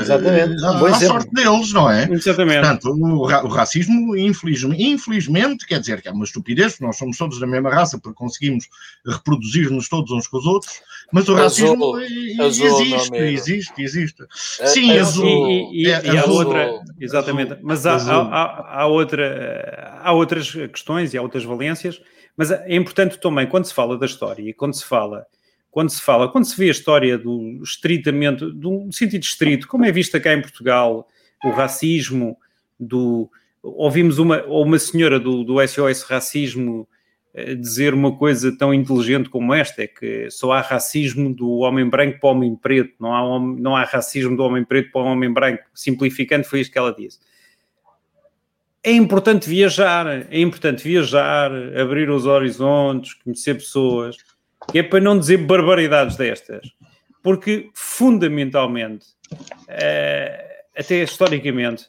Exatamente. 0.00 0.62
Um 0.62 0.86
à 0.86 0.94
sorte 0.94 1.30
deles, 1.32 1.72
não 1.72 1.90
é? 1.90 2.08
Exatamente. 2.10 2.60
Portanto, 2.60 2.90
o, 2.90 3.22
o, 3.22 3.48
racismo, 3.48 4.16
infelizmente, 4.16 4.82
infelizmente, 4.82 5.66
quer 5.66 5.80
dizer 5.80 6.00
que 6.00 6.08
é 6.08 6.12
uma 6.12 6.24
estupidez, 6.24 6.78
nós 6.80 6.96
somos 6.96 7.16
todos 7.16 7.38
da 7.38 7.46
mesma 7.46 7.70
raça 7.70 7.98
porque 7.98 8.16
conseguimos 8.16 8.68
reproduzir-nos 9.04 9.88
todos 9.88 10.10
uns 10.10 10.28
com 10.28 10.38
os 10.38 10.46
outros, 10.46 10.80
mas 11.12 11.28
o 11.28 11.34
racismo 11.34 11.96
azul, 11.96 12.00
existe, 12.00 13.16
existe, 13.16 13.82
existe. 13.82 14.22
É, 14.60 14.66
Sim, 14.66 14.92
é, 14.92 15.00
azul. 15.00 15.48
E, 15.48 15.84
e, 15.84 15.90
é, 15.90 16.04
e 16.04 16.18
há 16.18 16.24
outra, 16.26 16.80
exatamente, 17.00 17.52
azul, 17.52 17.64
mas 17.64 17.86
há, 17.86 17.96
há, 17.96 18.80
há, 18.82 18.86
outra, 18.86 20.00
há 20.02 20.12
outras 20.12 20.50
questões 20.50 21.14
e 21.14 21.18
há 21.18 21.22
outras 21.22 21.44
valências, 21.44 22.00
mas 22.36 22.50
é 22.50 22.74
importante 22.74 23.18
também, 23.18 23.46
quando 23.46 23.64
se 23.64 23.74
fala 23.74 23.96
da 23.98 24.06
história 24.06 24.42
e 24.42 24.52
quando 24.52 24.74
se 24.74 24.84
fala 24.84 25.26
quando 25.76 25.90
se 25.90 26.00
fala, 26.00 26.32
quando 26.32 26.46
se 26.46 26.56
vê 26.56 26.68
a 26.68 26.70
história 26.70 27.18
do 27.18 27.60
estritamente, 27.62 28.50
do 28.50 28.90
sentido 28.90 29.22
estrito, 29.22 29.68
como 29.68 29.84
é 29.84 29.92
vista 29.92 30.18
cá 30.18 30.32
em 30.32 30.40
Portugal, 30.40 31.06
o 31.44 31.50
racismo, 31.50 32.34
do, 32.80 33.30
ouvimos 33.62 34.18
uma, 34.18 34.42
uma 34.44 34.78
senhora 34.78 35.20
do, 35.20 35.44
do 35.44 35.56
SOS 35.68 36.02
Racismo 36.04 36.88
eh, 37.34 37.54
dizer 37.54 37.92
uma 37.92 38.16
coisa 38.16 38.56
tão 38.56 38.72
inteligente 38.72 39.28
como 39.28 39.52
esta, 39.52 39.82
é 39.82 39.86
que 39.86 40.30
só 40.30 40.52
há 40.52 40.62
racismo 40.62 41.34
do 41.34 41.58
homem 41.58 41.86
branco 41.86 42.20
para 42.20 42.28
o 42.30 42.32
homem 42.32 42.56
preto, 42.56 42.94
não 42.98 43.14
há, 43.14 43.38
não 43.38 43.76
há 43.76 43.84
racismo 43.84 44.34
do 44.34 44.44
homem 44.44 44.64
preto 44.64 44.90
para 44.90 45.02
o 45.02 45.04
homem 45.04 45.30
branco, 45.30 45.64
simplificando 45.74 46.44
foi 46.44 46.60
isto 46.60 46.72
que 46.72 46.78
ela 46.78 46.94
disse. 46.94 47.18
é 48.82 48.92
importante 48.92 49.46
viajar, 49.46 50.06
é 50.06 50.40
importante 50.40 50.82
viajar, 50.82 51.52
abrir 51.78 52.08
os 52.08 52.24
horizontes, 52.24 53.12
conhecer 53.12 53.56
pessoas, 53.56 54.16
que 54.70 54.78
é 54.78 54.82
para 54.82 55.00
não 55.00 55.18
dizer 55.18 55.38
barbaridades 55.38 56.16
destas. 56.16 56.72
Porque, 57.22 57.70
fundamentalmente, 57.74 59.06
eh, 59.68 60.64
até 60.76 61.02
historicamente, 61.02 61.86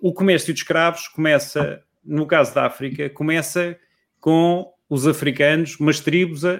o 0.00 0.12
comércio 0.12 0.52
de 0.52 0.60
escravos 0.60 1.08
começa, 1.08 1.82
no 2.04 2.26
caso 2.26 2.54
da 2.54 2.66
África, 2.66 3.08
começa 3.10 3.76
com 4.20 4.70
os 4.88 5.06
africanos, 5.06 5.78
umas 5.80 6.00
tribos, 6.00 6.44
a, 6.44 6.58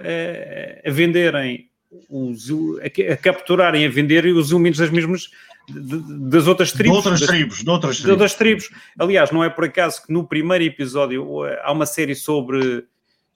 a 0.85 0.91
venderem, 0.91 1.71
os, 2.09 2.51
a, 2.81 3.13
a, 3.13 3.17
capturarem, 3.17 3.87
a 3.87 3.89
vender 3.89 4.27
os 4.27 4.51
elementos 4.51 4.81
das 4.81 4.91
mesmas 4.91 5.31
das 5.69 6.47
outras 6.47 6.73
tribos. 6.73 6.91
De 6.91 6.97
outras 6.97 7.21
das, 7.21 7.29
tribos, 7.29 7.63
de 7.63 7.71
outras 7.71 7.97
tribos. 7.97 8.05
De 8.05 8.11
outras 8.11 8.35
tribos. 8.35 8.71
Aliás, 8.99 9.31
não 9.31 9.43
é 9.43 9.49
por 9.49 9.65
acaso 9.65 10.07
que 10.07 10.13
no 10.13 10.27
primeiro 10.27 10.65
episódio 10.65 11.43
há 11.63 11.73
uma 11.73 11.87
série 11.87 12.15
sobre, 12.15 12.85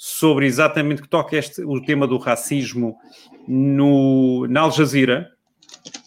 sobre 0.01 0.47
exatamente 0.47 1.03
que 1.03 1.09
toca 1.09 1.37
este, 1.37 1.61
o 1.63 1.83
tema 1.83 2.07
do 2.07 2.17
racismo 2.19 2.97
no, 3.49 4.47
na 4.49 4.61
Al 4.61 4.71
Jazeera. 4.71 5.29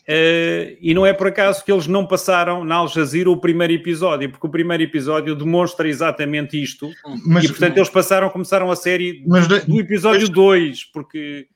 Uh, 0.08 0.78
e 0.82 0.94
não 0.94 1.06
é 1.06 1.14
por 1.14 1.28
acaso 1.28 1.64
que 1.64 1.72
eles 1.72 1.88
não 1.88 2.08
passaram 2.08 2.64
na 2.64 2.76
Al 2.76 2.88
Jazeera 2.88 3.30
o 3.30 3.38
primeiro 3.38 3.74
episódio, 3.74 4.32
porque 4.32 4.48
o 4.48 4.50
primeiro 4.50 4.82
episódio 4.82 5.36
demonstra 5.36 5.90
exatamente 5.90 6.62
isto. 6.62 6.90
Mas, 7.26 7.44
e 7.44 7.50
portanto 7.50 7.78
eles 7.78 7.90
passaram, 7.90 8.30
começaram 8.30 8.72
a 8.72 8.76
série 8.78 9.22
de, 9.22 9.60
do 9.68 9.80
episódio 9.80 10.30
2, 10.30 10.86
porque 10.86 11.48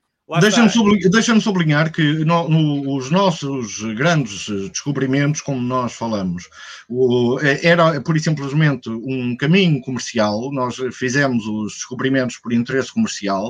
Deixa-me 0.41 0.69
sublinhar, 0.71 1.11
deixa 1.11 1.39
sublinhar, 1.39 1.91
que 1.91 2.01
no, 2.25 2.49
no, 2.49 2.95
os 2.95 3.11
nossos 3.11 3.79
grandes 3.93 4.47
descobrimentos, 4.71 5.39
como 5.39 5.61
nós 5.61 5.93
falamos, 5.93 6.49
o, 6.89 7.39
é, 7.41 7.63
era 7.63 8.01
por 8.01 8.19
simplesmente 8.19 8.89
um 8.89 9.37
caminho 9.37 9.79
comercial. 9.81 10.51
Nós 10.51 10.77
fizemos 10.93 11.45
os 11.45 11.73
descobrimentos 11.73 12.37
por 12.37 12.51
interesse 12.51 12.91
comercial 12.91 13.49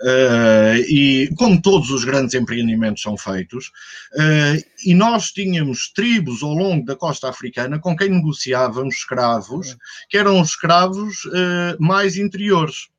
uh, 0.00 0.76
e, 0.88 1.28
como 1.36 1.60
todos 1.60 1.90
os 1.90 2.04
grandes 2.04 2.34
empreendimentos 2.34 3.02
são 3.02 3.16
feitos, 3.16 3.72
uh, 4.14 4.64
e 4.86 4.94
nós 4.94 5.32
tínhamos 5.32 5.90
tribos 5.92 6.44
ao 6.44 6.54
longo 6.54 6.84
da 6.86 6.94
costa 6.94 7.28
africana 7.28 7.80
com 7.80 7.96
quem 7.96 8.10
negociávamos 8.10 8.94
escravos, 8.94 9.76
que 10.08 10.18
eram 10.18 10.40
os 10.40 10.50
escravos 10.50 11.24
uh, 11.24 11.76
mais 11.80 12.16
interiores. 12.16 12.91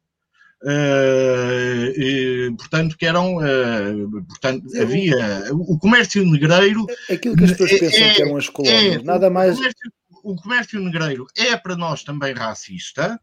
Uh, 0.64 1.92
e, 2.00 2.56
portanto, 2.58 2.98
que 2.98 3.06
eram, 3.06 3.36
uh, 3.36 4.26
portanto, 4.30 4.66
havia 4.80 5.50
o 5.52 5.78
comércio 5.78 6.26
negreiro. 6.26 6.86
É 7.10 7.16
aquilo 7.16 7.36
que 7.36 7.44
as 7.44 7.52
pessoas 7.52 7.72
é, 7.74 7.80
pensam 7.80 8.04
é, 8.04 8.14
que 8.14 8.22
eram 8.22 8.38
as 8.38 8.48
colónias, 8.48 8.96
é, 8.96 9.04
nada 9.04 9.30
mais. 9.30 9.56
O 9.56 9.58
comércio, 9.58 9.92
o 10.24 10.36
comércio, 10.38 10.80
negreiro 10.80 11.28
é 11.36 11.58
para 11.58 11.76
nós 11.76 12.04
também 12.04 12.34
racista. 12.34 13.20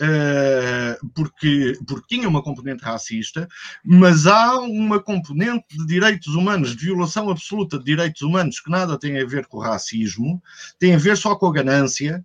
Uh, 0.00 1.08
porque, 1.14 1.78
porque 1.86 2.16
tinha 2.16 2.28
uma 2.28 2.42
componente 2.42 2.82
racista, 2.82 3.46
mas 3.84 4.26
há 4.26 4.58
uma 4.58 4.98
componente 4.98 5.76
de 5.76 5.86
direitos 5.86 6.34
humanos, 6.34 6.74
de 6.74 6.86
violação 6.86 7.30
absoluta 7.30 7.78
de 7.78 7.84
direitos 7.84 8.22
humanos, 8.22 8.58
que 8.58 8.70
nada 8.70 8.98
tem 8.98 9.20
a 9.20 9.26
ver 9.26 9.46
com 9.46 9.58
o 9.58 9.60
racismo, 9.60 10.42
tem 10.78 10.94
a 10.94 10.98
ver 10.98 11.16
só 11.16 11.36
com 11.36 11.46
a 11.46 11.52
ganância, 11.52 12.24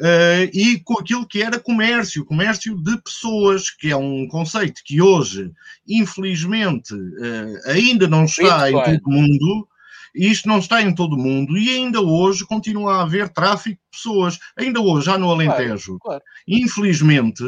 Uh, 0.00 0.48
e 0.54 0.80
com 0.80 0.94
aquilo 0.94 1.26
que 1.26 1.42
era 1.42 1.60
comércio, 1.60 2.24
comércio 2.24 2.74
de 2.74 2.96
pessoas, 3.02 3.68
que 3.68 3.90
é 3.90 3.96
um 3.96 4.26
conceito 4.28 4.80
que 4.82 5.02
hoje, 5.02 5.52
infelizmente, 5.86 6.94
uh, 6.94 7.70
ainda 7.70 8.08
não 8.08 8.24
está 8.24 8.70
em 8.70 8.82
todo 8.82 9.06
o 9.06 9.10
mundo. 9.10 9.68
Isto 10.14 10.48
não 10.48 10.58
está 10.58 10.80
em 10.80 10.94
todo 10.94 11.12
o 11.12 11.18
mundo 11.18 11.56
e 11.56 11.68
ainda 11.68 12.00
hoje 12.00 12.46
continua 12.46 12.94
a 12.94 13.02
haver 13.02 13.28
tráfico 13.28 13.76
de 13.76 13.98
pessoas. 13.98 14.38
Ainda 14.56 14.80
hoje, 14.80 15.06
já 15.06 15.18
no 15.18 15.30
Alentejo, 15.30 15.98
claro, 16.00 16.20
claro. 16.20 16.22
infelizmente, 16.48 17.44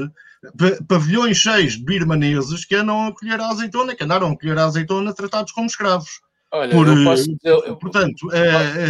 pavilhões 0.86 1.38
cheios 1.38 1.72
de 1.72 1.84
birmaneses 1.84 2.64
que 2.64 2.74
andam 2.74 3.06
a 3.06 3.12
colher 3.12 3.40
a 3.40 3.48
azeitona, 3.48 3.96
que 3.96 4.04
andaram 4.04 4.30
a 4.30 4.38
colher 4.38 4.58
a 4.58 4.66
azeitona 4.66 5.14
tratados 5.14 5.52
como 5.52 5.66
escravos. 5.66 6.20
Olha, 6.52 6.70
Por, 6.70 6.86
eu 6.86 7.02
posso 7.02 7.22
dizer, 7.24 7.38
eu, 7.44 7.76
portanto, 7.76 8.28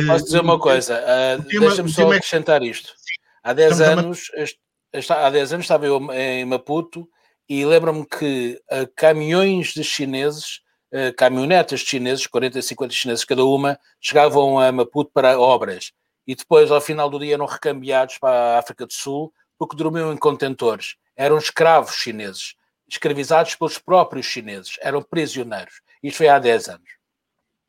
posso, 0.09 0.25
dizer 0.25 0.41
uma 0.41 0.59
coisa, 0.59 1.01
uh, 1.01 1.43
deixa-me 1.43 1.89
só 1.89 2.11
acrescentar 2.11 2.61
isto. 2.63 2.93
Há 3.43 3.53
10 3.53 3.81
anos, 3.81 4.31
há 5.11 5.31
10 5.31 5.53
anos 5.55 5.65
estava 5.65 5.87
eu 5.87 5.99
em 6.13 6.45
Maputo 6.45 7.09
e 7.49 7.65
lembro-me 7.65 8.07
que 8.07 8.61
uh, 8.71 8.87
caminhões 8.95 9.75
de 9.75 9.83
chineses, 9.83 10.61
uh, 10.93 11.15
caminhonetas 11.17 11.81
de 11.81 11.87
chineses, 11.87 12.27
40, 12.27 12.63
50 12.63 12.95
chineses 12.95 13.25
cada 13.25 13.45
uma, 13.45 13.79
chegavam 14.01 14.59
a 14.59 14.71
Maputo 14.71 15.11
para 15.13 15.39
obras 15.39 15.93
e 16.27 16.35
depois, 16.35 16.71
ao 16.71 16.81
final 16.81 17.11
do 17.11 17.19
dia, 17.19 17.35
eram 17.35 17.47
recambiados 17.47 18.19
para 18.19 18.55
a 18.55 18.59
África 18.59 18.87
do 18.87 18.93
Sul 18.93 19.33
porque 19.59 19.77
dormiam 19.77 20.13
em 20.13 20.17
contentores. 20.17 20.97
Eram 21.17 21.37
escravos 21.37 21.95
chineses, 21.95 22.55
escravizados 22.89 23.55
pelos 23.55 23.79
próprios 23.79 24.27
chineses, 24.27 24.77
eram 24.81 25.03
prisioneiros. 25.03 25.81
Isto 26.03 26.19
foi 26.19 26.29
há 26.29 26.39
10 26.39 26.69
anos. 26.69 27.02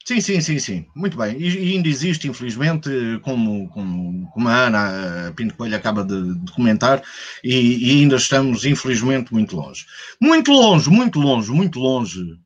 Sim, 0.05 0.19
sim, 0.19 0.41
sim, 0.41 0.59
sim. 0.59 0.85
Muito 0.93 1.17
bem. 1.17 1.37
E, 1.37 1.47
e 1.47 1.75
ainda 1.75 1.87
existe, 1.87 2.27
infelizmente, 2.27 2.89
como, 3.21 3.69
como, 3.69 4.29
como 4.31 4.49
a 4.49 4.65
Ana 4.65 5.33
Pinto 5.33 5.55
Coelho 5.55 5.77
acaba 5.77 6.03
de, 6.03 6.35
de 6.39 6.51
comentar, 6.51 7.01
e, 7.43 7.87
e, 7.87 8.01
ainda 8.01 8.17
estamos, 8.17 8.65
infelizmente, 8.65 9.33
muito 9.33 9.55
longe. 9.55 9.85
Muito 10.19 10.51
longe, 10.51 10.89
muito 10.89 11.19
longe, 11.19 11.51
muito 11.51 11.79
longe. 11.79 12.37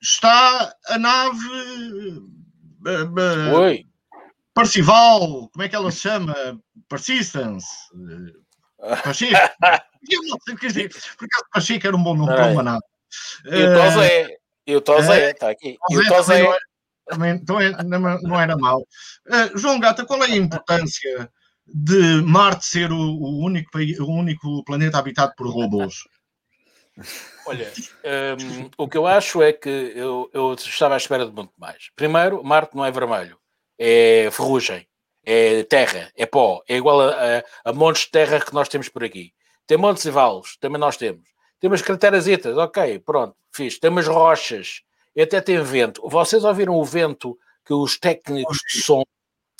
Está 0.00 0.74
a 0.88 0.98
nave. 0.98 1.46
Uh, 2.86 3.52
uh, 3.52 3.58
Oi. 3.58 3.84
Parcival, 4.54 5.50
como 5.52 5.62
é 5.62 5.68
que 5.68 5.76
ela 5.76 5.90
se 5.90 6.00
chama? 6.00 6.34
Persistence. 6.88 7.66
Pacheco. 9.04 9.36
Eu 10.08 10.22
não 10.22 10.38
sei 10.44 10.54
o 10.54 10.58
que 10.58 10.68
dizer, 10.68 10.90
porque 11.18 11.36
Pacheco 11.52 11.86
era 11.86 11.96
um 11.96 12.02
bom 12.02 12.14
nome 12.14 12.34
para 12.34 12.46
uma 12.46 12.62
nave. 12.62 12.84
Uh, 13.44 14.00
é. 14.00 14.45
E 14.66 14.74
o 14.74 14.80
Tozé 14.80 15.30
está 15.30 15.48
é, 15.48 15.50
aqui. 15.50 15.78
E 15.90 15.96
o. 15.96 16.02
Também, 17.08 17.38
também 17.40 18.00
não 18.22 18.40
era 18.40 18.56
mau. 18.56 18.80
Uh, 18.80 19.56
João 19.56 19.78
Gata, 19.78 20.04
qual 20.04 20.24
é 20.24 20.26
a 20.26 20.36
importância 20.36 21.30
de 21.64 22.20
Marte 22.22 22.66
ser 22.66 22.90
o, 22.90 22.96
o, 22.96 23.44
único, 23.44 23.78
o 23.78 24.10
único 24.10 24.64
planeta 24.64 24.98
habitado 24.98 25.32
por 25.36 25.48
robôs? 25.48 26.02
Olha, 27.46 27.72
um, 28.40 28.70
o 28.76 28.88
que 28.88 28.96
eu 28.96 29.06
acho 29.06 29.40
é 29.40 29.52
que 29.52 29.68
eu, 29.68 30.28
eu, 30.32 30.54
estava 30.54 30.94
à 30.94 30.96
espera 30.96 31.26
de 31.26 31.32
muito 31.32 31.52
mais. 31.56 31.90
Primeiro, 31.94 32.42
Marte 32.42 32.74
não 32.74 32.84
é 32.84 32.90
vermelho, 32.90 33.38
é 33.78 34.28
ferrugem, 34.32 34.86
é 35.24 35.62
terra, 35.64 36.10
é 36.16 36.26
pó, 36.26 36.62
é 36.68 36.76
igual 36.76 37.00
a, 37.00 37.38
a, 37.38 37.70
a 37.70 37.72
montes 37.72 38.02
de 38.02 38.10
terra 38.10 38.40
que 38.40 38.54
nós 38.54 38.68
temos 38.68 38.88
por 38.88 39.04
aqui. 39.04 39.32
Tem 39.66 39.76
montes 39.76 40.04
e 40.06 40.10
vales, 40.10 40.56
também 40.58 40.80
nós 40.80 40.96
temos. 40.96 41.28
Tem 41.60 41.70
umas 41.70 41.82
crateras, 41.82 42.26
ok, 42.56 42.98
pronto, 43.00 43.34
fiz. 43.52 43.78
Tem 43.78 43.90
umas 43.90 44.06
rochas, 44.06 44.82
e 45.14 45.22
até 45.22 45.40
tem 45.40 45.60
vento. 45.62 46.06
Vocês 46.08 46.44
ouviram 46.44 46.74
o 46.74 46.84
vento 46.84 47.38
que 47.64 47.72
os 47.72 47.98
técnicos 47.98 48.58
de 48.70 48.82
som 48.82 49.02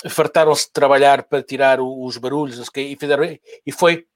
fartaram-se 0.08 0.66
de 0.66 0.72
trabalhar 0.72 1.22
para 1.22 1.42
tirar 1.42 1.80
os 1.80 2.18
barulhos 2.18 2.60
e 2.76 2.96
fizeram 2.96 3.24
e 3.64 3.72
foi 3.72 4.06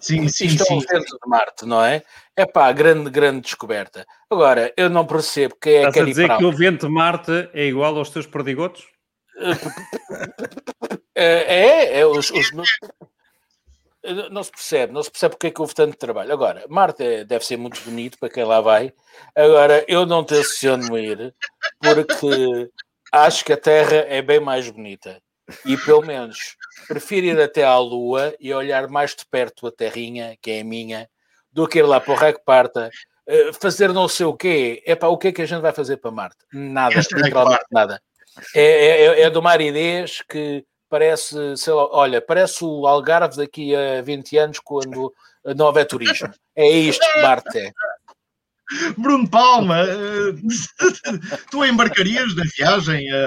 Sim, 0.00 0.28
sim, 0.28 0.44
Isto 0.46 0.64
sim. 0.64 0.74
é 0.74 0.76
o 0.76 0.80
vento 0.80 1.18
de 1.18 1.28
Marte, 1.28 1.64
não 1.64 1.82
é? 1.82 2.02
É 2.36 2.44
pá, 2.44 2.70
grande, 2.72 3.08
grande 3.08 3.40
descoberta. 3.40 4.06
Agora, 4.28 4.70
eu 4.76 4.90
não 4.90 5.06
percebo 5.06 5.56
que 5.56 5.70
é 5.70 5.78
Estás 5.78 5.96
a 5.96 6.04
dizer 6.04 6.36
que 6.36 6.44
o 6.44 6.52
vento 6.52 6.86
de 6.86 6.92
Marte 6.92 7.48
é 7.54 7.64
igual 7.64 7.96
aos 7.96 8.10
teus 8.10 8.26
perdigotos? 8.26 8.86
É, 11.14 11.24
é, 11.96 12.00
é 12.00 12.06
os, 12.06 12.30
os, 12.30 12.50
não 14.30 14.42
se 14.42 14.50
percebe, 14.50 14.92
não 14.92 15.02
se 15.02 15.10
percebe 15.10 15.34
porque 15.34 15.46
é 15.46 15.50
que 15.50 15.60
houve 15.60 15.74
tanto 15.74 15.96
trabalho. 15.96 16.32
Agora, 16.32 16.64
Marte 16.68 17.24
deve 17.24 17.44
ser 17.44 17.56
muito 17.56 17.80
bonito 17.82 18.18
para 18.18 18.28
quem 18.28 18.44
lá 18.44 18.60
vai. 18.60 18.92
Agora, 19.34 19.84
eu 19.88 20.04
não 20.04 20.22
tenciono 20.22 20.98
ir 20.98 21.34
porque 21.80 22.70
acho 23.12 23.44
que 23.44 23.52
a 23.52 23.56
Terra 23.56 24.04
é 24.08 24.20
bem 24.20 24.40
mais 24.40 24.68
bonita. 24.68 25.20
E 25.64 25.76
pelo 25.76 26.02
menos 26.02 26.56
prefiro 26.88 27.26
ir 27.26 27.40
até 27.40 27.64
à 27.64 27.78
Lua 27.78 28.34
e 28.40 28.52
olhar 28.52 28.88
mais 28.88 29.14
de 29.14 29.24
perto 29.26 29.66
a 29.66 29.72
Terrinha, 29.72 30.36
que 30.40 30.50
é 30.50 30.60
a 30.60 30.64
minha, 30.64 31.08
do 31.52 31.68
que 31.68 31.78
ir 31.78 31.82
lá 31.82 32.00
para 32.00 32.12
o 32.12 32.16
Rec 32.16 32.38
Parta, 32.44 32.90
eh, 33.26 33.52
fazer 33.52 33.92
não 33.92 34.08
sei 34.08 34.26
o 34.26 34.34
quê. 34.34 34.82
É 34.86 34.94
para 34.94 35.08
o 35.08 35.18
que 35.18 35.28
é 35.28 35.32
que 35.32 35.42
a 35.42 35.46
gente 35.46 35.60
vai 35.60 35.72
fazer 35.72 35.98
para 35.98 36.10
Marte? 36.10 36.38
Nada, 36.52 36.94
literalmente 36.96 37.64
nada. 37.70 38.02
É, 38.54 38.62
é, 38.62 39.04
é, 39.04 39.20
é 39.22 39.30
do 39.30 39.42
Maridez 39.42 40.22
que 40.28 40.64
parece, 40.94 41.56
sei 41.56 41.72
lá, 41.72 41.88
olha, 41.90 42.22
parece 42.22 42.64
o 42.64 42.86
Algarve 42.86 43.36
daqui 43.36 43.74
a 43.74 44.00
20 44.00 44.38
anos 44.38 44.60
quando 44.60 45.12
não 45.56 45.66
houver 45.66 45.86
turismo. 45.86 46.32
É 46.54 46.70
isto 46.70 47.04
que 47.12 47.20
Marte 47.20 47.58
é. 47.58 47.72
Bruno 48.96 49.28
Palma, 49.28 49.84
tu 51.50 51.64
embarcarias 51.64 52.36
na 52.36 52.44
viagem 52.56 53.10
a, 53.10 53.18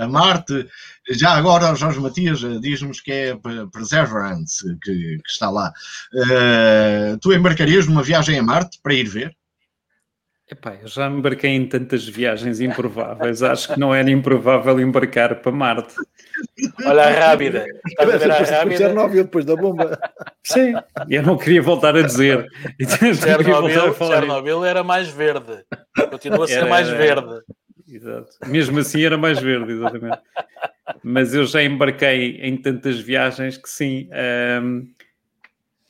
a, 0.00 0.04
a, 0.04 0.08
Marte? 0.08 0.68
Já 1.08 1.36
agora 1.36 1.76
Jorge 1.76 2.00
Matias 2.00 2.40
diz-nos 2.60 3.00
que 3.00 3.12
é 3.12 3.38
Perseverance 3.72 4.64
que, 4.82 5.18
que 5.24 5.30
está 5.30 5.48
lá. 5.48 5.72
Uh, 6.12 7.16
tu 7.18 7.32
embarcarias 7.32 7.86
numa 7.86 8.02
viagem 8.02 8.40
a 8.40 8.42
Marte 8.42 8.80
para 8.82 8.92
ir 8.92 9.08
ver? 9.08 9.36
Epá, 10.48 10.76
eu 10.80 10.86
já 10.86 11.08
embarquei 11.08 11.50
em 11.50 11.66
tantas 11.66 12.06
viagens 12.06 12.60
improváveis, 12.60 13.42
acho 13.42 13.74
que 13.74 13.80
não 13.80 13.92
era 13.92 14.08
improvável 14.08 14.78
embarcar 14.78 15.40
para 15.40 15.50
Marte. 15.50 15.92
Olha 16.84 17.02
a 17.02 17.10
rápida. 17.10 17.66
Estás 17.84 18.14
a 18.14 18.16
ver 18.16 18.30
a 18.30 18.38
rápida? 18.38 18.76
Chernobyl, 18.76 19.24
depois 19.24 19.44
da 19.44 19.56
bomba. 19.56 19.98
Sim, 20.44 20.74
eu 21.10 21.22
não 21.24 21.36
queria 21.36 21.60
voltar 21.60 21.96
a 21.96 22.02
dizer. 22.02 22.46
Chernobyl, 23.20 23.92
Chernobyl 23.94 24.64
era 24.64 24.84
mais 24.84 25.08
verde. 25.08 25.64
Continua 26.10 26.44
a 26.44 26.48
ser 26.48 26.58
era, 26.58 26.66
mais 26.66 26.88
verde. 26.90 27.42
Exato. 27.88 28.30
Mesmo 28.46 28.78
assim 28.78 29.04
era 29.04 29.18
mais 29.18 29.40
verde, 29.40 29.72
exatamente. 29.72 30.18
Mas 31.02 31.34
eu 31.34 31.44
já 31.44 31.60
embarquei 31.60 32.38
em 32.40 32.56
tantas 32.56 33.00
viagens 33.00 33.56
que 33.56 33.68
sim. 33.68 34.08
Um, 34.62 34.78
uh, 34.78 34.86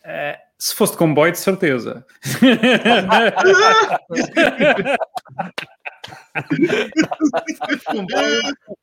eh, 0.02 0.38
se 0.58 0.74
fosse 0.74 0.92
de 0.92 0.98
comboio, 0.98 1.32
de 1.32 1.38
certeza. 1.38 2.06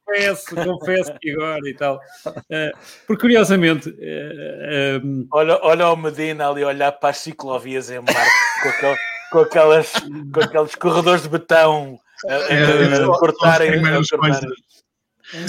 confesso, 0.06 0.56
confesso 0.56 1.14
que 1.20 1.32
agora 1.32 1.70
e 1.70 1.74
tal. 1.74 2.00
Uh, 2.28 2.72
porque 3.08 3.22
curiosamente. 3.22 3.90
Uh, 3.90 3.96
eh, 4.00 5.02
um... 5.04 5.22
Ehm, 5.22 5.28
olha, 5.32 5.60
olha 5.64 5.90
o 5.90 5.96
Medina 5.96 6.50
ali 6.50 6.64
olhar 6.64 6.92
para 6.92 7.10
as 7.10 7.18
ciclovias 7.18 7.90
em 7.90 8.00
Marte 8.00 8.32
com, 8.62 8.70
aquel, 8.70 8.96
com, 9.32 9.40
aquelas, 9.40 9.92
com 10.34 10.42
aqueles 10.42 10.76
corredores 10.76 11.24
de 11.24 11.30
betão 11.30 12.00
a, 12.28 12.34
a, 12.34 12.38
a, 12.38 13.16
a 13.16 13.20
cortarem. 13.20 13.82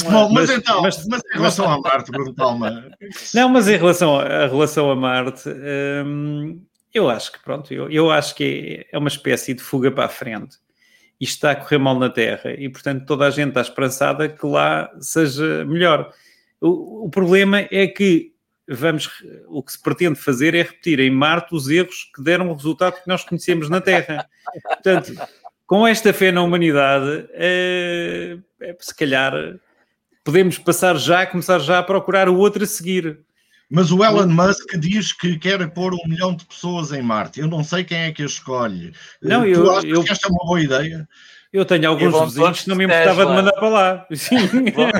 Bom, 0.05 0.31
mas, 0.31 0.49
mas, 0.49 0.59
então, 0.59 0.83
mas, 0.83 1.07
mas, 1.07 1.21
em 1.21 1.37
relação 1.37 1.67
mas, 1.67 1.77
a 1.77 1.81
Marte, 1.81 2.11
Bruno 2.11 2.35
Palma. 2.35 2.91
Não, 3.35 3.49
mas 3.49 3.69
em 3.69 3.77
relação 3.77 4.19
a, 4.19 4.23
a 4.23 4.47
relação 4.47 4.91
a 4.91 4.97
Marte, 4.97 5.49
hum, 6.07 6.63
eu 6.93 7.11
acho 7.11 7.33
que 7.33 7.43
pronto, 7.43 7.73
eu, 7.73 7.91
eu 7.91 8.11
acho 8.11 8.35
que 8.35 8.87
é, 8.91 8.97
é 8.97 8.99
uma 8.99 9.09
espécie 9.09 9.55
de 9.55 9.63
fuga 9.63 9.91
para 9.91 10.07
a 10.07 10.09
frente. 10.09 10.57
Isto 11.21 11.35
está 11.35 11.51
a 11.53 11.57
correr 11.57 11.79
mal 11.79 11.99
na 11.99 12.11
Terra 12.11 12.53
e, 12.53 12.69
portanto, 12.69 13.07
toda 13.07 13.27
a 13.27 13.31
gente 13.31 13.49
está 13.49 13.61
esperançada 13.61 14.29
que 14.29 14.47
lá 14.47 14.91
seja 15.01 15.65
melhor. 15.65 16.11
O, 16.61 17.07
o 17.07 17.11
problema 17.11 17.67
é 17.71 17.87
que 17.87 18.35
vamos, 18.69 19.11
o 19.49 19.63
que 19.63 19.73
se 19.73 19.83
pretende 19.83 20.19
fazer 20.19 20.55
é 20.55 20.63
repetir 20.63 21.01
em 21.01 21.11
Marte 21.11 21.55
os 21.55 21.69
erros 21.69 22.11
que 22.15 22.23
deram 22.23 22.51
o 22.51 22.55
resultado 22.55 23.03
que 23.03 23.09
nós 23.09 23.25
conhecemos 23.25 23.69
na 23.69 23.81
Terra. 23.81 24.29
Portanto, 24.63 25.15
com 25.67 25.87
esta 25.87 26.13
fé 26.13 26.33
na 26.33 26.43
humanidade, 26.43 27.29
é, 27.33 28.39
é, 28.61 28.77
se 28.79 28.95
calhar 28.95 29.33
podemos 30.25 30.59
passar 30.59 30.97
já, 30.97 31.27
começar 31.27 31.59
já 31.59 31.79
a 31.79 31.83
procurar 31.83 32.29
o 32.29 32.37
outro 32.37 32.65
a 32.65 32.67
seguir. 32.67 33.21
Mas 33.71 33.93
o 33.93 34.05
Elon 34.05 34.29
Musk 34.29 34.77
diz 34.79 35.13
que 35.13 35.39
quer 35.39 35.67
pôr 35.71 35.95
um 35.95 36.09
milhão 36.09 36.35
de 36.35 36.45
pessoas 36.45 36.93
em 36.93 37.03
Marte. 37.03 37.41
Eu 37.41 37.49
não 37.49 37.65
sei 37.65 37.85
quem 37.85 37.99
é 37.99 38.13
que 38.13 38.23
a 38.23 38.27
escolhe. 38.27 38.93
Não, 39.23 39.43
tu 39.43 39.49
eu, 39.49 39.71
achas 39.71 39.85
eu, 39.85 40.05
que 40.05 40.13
esta 40.13 40.29
é 40.29 40.31
uma 40.31 40.45
boa 40.45 40.61
ideia? 40.61 41.09
Eu 41.53 41.65
tenho 41.65 41.89
alguns 41.89 42.21
vizinhos 42.25 42.63
que 42.63 42.69
não 42.69 42.77
me 42.77 42.85
importava 42.85 43.27
de 43.27 43.33
mandar 43.33 43.53
para 43.53 43.69
lá. 43.69 44.07
Sim. 44.13 44.47
Vão, 44.75 44.91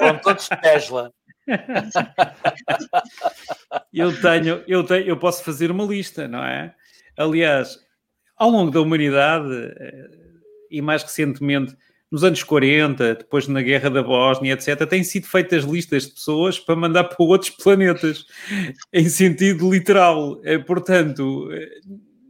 vão 0.00 0.18
todos 0.18 0.48
Tesla. 0.62 1.12
eu 3.92 4.20
tenho, 4.20 4.62
eu 4.66 4.84
tenho, 4.84 5.06
eu 5.06 5.16
posso 5.16 5.44
fazer 5.44 5.70
uma 5.70 5.84
lista, 5.84 6.26
não 6.26 6.42
é? 6.42 6.74
Aliás, 7.16 7.78
ao 8.36 8.48
longo 8.48 8.70
da 8.70 8.80
humanidade 8.80 9.52
eh, 9.78 10.08
e 10.70 10.80
mais 10.80 11.02
recentemente 11.02 11.76
nos 12.14 12.22
anos 12.22 12.44
40, 12.44 13.16
depois 13.16 13.48
na 13.48 13.60
Guerra 13.60 13.90
da 13.90 14.00
Bósnia, 14.00 14.52
etc., 14.52 14.86
têm 14.88 15.02
sido 15.02 15.26
feitas 15.26 15.64
listas 15.64 16.06
de 16.06 16.12
pessoas 16.12 16.60
para 16.60 16.76
mandar 16.76 17.02
para 17.02 17.16
outros 17.18 17.50
planetas, 17.50 18.24
em 18.94 19.08
sentido 19.08 19.68
literal. 19.68 20.40
É, 20.44 20.56
portanto, 20.56 21.48
eh, 21.50 21.80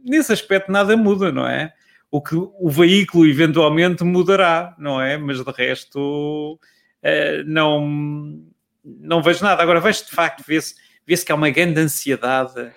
nesse 0.03 0.33
aspecto 0.33 0.71
nada 0.71 0.97
muda, 0.97 1.31
não 1.31 1.47
é? 1.47 1.71
O 2.09 2.19
que 2.19 2.35
o 2.35 2.67
veículo 2.67 3.27
eventualmente 3.27 4.03
mudará, 4.03 4.75
não 4.79 4.99
é? 4.99 5.19
Mas 5.19 5.45
de 5.45 5.51
resto, 5.51 6.59
eh, 7.03 7.43
não, 7.45 8.41
não 8.83 9.21
vejo 9.21 9.43
nada. 9.43 9.61
Agora 9.61 9.79
vejo 9.79 10.03
de 10.03 10.11
facto, 10.11 10.43
vê-se 10.47 10.73
vê 11.05 11.15
que 11.15 11.31
há 11.31 11.35
uma 11.35 11.51
grande 11.51 11.79
ansiedade 11.79 12.71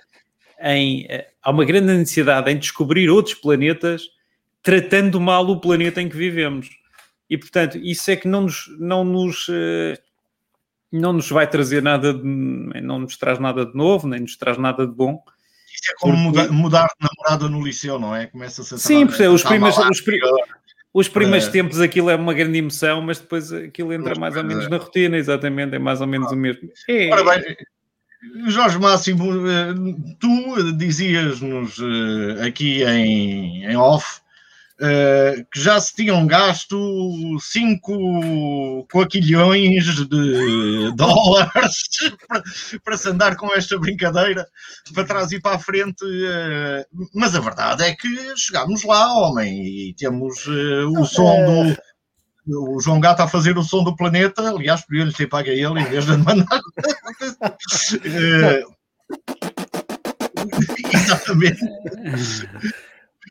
em 0.60 1.08
há 1.42 1.50
uma 1.50 1.64
grande 1.64 1.90
ansiedade 1.90 2.50
em 2.50 2.58
descobrir 2.58 3.08
outros 3.08 3.34
planetas 3.34 4.02
tratando 4.62 5.18
mal 5.18 5.48
o 5.48 5.58
planeta 5.58 6.02
em 6.02 6.08
que 6.10 6.16
vivemos. 6.18 6.68
E 7.30 7.36
portanto, 7.36 7.78
isso 7.78 8.10
é 8.10 8.16
que 8.16 8.26
não 8.26 8.42
nos, 8.42 8.68
não 8.78 9.04
nos, 9.04 9.46
eh, 9.50 9.98
não 10.90 11.12
nos 11.12 11.28
vai 11.28 11.46
trazer 11.46 11.82
nada, 11.82 12.14
de, 12.14 12.24
não 12.24 13.00
nos 13.00 13.16
traz 13.16 13.38
nada 13.38 13.66
de 13.66 13.74
novo, 13.74 14.08
nem 14.08 14.20
nos 14.20 14.36
traz 14.36 14.56
nada 14.56 14.86
de 14.86 14.92
bom. 14.92 15.22
Isso 15.72 15.92
é 15.92 15.94
como 15.98 16.32
porque... 16.32 16.50
mudar, 16.50 16.86
de 16.86 17.06
namorada 17.06 17.48
no 17.48 17.62
liceu, 17.62 17.98
não 17.98 18.16
é? 18.16 18.26
Começa-se 18.26 18.74
a 18.74 18.78
Sim, 18.78 19.06
porque 19.06 19.26
os 19.26 19.42
primeiros, 19.42 19.78
os, 19.78 20.02
os 20.94 21.08
primeiros 21.08 21.48
é. 21.48 21.50
tempos 21.50 21.80
aquilo 21.80 22.08
é 22.08 22.16
uma 22.16 22.32
grande 22.32 22.58
emoção, 22.58 23.02
mas 23.02 23.20
depois 23.20 23.52
aquilo 23.52 23.92
entra 23.92 24.18
mais 24.18 24.34
ou 24.36 24.42
menos 24.42 24.64
é. 24.64 24.68
na 24.68 24.78
rotina, 24.78 25.16
exatamente, 25.16 25.76
é 25.76 25.78
mais 25.78 26.00
ou 26.00 26.06
menos 26.06 26.32
ah. 26.32 26.34
o 26.34 26.36
mesmo. 26.36 26.70
É, 26.88 27.12
Ora 27.12 27.24
bem, 27.24 27.56
Jorge 28.46 28.78
Máximo, 28.78 29.46
eh, 29.46 29.74
tu 30.18 30.72
dizias-nos 30.72 31.78
eh, 31.78 32.46
aqui 32.46 32.82
em, 32.82 33.64
em 33.64 33.76
off 33.76 34.20
Uh, 34.80 35.44
que 35.52 35.60
já 35.60 35.80
se 35.80 35.92
tinham 35.92 36.24
gasto 36.24 36.78
5 37.40 38.86
coquilhões 38.88 40.06
de 40.06 40.92
dólares 40.94 41.82
para, 42.28 42.42
para, 42.84 42.96
se 42.96 43.08
andar 43.08 43.34
com 43.34 43.52
esta 43.56 43.76
brincadeira 43.76 44.46
para 44.94 45.04
trás 45.04 45.32
e 45.32 45.40
para 45.40 45.56
a 45.56 45.58
frente. 45.58 46.04
Uh, 46.04 46.86
mas 47.12 47.34
a 47.34 47.40
verdade 47.40 47.82
é 47.82 47.92
que 47.92 48.36
chegámos 48.36 48.84
lá, 48.84 49.12
homem, 49.14 49.88
e 49.88 49.94
temos 49.94 50.46
uh, 50.46 50.92
o 50.96 51.04
som 51.04 51.44
do. 51.44 51.76
O 52.50 52.80
João 52.80 53.00
Gato 53.00 53.20
a 53.20 53.28
fazer 53.28 53.58
o 53.58 53.62
som 53.62 53.84
do 53.84 53.94
planeta, 53.94 54.48
aliás, 54.48 54.80
podia-lhe 54.86 55.12
ter 55.12 55.26
pago 55.26 55.50
a 55.50 55.52
ele 55.52 55.80
em 55.80 55.84
vez 55.84 56.06
de 56.06 56.16
mandar. 56.16 56.60
exatamente. 60.94 61.60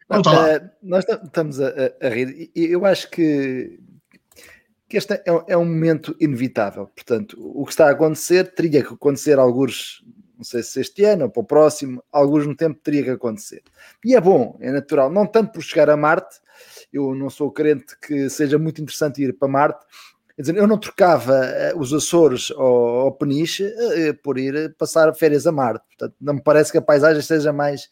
Uh, 0.10 0.70
nós 0.82 1.04
estamos 1.06 1.60
a, 1.60 1.68
a, 2.02 2.10
rir 2.10 2.50
e 2.56 2.66
eu 2.66 2.86
acho 2.86 3.10
que, 3.12 3.78
que 4.88 4.96
este 4.96 5.14
é, 5.14 5.24
é, 5.48 5.58
um 5.58 5.66
momento 5.66 6.16
inevitável. 6.20 6.88
Portanto, 6.88 7.38
o 7.40 7.66
que 7.66 7.72
está 7.72 7.88
a 7.88 7.92
acontecer 7.92 8.54
teria 8.54 8.84
que 8.84 8.94
acontecer 8.94 9.38
alguns, 9.38 10.06
não 10.38 10.46
sei 10.46 10.64
se 10.64 10.80
este 10.80 11.04
ano 11.04 11.26
ou 11.26 11.30
para 11.30 11.42
o 11.42 11.46
próximo, 11.46 12.02
alguns 12.10 12.48
no 12.48 12.56
tempo 12.56 12.80
teria 12.82 13.04
que 13.04 13.10
acontecer. 13.10 13.62
E 14.04 14.16
é 14.16 14.22
bom, 14.22 14.58
é 14.62 14.72
natural, 14.72 15.10
não 15.10 15.26
tanto 15.26 15.52
por 15.52 15.62
chegar 15.62 15.90
a 15.90 15.98
Marte, 15.98 16.40
eu 16.92 17.14
não 17.14 17.30
sou 17.30 17.52
crente 17.52 17.98
que 18.00 18.30
seja 18.30 18.58
muito 18.58 18.82
interessante 18.82 19.22
ir 19.22 19.34
para 19.34 19.48
Marte, 19.50 19.86
Quer 20.38 20.44
dizer, 20.44 20.58
eu 20.58 20.68
não 20.68 20.78
trocava 20.78 21.34
eh, 21.34 21.74
os 21.76 21.92
Açores 21.92 22.52
ou, 22.52 23.06
ou 23.06 23.12
Peniche 23.12 23.64
uh, 23.64 24.14
por 24.22 24.38
ir 24.38 24.76
passar 24.78 25.12
férias 25.16 25.48
a 25.48 25.52
Marte. 25.52 25.84
Portanto, 25.90 26.16
não 26.22 26.36
me 26.36 26.44
parece 26.44 26.72
que 26.72 26.78
a 26.78 26.82
paisagem 26.82 27.24
seja 27.24 27.52
mais 27.52 27.86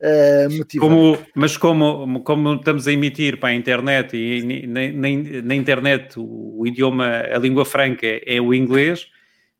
uh, 0.00 0.50
motivante. 0.58 0.78
Como, 0.78 1.16
mas 1.36 1.56
como, 1.56 2.20
como 2.24 2.54
estamos 2.54 2.88
a 2.88 2.92
emitir 2.92 3.38
para 3.38 3.50
a 3.50 3.54
internet 3.54 4.16
e 4.16 4.66
na, 4.66 4.88
na, 4.88 5.42
na 5.44 5.54
internet 5.54 6.18
o, 6.18 6.56
o, 6.58 6.66
idioma, 6.66 7.06
a 7.32 7.38
língua 7.38 7.64
franca 7.64 8.08
é 8.26 8.40
o 8.40 8.52
inglês, 8.52 9.06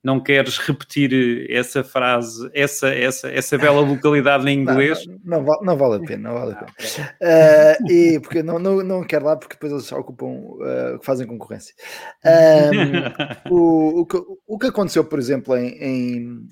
não 0.04 0.20
queres 0.20 0.58
repetir 0.58 1.50
essa 1.50 1.82
frase, 1.82 2.50
essa, 2.52 2.88
essa, 2.88 3.28
essa 3.30 3.56
bela 3.56 3.80
localidade 3.80 4.46
em 4.50 4.60
inglês? 4.60 5.06
Não, 5.24 5.42
não, 5.42 5.60
não, 5.62 5.76
vale 5.78 6.04
a 6.04 6.06
pena, 6.06 6.28
não 6.28 6.38
vale 6.38 6.52
a 6.52 6.56
pena. 6.56 7.16
Uh, 7.22 7.90
e 7.90 8.20
porque 8.20 8.42
não, 8.42 8.58
não, 8.58 8.84
não 8.84 9.02
quero 9.02 9.24
lá, 9.24 9.34
porque 9.34 9.54
depois 9.54 9.72
eles 9.72 9.90
ocupam, 9.92 10.26
uh, 10.26 11.00
fazem 11.02 11.26
concorrência. 11.26 11.74
Um, 12.22 13.48
o, 13.50 14.00
o, 14.00 14.06
que, 14.06 14.22
o 14.46 14.58
que 14.58 14.66
aconteceu, 14.66 15.04
por 15.04 15.18
exemplo, 15.18 15.56
em, 15.56 15.68
em, 15.82 16.48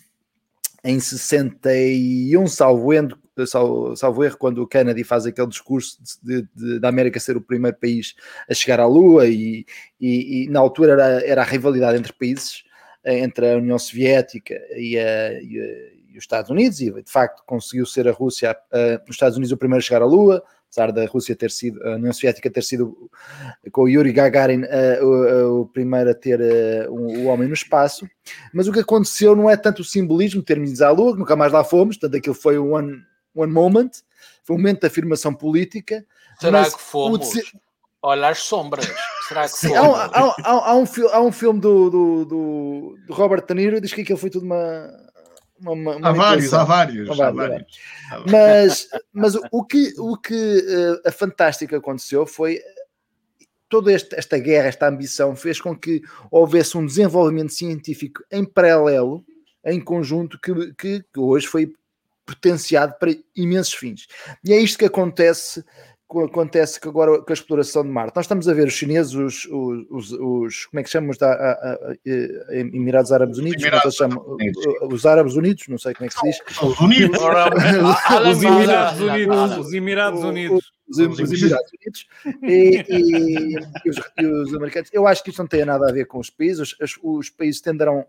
em 0.83 0.99
61, 0.99 2.47
salvo, 2.47 2.89
salvo, 3.47 3.95
salvo 3.97 4.25
erro, 4.25 4.39
quando 4.39 4.63
o 4.63 4.67
Kennedy 4.67 5.05
faz 5.05 5.27
aquele 5.27 5.49
discurso 5.49 5.99
de, 6.23 6.49
de, 6.55 6.81
da 6.81 6.89
América 6.89 7.21
ser 7.21 7.37
o 7.37 7.41
primeiro 7.43 7.77
país 7.79 8.15
a 8.49 8.55
chegar 8.55 8.81
à 8.81 8.87
Lua, 8.87 9.27
e, 9.27 9.67
e, 10.01 10.45
e 10.45 10.49
na 10.49 10.59
altura 10.59 10.93
era, 10.93 11.27
era 11.27 11.43
a 11.43 11.45
rivalidade 11.45 11.99
entre 11.99 12.15
países 12.15 12.65
entre 13.05 13.53
a 13.53 13.57
União 13.57 13.79
Soviética 13.79 14.55
e, 14.77 14.99
a, 14.99 15.33
e, 15.43 15.61
a, 15.61 16.13
e, 16.13 16.17
os 16.17 16.25
Estados 16.25 16.51
Unidos, 16.51 16.81
e 16.81 16.91
de 16.91 17.11
facto 17.11 17.43
conseguiu 17.45 17.85
ser 17.87 18.07
a 18.07 18.13
Rússia, 18.13 18.57
uh, 18.73 19.03
os 19.09 19.15
Estados 19.17 19.37
Unidos, 19.37 19.53
o 19.53 19.57
primeiro 19.57 19.83
a 19.83 19.87
chegar 19.87 20.03
à 20.03 20.07
Lua, 20.07 20.43
apesar 20.67 20.93
da 20.93 21.05
Rússia 21.07 21.37
ter 21.37 21.51
sido, 21.51 21.83
a 21.87 21.97
União 21.97 22.13
Soviética 22.13 22.51
ter 22.51 22.63
sido 22.63 23.11
com 23.73 23.83
o 23.83 23.89
Yuri 23.89 24.13
Gagarin 24.13 24.63
uh, 24.63 25.05
o, 25.05 25.61
o, 25.61 25.67
primeiro 25.67 26.11
a 26.11 26.15
ter 26.15 26.41
uh, 26.41 26.93
o, 26.93 27.19
o, 27.19 27.27
homem 27.27 27.49
no 27.49 27.55
espaço, 27.55 28.09
mas 28.55 28.69
o 28.69 28.73
que 28.73 28.81
aconteceu 28.81 29.35
não 29.35 29.51
é 29.51 29.57
tanto 29.57 29.83
o 29.83 29.85
simbolismo 29.85 30.41
de 30.41 30.47
termos 30.47 30.71
ido 30.71 30.83
à 30.83 30.91
Lua, 30.91 31.13
que 31.13 31.19
nunca 31.19 31.37
mais 31.37 31.53
lá 31.53 31.63
fomos, 31.65 31.97
portanto 31.97 32.19
aquilo 32.19 32.35
foi 32.35 32.59
um 32.59 32.75
one, 32.75 33.03
one 33.35 33.53
moment, 33.53 33.91
foi 34.45 34.57
um 34.57 34.59
momento 34.59 34.81
de 34.81 34.87
afirmação 34.87 35.35
política. 35.35 36.05
Será 36.41 36.65
que 36.65 36.81
fomos? 36.81 37.31
Olha 38.03 38.29
as 38.29 38.39
sombras. 38.41 38.87
Será 39.29 39.43
que 39.45 39.57
Sim, 39.57 39.75
há, 39.75 39.83
um, 39.83 39.95
há, 39.95 40.05
há, 40.05 40.35
há, 40.45 40.77
um, 40.77 40.85
há 41.13 41.21
um 41.21 41.33
filme 41.33 41.61
do, 41.61 41.91
do, 41.91 42.25
do, 42.25 42.99
do 43.07 43.15
Robert 43.15 43.45
De 43.47 43.55
Niro 43.55 43.81
diz 43.81 43.93
que 43.93 44.01
aquilo 44.01 44.19
foi 44.19 44.31
tudo 44.31 44.45
uma, 44.45 44.91
uma, 45.61 45.97
uma 45.97 46.09
há, 46.09 46.13
vários, 46.13 46.53
há 46.53 46.65
vários, 46.65 47.09
há 47.09 47.31
vários, 47.31 47.79
há 48.11 48.19
vários. 48.19 48.31
Mas, 48.31 48.89
mas 49.13 49.35
o 49.51 49.65
que, 49.65 49.95
o 49.99 50.17
que 50.17 50.35
uh, 50.35 51.09
a 51.09 51.13
fantástica 51.13 51.77
aconteceu 51.77 52.27
foi 52.27 52.61
toda 53.69 53.93
esta, 53.93 54.17
esta 54.17 54.39
guerra, 54.39 54.69
esta 54.69 54.89
ambição 54.89 55.35
fez 55.35 55.61
com 55.61 55.75
que 55.75 56.03
houvesse 56.31 56.77
um 56.77 56.85
desenvolvimento 56.85 57.53
científico 57.53 58.23
em 58.31 58.45
paralelo, 58.45 59.25
em 59.65 59.81
conjunto, 59.81 60.39
que, 60.39 60.53
que, 60.75 61.03
que 61.03 61.21
hoje 61.21 61.47
foi 61.47 61.73
potenciado 62.27 62.95
para 62.99 63.15
imensos 63.35 63.75
fins. 63.75 64.07
E 64.45 64.53
é 64.53 64.59
isto 64.59 64.79
que 64.79 64.85
acontece 64.85 65.65
acontece 66.21 66.81
que 66.81 66.89
agora 66.89 67.21
com 67.21 67.31
a 67.31 67.33
exploração 67.33 67.83
de 67.83 67.89
Marte. 67.89 68.15
Nós 68.17 68.25
estamos 68.25 68.49
a 68.49 68.55
ver 68.55 68.67
os 68.67 68.75
chineses, 68.75 69.15
os, 69.15 69.47
os, 69.47 70.13
os 70.13 70.67
como 70.67 70.81
é 70.81 70.83
que 70.83 70.91
chamamos, 70.91 71.19
da, 71.19 71.33
a, 71.33 71.53
a, 71.53 71.75
a, 71.75 72.57
Emirados 72.57 73.13
Árabes 73.13 73.39
Unidos, 73.39 73.63
Emirados, 73.63 73.95
chamam, 73.95 74.37
os 74.91 75.07
Árabes 75.07 75.35
Unidos, 75.35 75.69
não 75.69 75.79
sei 75.79 75.95
como 75.95 76.07
é 76.07 76.09
que 76.09 76.15
se 76.15 76.23
diz. 76.23 76.63
Os 76.63 76.79
Unidos. 76.81 77.19
os 77.19 78.43
Emirados 78.43 79.01
Unidos. 79.01 79.57
Os 79.59 79.73
Emirados 79.73 80.25
Unidos. 80.25 80.73
Os, 80.89 80.99
Emirados 80.99 81.73
Unidos 81.73 82.07
e, 82.43 82.85
e, 82.89 83.57
e, 83.85 83.91
os, 83.91 83.97
e, 84.19 84.27
os, 84.27 84.55
americanos. 84.55 84.91
Eu 84.93 85.07
acho 85.07 85.23
que 85.23 85.31
isto 85.31 85.39
não 85.39 85.47
tem 85.47 85.65
nada 85.65 85.89
a 85.89 85.93
ver 85.93 86.07
com 86.07 86.19
os 86.19 86.29
países. 86.29 86.75
Os, 86.79 86.99
os 87.03 87.31
países 87.31 87.61
tenderão 87.61 88.05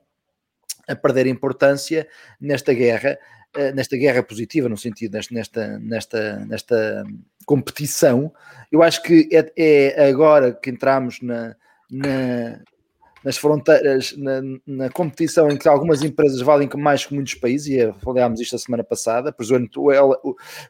a 0.87 0.95
perder 0.95 1.27
importância 1.27 2.07
nesta 2.41 2.73
guerra 2.73 3.17
eh, 3.55 3.71
nesta 3.71 3.95
guerra 3.95 4.23
positiva, 4.23 4.67
no 4.67 4.75
sentido 4.75 5.13
nesta, 5.13 5.77
nesta, 5.77 6.39
nesta 6.39 7.05
competição, 7.45 8.31
eu 8.71 8.81
acho 8.81 9.01
que 9.03 9.29
é, 9.31 9.93
é 9.95 10.09
agora 10.09 10.53
que 10.53 10.69
entramos 10.69 11.19
na, 11.21 11.55
na 11.89 12.59
nas 13.23 13.37
fronteiras, 13.37 14.13
na, 14.17 14.41
na, 14.67 14.89
competição 14.89 15.49
em 15.49 15.57
que 15.57 15.65
algumas 15.65 16.03
empresas 16.03 16.41
valem 16.41 16.69
mais 16.75 17.05
que 17.05 17.13
muitos 17.15 17.35
países, 17.35 17.67
e 17.67 17.93
falámos 18.03 18.41
isto 18.41 18.53
a 18.53 18.59
semana 18.59 18.83
passada, 18.83 19.31
por 19.31 19.41
exemplo, 19.43 19.89
ela, 19.93 20.19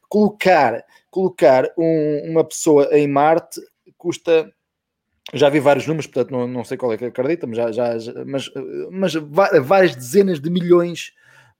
colocar, 0.07 0.85
colocar 1.09 1.67
um, 1.75 2.29
uma 2.29 2.43
pessoa 2.43 2.87
em 2.91 3.07
Marte 3.07 3.59
custa 3.97 4.53
já 5.33 5.49
vi 5.49 5.59
vários 5.59 5.87
números, 5.87 6.05
portanto 6.05 6.29
não, 6.29 6.47
não 6.47 6.63
sei 6.63 6.77
qual 6.77 6.93
é 6.93 6.97
que 6.97 7.05
acredita, 7.05 7.47
mas, 7.47 7.57
já, 7.57 7.71
já, 7.71 8.23
mas, 8.23 8.51
mas 8.91 9.13
várias 9.15 9.95
dezenas 9.95 10.39
de 10.39 10.51
milhões 10.51 11.11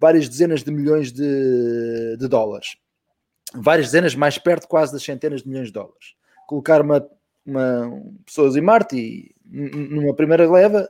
várias 0.04 0.28
dezenas 0.28 0.64
de 0.64 0.70
milhões 0.70 1.14
de, 1.14 2.18
de 2.18 2.28
dólares. 2.28 2.76
Várias 3.54 3.88
dezenas, 3.88 4.16
mais 4.16 4.38
perto 4.38 4.68
quase 4.68 4.92
das 4.92 5.04
centenas 5.04 5.44
de 5.44 5.50
milhões 5.50 5.68
de 5.68 5.74
dólares. 5.74 6.16
Colocar 6.48 6.82
uma, 6.82 7.08
uma 7.46 8.02
pessoas 8.26 8.56
em 8.56 8.62
Marte 8.62 8.98
e, 8.98 9.36
numa 9.46 10.16
primeira 10.16 10.50
leva 10.50 10.90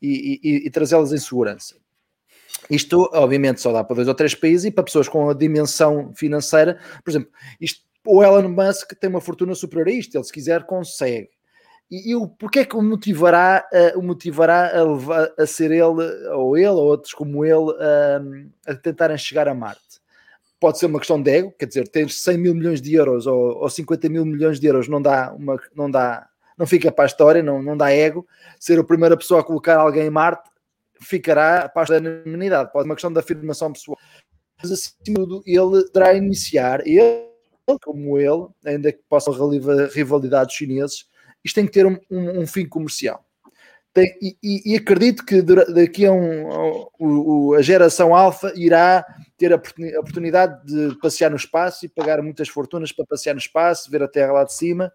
e, 0.00 0.40
e, 0.42 0.66
e 0.66 0.70
trazê-las 0.70 1.12
em 1.12 1.18
segurança. 1.18 1.76
Isto, 2.70 3.10
obviamente, 3.12 3.60
só 3.60 3.72
dá 3.72 3.84
para 3.84 3.96
dois 3.96 4.08
ou 4.08 4.14
três 4.14 4.34
países 4.34 4.66
e 4.66 4.70
para 4.70 4.84
pessoas 4.84 5.08
com 5.08 5.28
a 5.28 5.34
dimensão 5.34 6.12
financeira. 6.14 6.78
Por 7.02 7.10
exemplo, 7.10 7.30
isto, 7.60 7.82
o 8.06 8.22
Elon 8.22 8.48
Musk 8.48 8.92
tem 8.94 9.10
uma 9.10 9.20
fortuna 9.20 9.54
superior 9.54 9.88
a 9.88 9.92
isto, 9.92 10.16
ele 10.16 10.24
se 10.24 10.32
quiser 10.32 10.64
consegue. 10.64 11.30
E, 11.90 12.10
e 12.10 12.16
o 12.16 12.26
porquê 12.26 12.60
é 12.60 12.64
que 12.64 12.76
o 12.76 12.82
motivará, 12.82 13.66
uh, 13.72 13.98
o 13.98 14.02
motivará 14.02 14.76
a, 14.78 14.82
levar, 14.82 15.32
a 15.38 15.46
ser 15.46 15.70
ele, 15.70 16.30
ou 16.34 16.56
ele, 16.56 16.68
ou 16.68 16.86
outros 16.86 17.12
como 17.12 17.44
ele, 17.44 17.72
uh, 17.72 18.50
a 18.66 18.74
tentarem 18.74 19.18
chegar 19.18 19.48
a 19.48 19.54
Marte? 19.54 19.93
Pode 20.64 20.78
ser 20.78 20.86
uma 20.86 20.98
questão 20.98 21.20
de 21.20 21.30
ego, 21.30 21.52
quer 21.58 21.66
dizer, 21.66 21.86
ter 21.88 22.08
100 22.08 22.38
mil 22.38 22.54
milhões 22.54 22.80
de 22.80 22.94
euros 22.94 23.26
ou, 23.26 23.58
ou 23.58 23.68
50 23.68 24.08
mil 24.08 24.24
milhões 24.24 24.58
de 24.58 24.66
euros 24.66 24.88
não 24.88 25.02
dá, 25.02 25.30
uma, 25.34 25.60
não 25.76 25.90
dá, 25.90 26.26
não 26.56 26.66
fica 26.66 26.90
para 26.90 27.04
a 27.04 27.06
história, 27.06 27.42
não, 27.42 27.62
não 27.62 27.76
dá 27.76 27.90
ego. 27.90 28.26
Ser 28.58 28.78
a 28.78 28.82
primeira 28.82 29.14
pessoa 29.14 29.42
a 29.42 29.44
colocar 29.44 29.76
alguém 29.76 30.06
em 30.06 30.10
Marte 30.10 30.48
ficará 31.02 31.68
para 31.68 31.98
a 31.98 32.00
humanidade. 32.26 32.72
Pode 32.72 32.84
ser 32.84 32.88
uma 32.88 32.94
questão 32.94 33.12
de 33.12 33.18
afirmação 33.18 33.74
pessoal. 33.74 33.98
Mas 34.62 34.72
assim 34.72 34.92
tudo, 35.04 35.42
ele 35.44 35.86
terá 35.90 36.14
iniciar, 36.14 36.80
ele, 36.86 37.28
como 37.82 38.18
ele, 38.18 38.46
ainda 38.64 38.90
que 38.90 39.02
possam 39.06 39.34
rivalidades 39.92 40.56
chineses, 40.56 41.04
isto 41.44 41.56
tem 41.56 41.66
que 41.66 41.72
ter 41.72 41.84
um, 41.84 41.98
um, 42.10 42.40
um 42.40 42.46
fim 42.46 42.66
comercial. 42.66 43.22
Tem, 43.94 44.12
e, 44.20 44.72
e, 44.72 44.76
acredito 44.76 45.24
que 45.24 45.40
daqui 45.40 46.04
a 46.04 46.10
um, 46.10 46.88
um, 46.98 47.54
a 47.54 47.62
geração 47.62 48.12
alfa 48.12 48.52
irá 48.56 49.06
ter 49.38 49.52
a 49.52 49.56
oportunidade 50.00 50.66
de 50.66 50.98
passear 50.98 51.30
no 51.30 51.36
espaço 51.36 51.86
e 51.86 51.88
pagar 51.88 52.20
muitas 52.20 52.48
fortunas 52.48 52.90
para 52.90 53.06
passear 53.06 53.34
no 53.34 53.38
espaço, 53.38 53.88
ver 53.88 54.02
a 54.02 54.08
Terra 54.08 54.32
lá 54.32 54.42
de 54.44 54.52
cima. 54.52 54.92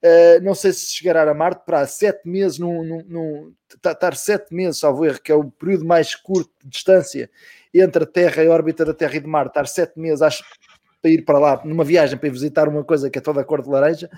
Uh, 0.00 0.40
não 0.40 0.54
sei 0.54 0.72
se 0.72 0.94
chegará 0.94 1.28
a 1.28 1.34
Marte 1.34 1.64
para 1.66 1.84
sete 1.84 2.28
meses, 2.28 2.60
num, 2.60 2.84
num, 2.84 3.04
num, 3.08 3.54
estar 3.74 4.14
sete 4.14 4.54
meses, 4.54 4.78
salvo 4.78 5.04
erro, 5.04 5.20
que 5.20 5.32
é 5.32 5.34
o 5.34 5.50
período 5.50 5.84
mais 5.84 6.14
curto 6.14 6.52
de 6.62 6.70
distância 6.70 7.28
entre 7.74 8.04
a 8.04 8.06
Terra 8.06 8.44
e 8.44 8.46
a 8.46 8.52
órbita 8.52 8.84
da 8.84 8.94
Terra 8.94 9.16
e 9.16 9.20
de 9.20 9.26
Marte, 9.26 9.48
estar 9.48 9.66
sete 9.66 9.98
meses, 9.98 10.22
acho, 10.22 10.44
para 11.02 11.10
ir 11.10 11.24
para 11.24 11.38
lá 11.40 11.62
numa 11.64 11.82
viagem 11.82 12.16
para 12.16 12.28
ir 12.28 12.32
visitar 12.32 12.68
uma 12.68 12.84
coisa 12.84 13.10
que 13.10 13.18
é 13.18 13.22
toda 13.22 13.40
a 13.40 13.44
cor 13.44 13.62
de 13.62 13.68
laranja. 13.68 14.08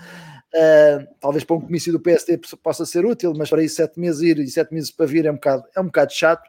Uh, 0.53 1.05
talvez 1.19 1.43
para 1.43 1.55
um 1.55 1.61
comício 1.61 1.91
do 1.91 1.99
PSD 1.99 2.39
possa 2.63 2.85
ser 2.85 3.05
útil, 3.05 3.33
mas 3.37 3.49
para 3.49 3.63
ir 3.63 3.69
sete 3.69 3.99
meses 3.99 4.21
ir 4.21 4.39
e 4.39 4.47
sete 4.47 4.73
meses 4.73 4.89
para 4.89 5.05
vir 5.05 5.25
é 5.25 5.31
um 5.31 5.35
bocado, 5.35 5.63
é 5.75 5.79
um 5.79 5.85
bocado 5.85 6.11
chato. 6.11 6.47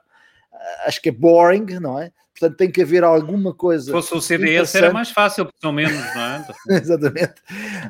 Uh, 0.52 0.86
acho 0.86 1.02
que 1.02 1.10
é 1.10 1.12
boring, 1.12 1.78
não 1.80 2.00
é? 2.00 2.10
Portanto, 2.38 2.56
tem 2.56 2.70
que 2.70 2.80
haver 2.80 3.04
alguma 3.04 3.52
coisa. 3.52 3.84
Se 3.84 3.90
fosse 3.90 4.14
o 4.14 4.20
CDS 4.20 4.74
era 4.74 4.92
mais 4.92 5.10
fácil, 5.10 5.44
porque 5.44 5.58
são 5.60 5.72
menos, 5.72 6.02
não 6.14 6.22
é? 6.22 6.46
Exatamente. 6.80 7.34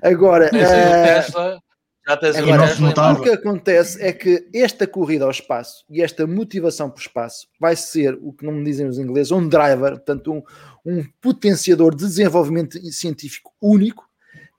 Agora, 0.02 0.50
uh, 0.52 1.60
Agora, 2.06 3.12
o 3.12 3.22
que 3.22 3.30
acontece 3.30 4.02
é 4.02 4.12
que 4.12 4.48
esta 4.52 4.86
corrida 4.86 5.24
ao 5.24 5.30
espaço 5.30 5.84
e 5.88 6.02
esta 6.02 6.26
motivação 6.26 6.90
para 6.90 6.98
o 6.98 7.00
espaço 7.00 7.46
vai 7.60 7.76
ser 7.76 8.18
o 8.20 8.32
que 8.32 8.44
não 8.44 8.52
me 8.52 8.64
dizem 8.64 8.88
os 8.88 8.98
ingleses, 8.98 9.30
um 9.30 9.46
driver, 9.46 9.92
portanto, 9.92 10.32
um, 10.32 10.42
um 10.84 11.04
potenciador 11.20 11.94
de 11.94 12.04
desenvolvimento 12.04 12.80
científico 12.90 13.52
único 13.62 14.09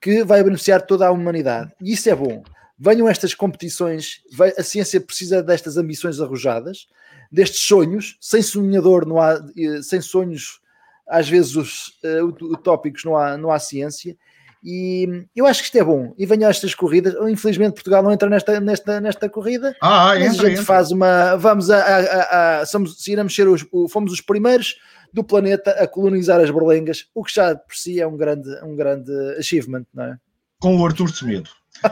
que 0.02 0.24
vai 0.24 0.44
beneficiar 0.44 0.82
toda 0.82 1.08
a 1.08 1.12
humanidade. 1.12 1.72
E 1.80 1.94
isso 1.94 2.10
é 2.10 2.16
bom. 2.16 2.44
Venham 2.78 3.08
estas 3.08 3.36
competições, 3.36 4.22
a 4.58 4.64
ciência 4.64 5.00
precisa 5.00 5.44
destas 5.44 5.78
ambições 5.78 6.20
arrojadas, 6.20 6.88
destes 7.32 7.62
sonhos, 7.62 8.18
sem 8.20 8.42
sonhador 8.42 9.06
não 9.06 9.22
há, 9.22 9.34
eh, 9.56 9.82
sem 9.84 10.02
sonhos, 10.02 10.60
às 11.08 11.30
vezes 11.30 11.56
os 11.56 12.00
uh, 12.04 12.26
utópicos 12.54 13.04
não 13.04 13.16
há, 13.16 13.38
não 13.38 13.52
há 13.52 13.60
ciência, 13.60 14.18
e 14.64 15.26
eu 15.36 15.48
acho 15.48 15.60
que 15.60 15.66
isto 15.66 15.78
é 15.78 15.84
bom. 15.84 16.14
E 16.18 16.26
venham 16.26 16.50
estas 16.50 16.76
corridas. 16.76 17.16
Infelizmente, 17.28 17.74
Portugal 17.74 18.04
não 18.04 18.12
entra 18.12 18.30
nesta, 18.30 18.60
nesta, 18.60 19.02
nesta 19.02 19.28
corrida. 19.28 19.76
Ah, 19.82 20.14
mas 20.18 20.34
entra, 20.34 20.46
a 20.46 20.50
gente 20.50 20.52
entra. 20.52 20.66
faz 20.66 20.92
uma. 20.92 21.36
Vamos 21.36 21.70
a. 21.72 21.78
a, 21.78 22.00
a, 22.00 22.60
a 22.60 22.66
somos, 22.66 23.08
iremos 23.08 23.34
ser 23.34 23.48
os, 23.48 23.66
fomos 23.90 24.12
os 24.14 24.22
primeiros 24.22 24.76
do 25.12 25.24
planeta 25.24 25.72
a 25.72 25.88
colonizar 25.88 26.40
as 26.40 26.52
berlengas, 26.52 27.08
o 27.14 27.24
que 27.24 27.34
já 27.34 27.56
por 27.56 27.76
si 27.76 28.00
é 28.00 28.08
um 28.08 28.16
grande, 28.16 28.50
um 28.64 28.76
grande 28.76 29.12
achievement, 29.38 29.86
não 29.94 30.06
é? 30.06 30.18
Com 30.60 30.78
o 30.78 30.86
Artur 30.86 31.12
Semedo. 31.12 31.50
uh, 31.84 31.90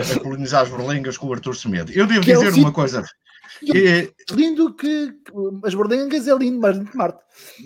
a 0.16 0.20
colonizar 0.20 0.62
as 0.62 0.70
berlengas 0.70 1.16
com 1.16 1.26
o 1.26 1.32
Artur 1.32 1.56
Semedo. 1.56 1.92
Eu 1.92 2.06
devo 2.06 2.20
que 2.20 2.32
dizer 2.32 2.52
é 2.52 2.54
uma 2.54 2.72
coisa. 2.72 3.04
Que, 3.60 4.12
lindo 4.30 4.72
que 4.74 5.12
as 5.64 5.74
berlengas 5.74 6.28
é 6.28 6.34
lindo, 6.34 6.60
mas 6.60 6.78
Marte. 6.94 7.18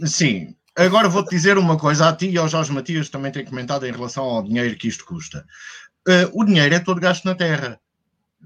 Sim, 0.06 0.56
Agora 0.76 1.08
vou-te 1.08 1.30
dizer 1.30 1.58
uma 1.58 1.78
coisa 1.78 2.08
a 2.08 2.16
ti 2.16 2.30
e 2.30 2.38
ao 2.38 2.48
Jorge 2.48 2.72
Matias 2.72 3.10
também 3.10 3.30
tem 3.30 3.44
comentado 3.44 3.86
em 3.86 3.92
relação 3.92 4.24
ao 4.24 4.42
dinheiro 4.42 4.76
que 4.76 4.88
isto 4.88 5.04
custa. 5.04 5.44
Uh, 6.08 6.28
o 6.32 6.44
dinheiro 6.44 6.74
é 6.74 6.80
todo 6.80 7.00
gasto 7.00 7.24
na 7.24 7.34
terra 7.34 7.78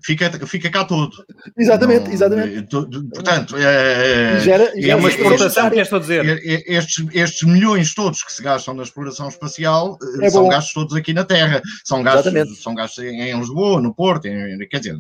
fica, 0.03 0.47
fica 0.47 0.71
cá 0.71 0.85
todo. 0.85 1.13
Exatamente, 1.57 2.07
não, 2.07 2.13
exatamente. 2.13 2.69
Portanto, 3.15 3.57
é, 3.57 4.41
gera, 4.41 4.73
gera 4.75 4.93
é 4.93 4.97
uma 4.97 5.09
exportação, 5.09 5.71
que 5.71 5.81
estou 5.81 5.99
a 5.99 6.01
dizer. 6.01 6.41
Estes, 6.67 7.07
estes 7.13 7.49
milhões 7.49 7.95
todos 7.95 8.23
que 8.23 8.33
se 8.33 8.43
gastam 8.43 8.75
na 8.75 8.83
exploração 8.83 9.29
espacial 9.29 9.99
é 10.21 10.31
são 10.31 10.45
bom. 10.45 10.49
gastos 10.49 10.73
todos 10.73 10.95
aqui 10.95 11.13
na 11.13 11.25
Terra. 11.25 11.63
São 11.85 12.03
gastos, 12.03 12.63
são 12.63 12.75
gastos 12.75 13.05
em, 13.05 13.39
Lisboa, 13.39 13.81
no 13.81 13.95
Porto, 13.95 14.27
em, 14.27 14.59
quer 14.69 14.79
dizer, 14.79 14.97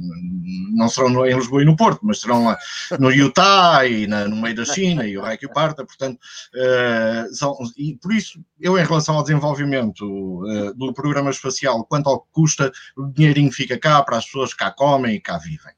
não 0.74 0.88
serão 0.88 1.26
em 1.26 1.34
Lisboa 1.34 1.62
e 1.62 1.64
no 1.64 1.76
Porto, 1.76 2.00
mas 2.02 2.20
serão 2.20 2.44
lá 2.44 2.58
no 2.98 3.10
Utah 3.10 3.86
e 3.86 4.06
na, 4.06 4.26
no 4.26 4.36
meio 4.36 4.54
da 4.54 4.64
China 4.64 5.06
e 5.06 5.16
o 5.16 5.22
Reich 5.22 5.42
e 5.42 5.46
o 5.46 5.52
Parta, 5.52 5.84
portanto, 5.84 6.18
uh, 6.18 7.34
são, 7.34 7.56
e 7.76 7.94
por 7.96 8.12
isso, 8.12 8.40
eu 8.60 8.78
em 8.78 8.84
relação 8.84 9.16
ao 9.16 9.22
desenvolvimento 9.22 10.04
uh, 10.04 10.74
do 10.74 10.92
programa 10.92 11.30
espacial, 11.30 11.84
quanto 11.84 12.08
ao 12.08 12.20
que 12.20 12.28
custa, 12.32 12.72
o 12.96 13.06
dinheirinho 13.06 13.52
fica 13.52 13.78
cá 13.78 14.02
para 14.02 14.18
as 14.18 14.24
pessoas 14.26 14.54
cá 14.54 14.70
comem 14.86 15.16
e 15.16 15.20
cá 15.20 15.36
vivem. 15.36 15.74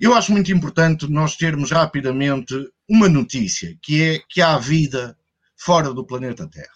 Eu 0.00 0.14
acho 0.14 0.32
muito 0.32 0.50
importante 0.50 1.06
nós 1.06 1.36
termos 1.36 1.70
rapidamente 1.70 2.54
uma 2.88 3.06
notícia, 3.06 3.76
que 3.82 4.02
é 4.02 4.22
que 4.26 4.40
há 4.40 4.56
vida 4.56 5.14
fora 5.54 5.92
do 5.92 6.06
planeta 6.06 6.48
Terra. 6.48 6.66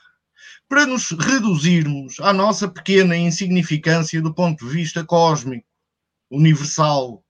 Para 0.68 0.84
nos 0.84 1.12
reduzirmos 1.12 2.20
à 2.20 2.30
nossa 2.34 2.68
pequena 2.68 3.16
insignificância 3.16 4.20
do 4.20 4.34
ponto 4.34 4.66
de 4.66 4.70
vista 4.70 5.02
cósmico, 5.02 5.66
universal. 6.30 7.24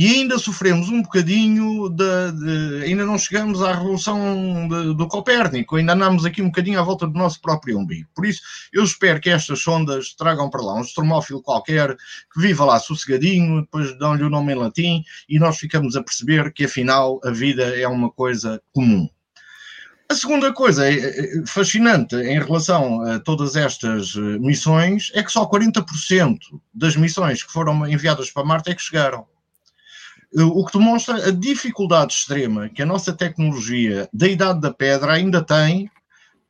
e 0.00 0.06
ainda 0.06 0.38
sofremos 0.38 0.88
um 0.88 1.02
bocadinho 1.02 1.90
de, 1.90 2.32
de 2.32 2.84
ainda 2.84 3.04
não 3.04 3.18
chegamos 3.18 3.62
à 3.62 3.74
revolução 3.74 4.66
de, 4.66 4.94
do 4.94 5.06
Copérnico, 5.06 5.76
ainda 5.76 5.92
andamos 5.92 6.24
aqui 6.24 6.40
um 6.40 6.46
bocadinho 6.46 6.80
à 6.80 6.82
volta 6.82 7.06
do 7.06 7.18
nosso 7.18 7.38
próprio 7.38 7.78
umbigo. 7.78 8.08
Por 8.14 8.24
isso, 8.24 8.40
eu 8.72 8.82
espero 8.82 9.20
que 9.20 9.28
estas 9.28 9.60
sondas 9.60 10.14
tragam 10.14 10.48
para 10.48 10.62
lá 10.62 10.76
um 10.76 10.80
estromófilo 10.80 11.42
qualquer 11.42 11.94
que 12.32 12.40
viva 12.40 12.64
lá 12.64 12.80
sossegadinho, 12.80 13.60
depois 13.60 13.92
dão-lhe 13.98 14.22
o 14.22 14.30
nome 14.30 14.54
em 14.54 14.56
latim 14.56 15.04
e 15.28 15.38
nós 15.38 15.58
ficamos 15.58 15.94
a 15.94 16.02
perceber 16.02 16.50
que 16.50 16.64
afinal 16.64 17.20
a 17.22 17.30
vida 17.30 17.64
é 17.78 17.86
uma 17.86 18.10
coisa 18.10 18.58
comum. 18.72 19.06
A 20.10 20.14
segunda 20.14 20.50
coisa 20.50 20.90
é, 20.90 20.94
é, 20.94 21.46
fascinante 21.46 22.16
em 22.16 22.40
relação 22.40 23.02
a 23.02 23.20
todas 23.20 23.54
estas 23.54 24.16
eh, 24.16 24.38
missões 24.38 25.12
é 25.14 25.22
que 25.22 25.30
só 25.30 25.46
40% 25.46 26.38
das 26.72 26.96
missões 26.96 27.42
que 27.42 27.52
foram 27.52 27.86
enviadas 27.86 28.30
para 28.30 28.46
Marte 28.46 28.70
é 28.70 28.74
que 28.74 28.80
chegaram. 28.80 29.26
O 30.32 30.64
que 30.64 30.78
demonstra 30.78 31.28
a 31.28 31.30
dificuldade 31.32 32.12
extrema 32.12 32.68
que 32.68 32.82
a 32.82 32.86
nossa 32.86 33.12
tecnologia 33.12 34.08
da 34.12 34.28
Idade 34.28 34.60
da 34.60 34.72
Pedra 34.72 35.12
ainda 35.12 35.42
tem 35.42 35.90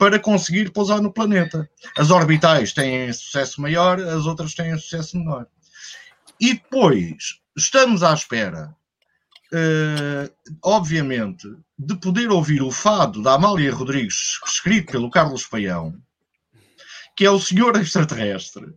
para 0.00 0.18
conseguir 0.18 0.70
pousar 0.70 1.02
no 1.02 1.12
planeta. 1.12 1.68
As 1.94 2.10
orbitais 2.10 2.72
têm 2.72 3.12
sucesso 3.12 3.60
maior, 3.60 4.00
as 4.00 4.24
outras 4.24 4.54
têm 4.54 4.76
sucesso 4.78 5.18
menor. 5.18 5.46
E 6.40 6.54
depois, 6.54 7.40
estamos 7.54 8.02
à 8.02 8.14
espera, 8.14 8.74
uh, 9.52 10.56
obviamente, 10.64 11.46
de 11.78 11.94
poder 11.96 12.30
ouvir 12.30 12.62
o 12.62 12.70
fado 12.70 13.22
da 13.22 13.34
Amália 13.34 13.74
Rodrigues, 13.74 14.40
escrito 14.46 14.92
pelo 14.92 15.10
Carlos 15.10 15.44
Paião, 15.44 15.94
que 17.14 17.26
é 17.26 17.30
o 17.30 17.38
Senhor 17.38 17.76
Extraterrestre, 17.76 18.72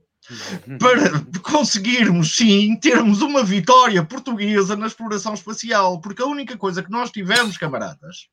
para 0.80 1.20
conseguirmos, 1.42 2.36
sim, 2.36 2.76
termos 2.78 3.22
uma 3.22 3.44
vitória 3.44 4.04
portuguesa 4.04 4.76
na 4.76 4.88
exploração 4.88 5.34
espacial, 5.34 6.00
porque 6.02 6.22
a 6.22 6.28
única 6.28 6.58
coisa 6.58 6.82
que 6.82 6.92
nós 6.92 7.12
tivemos, 7.12 7.58
camaradas, 7.58 8.28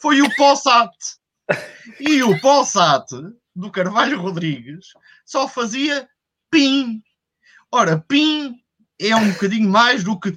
foi 0.00 0.20
o 0.22 0.34
POSAT. 0.36 0.92
E 2.00 2.22
o 2.22 2.38
POSAT 2.40 3.06
do 3.54 3.70
Carvalho 3.70 4.20
Rodrigues 4.20 4.86
só 5.24 5.48
fazia 5.48 6.08
PIN. 6.50 7.02
Ora, 7.72 7.98
PIN 7.98 8.54
é 8.98 9.14
um 9.14 9.32
bocadinho 9.32 9.68
mais 9.68 10.02
do 10.04 10.18
que 10.18 10.36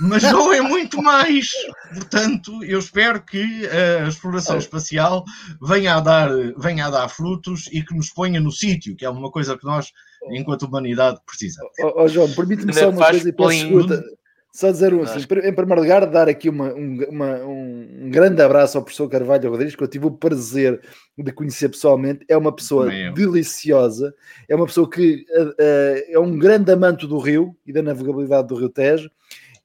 mas 0.00 0.22
não 0.22 0.52
é 0.52 0.60
muito 0.60 1.02
mais. 1.02 1.50
Portanto, 1.92 2.62
eu 2.64 2.78
espero 2.78 3.22
que 3.22 3.66
a 3.68 4.08
exploração 4.08 4.58
espacial 4.58 5.24
venha 5.62 5.94
a 5.94 6.00
dar, 6.00 6.30
venha 6.58 6.86
a 6.86 6.90
dar 6.90 7.08
frutos 7.08 7.68
e 7.72 7.82
que 7.82 7.94
nos 7.94 8.10
ponha 8.10 8.40
no 8.40 8.52
sítio, 8.52 8.94
que 8.94 9.04
é 9.04 9.10
uma 9.10 9.30
coisa 9.30 9.56
que 9.56 9.64
nós, 9.64 9.92
enquanto 10.30 10.62
humanidade, 10.62 11.18
precisamos. 11.26 11.72
Oh, 11.80 12.02
oh 12.02 12.08
João, 12.08 12.30
permite-me 12.32 12.72
só 12.72 12.90
uma 12.90 13.06
coisa 13.10 13.28
e 13.28 13.32
peço. 13.32 14.16
Só 14.56 14.70
dizer 14.70 14.94
um 14.94 15.02
assim, 15.02 15.18
em 15.18 15.52
primeiro 15.52 15.82
lugar, 15.82 16.06
dar 16.06 16.30
aqui 16.30 16.48
uma, 16.48 16.72
um, 16.72 17.04
uma, 17.10 17.36
um, 17.44 18.08
grande 18.10 18.40
abraço 18.40 18.78
ao 18.78 18.82
professor 18.82 19.06
Carvalho 19.06 19.50
Rodrigues, 19.50 19.76
que 19.76 19.84
eu 19.84 19.88
tive 19.88 20.06
o 20.06 20.10
prazer 20.10 20.80
de 21.18 21.30
conhecer 21.30 21.68
pessoalmente. 21.68 22.24
É 22.26 22.34
uma 22.38 22.50
pessoa 22.50 22.86
Meu. 22.86 23.12
deliciosa, 23.12 24.14
é 24.48 24.56
uma 24.56 24.64
pessoa 24.64 24.88
que 24.88 25.26
uh, 25.28 25.48
uh, 25.48 26.02
é 26.08 26.18
um 26.18 26.38
grande 26.38 26.72
amante 26.72 27.06
do 27.06 27.18
rio 27.18 27.54
e 27.66 27.72
da 27.72 27.82
navegabilidade 27.82 28.48
do 28.48 28.56
Rio 28.56 28.70
Tejo 28.70 29.10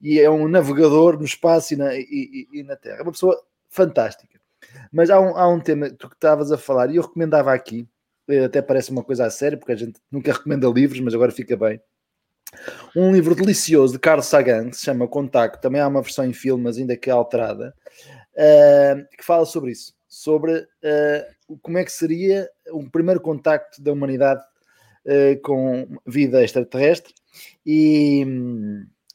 e 0.02 0.18
é 0.18 0.28
um 0.28 0.48
navegador 0.48 1.16
no 1.16 1.24
espaço 1.24 1.74
e 1.74 1.76
na, 1.76 1.94
e, 1.94 2.48
e 2.52 2.62
na 2.64 2.74
Terra. 2.74 2.98
É 2.98 3.02
uma 3.02 3.12
pessoa 3.12 3.40
fantástica. 3.68 4.40
Mas 4.92 5.10
há 5.10 5.20
um, 5.20 5.36
há 5.36 5.48
um 5.48 5.60
tema 5.60 5.88
que 5.88 5.96
tu 5.96 6.08
estavas 6.08 6.50
a 6.50 6.58
falar 6.58 6.90
e 6.90 6.96
eu 6.96 7.02
recomendava 7.02 7.52
aqui, 7.52 7.88
eh, 8.28 8.44
até 8.44 8.60
parece 8.60 8.90
uma 8.90 9.04
coisa 9.04 9.26
a 9.26 9.30
sério, 9.30 9.58
porque 9.58 9.72
a 9.72 9.76
gente 9.76 10.00
nunca 10.10 10.32
recomenda 10.34 10.68
livros, 10.68 11.00
mas 11.00 11.14
agora 11.14 11.30
fica 11.30 11.56
bem. 11.56 11.80
Um 12.94 13.12
livro 13.12 13.34
delicioso 13.34 13.94
de 13.94 13.98
Carl 13.98 14.22
Sagan, 14.22 14.70
que 14.70 14.76
se 14.76 14.84
chama 14.84 15.08
Contacto, 15.08 15.60
também 15.60 15.80
há 15.80 15.88
uma 15.88 16.02
versão 16.02 16.24
em 16.24 16.32
filme, 16.32 16.64
mas 16.64 16.76
ainda 16.76 16.96
que 16.96 17.08
é 17.08 17.12
alterada, 17.12 17.74
uh, 18.34 19.16
que 19.16 19.24
fala 19.24 19.46
sobre 19.46 19.72
isso, 19.72 19.94
sobre 20.06 20.58
uh, 20.58 21.58
como 21.62 21.78
é 21.78 21.84
que 21.84 21.92
seria 21.92 22.48
o 22.70 22.88
primeiro 22.90 23.20
contacto 23.20 23.82
da 23.82 23.92
humanidade 23.92 24.42
uh, 25.06 25.40
com 25.40 25.88
vida 26.06 26.44
extraterrestre 26.44 27.14
e, 27.64 28.26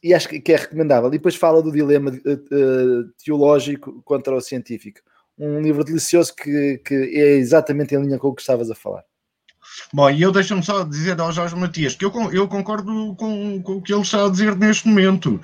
e 0.02 0.14
acho 0.14 0.28
que 0.28 0.52
é 0.52 0.56
recomendável. 0.56 1.08
E 1.08 1.12
depois 1.12 1.34
fala 1.34 1.62
do 1.62 1.72
dilema 1.72 2.10
uh, 2.10 3.04
teológico 3.24 4.02
contra 4.04 4.34
o 4.34 4.40
científico. 4.40 5.00
Um 5.38 5.60
livro 5.60 5.84
delicioso 5.84 6.34
que, 6.34 6.78
que 6.84 6.94
é 6.94 7.36
exatamente 7.36 7.94
em 7.94 8.02
linha 8.02 8.18
com 8.18 8.28
o 8.28 8.34
que 8.34 8.40
estavas 8.40 8.70
a 8.70 8.74
falar. 8.74 9.04
Bom, 9.92 10.10
e 10.10 10.22
eu 10.22 10.32
deixo-me 10.32 10.62
só 10.62 10.82
dizer 10.84 11.20
ao 11.20 11.32
Jorge 11.32 11.54
Matias 11.54 11.94
que 11.94 12.04
eu, 12.04 12.12
eu 12.32 12.48
concordo 12.48 13.14
com, 13.16 13.62
com, 13.62 13.72
o 13.76 13.82
que 13.82 13.92
ele 13.92 14.02
está 14.02 14.24
a 14.24 14.30
dizer 14.30 14.56
neste 14.56 14.88
momento, 14.88 15.40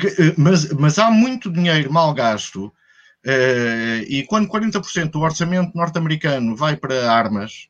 que, 0.00 0.06
eh, 0.06 0.34
mas, 0.36 0.72
mas 0.72 0.98
há 0.98 1.10
muito 1.10 1.52
dinheiro 1.52 1.92
mal 1.92 2.12
gasto, 2.14 2.66
uh, 2.66 4.02
e 4.08 4.24
quando 4.28 4.48
40% 4.48 5.10
do 5.10 5.20
orçamento 5.20 5.76
norte-americano 5.76 6.56
vai 6.56 6.76
para 6.76 7.10
armas, 7.10 7.68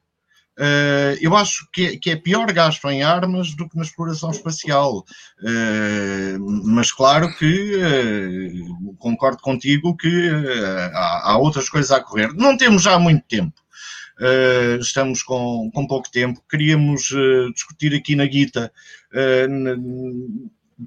Uh, 0.58 1.12
eu 1.20 1.36
acho 1.36 1.68
que 1.70 1.86
é, 1.86 1.96
que 1.98 2.10
é, 2.10 2.16
pior 2.16 2.50
gasto 2.50 2.88
em 2.88 3.02
armas 3.02 3.54
do 3.54 3.68
que 3.68 3.76
na 3.76 3.82
exploração 3.82 4.30
espacial. 4.30 5.04
Uh, 5.42 6.64
mas 6.64 6.90
claro 6.90 7.28
que 7.36 7.76
uh, 7.76 8.94
concordo 8.96 9.42
contigo 9.42 9.94
que 9.96 10.30
há, 10.94 11.32
há, 11.32 11.38
outras 11.38 11.68
coisas 11.68 11.90
a 11.90 12.00
correr. 12.00 12.32
Não 12.34 12.56
temos 12.56 12.82
já 12.82 12.98
muito 12.98 13.22
tempo. 13.28 13.54
estamos 14.80 15.22
com, 15.22 15.70
com 15.74 15.86
pouco 15.86 16.10
tempo. 16.10 16.42
Queríamos 16.48 17.10
discutir 17.54 17.94
aqui 17.94 18.16
na 18.16 18.24
Guita. 18.24 18.72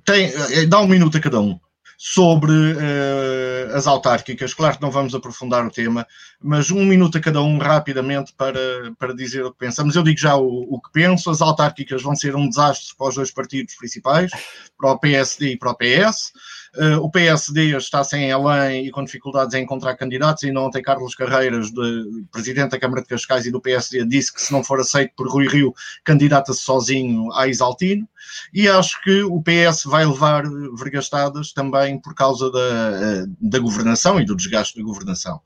tem, 0.03 0.31
dá 0.67 0.79
um 0.81 0.87
minuto 0.87 1.17
a 1.17 1.21
cada 1.21 1.39
um 1.39 1.59
sobre 2.01 2.53
uh, 2.53 3.75
as 3.75 3.85
autárquicas. 3.85 4.53
Claro 4.53 4.77
que 4.77 4.81
não 4.81 4.89
vamos 4.89 5.13
aprofundar 5.13 5.65
o 5.65 5.69
tema, 5.69 6.07
mas 6.41 6.71
um 6.71 6.85
minuto 6.85 7.17
a 7.17 7.21
cada 7.21 7.41
um 7.41 7.57
rapidamente 7.57 8.33
para, 8.37 8.57
para 8.97 9.13
dizer 9.13 9.43
o 9.43 9.51
que 9.51 9.59
pensamos. 9.59 9.97
Eu 9.97 10.03
digo 10.03 10.17
já 10.17 10.37
o, 10.37 10.65
o 10.69 10.79
que 10.79 10.89
penso: 10.93 11.29
as 11.29 11.41
autárquicas 11.41 12.01
vão 12.01 12.15
ser 12.15 12.37
um 12.37 12.47
desastre 12.47 12.95
para 12.97 13.09
os 13.09 13.15
dois 13.15 13.31
partidos 13.31 13.75
principais, 13.75 14.31
para 14.77 14.91
o 14.93 14.97
PSD 14.97 15.51
e 15.51 15.57
para 15.57 15.71
o 15.71 15.75
PS. 15.75 16.31
Uh, 16.77 16.97
o 16.97 17.09
PSD 17.09 17.75
está 17.75 18.03
sem 18.03 18.29
elan 18.29 18.73
e 18.73 18.91
com 18.91 19.03
dificuldades 19.03 19.53
em 19.53 19.63
encontrar 19.63 19.95
candidatos. 19.95 20.43
Ainda 20.43 20.61
ontem, 20.61 20.81
Carlos 20.81 21.15
Carreiras, 21.15 21.71
de, 21.71 22.25
presidente 22.31 22.71
da 22.71 22.79
Câmara 22.79 23.01
de 23.01 23.07
Cascais 23.07 23.45
e 23.45 23.51
do 23.51 23.61
PSD, 23.61 24.05
disse 24.05 24.33
que 24.33 24.41
se 24.41 24.51
não 24.51 24.63
for 24.63 24.79
aceito 24.79 25.13
por 25.15 25.27
Rui 25.27 25.47
Rio, 25.47 25.73
candidata-se 26.03 26.61
sozinho 26.61 27.31
a 27.33 27.47
Isaltino. 27.47 28.07
E 28.53 28.67
acho 28.67 29.01
que 29.01 29.23
o 29.23 29.41
PS 29.41 29.83
vai 29.85 30.05
levar 30.05 30.43
vergastadas 30.77 31.51
também 31.53 31.99
por 31.99 32.13
causa 32.13 32.51
da, 32.51 33.25
da 33.39 33.59
governação 33.59 34.19
e 34.19 34.25
do 34.25 34.35
desgaste 34.35 34.77
da 34.77 34.83
governação. 34.83 35.41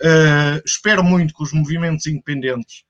Uh, 0.00 0.60
espero 0.64 1.02
muito 1.02 1.34
que 1.34 1.42
os 1.42 1.52
movimentos 1.52 2.06
independentes 2.06 2.85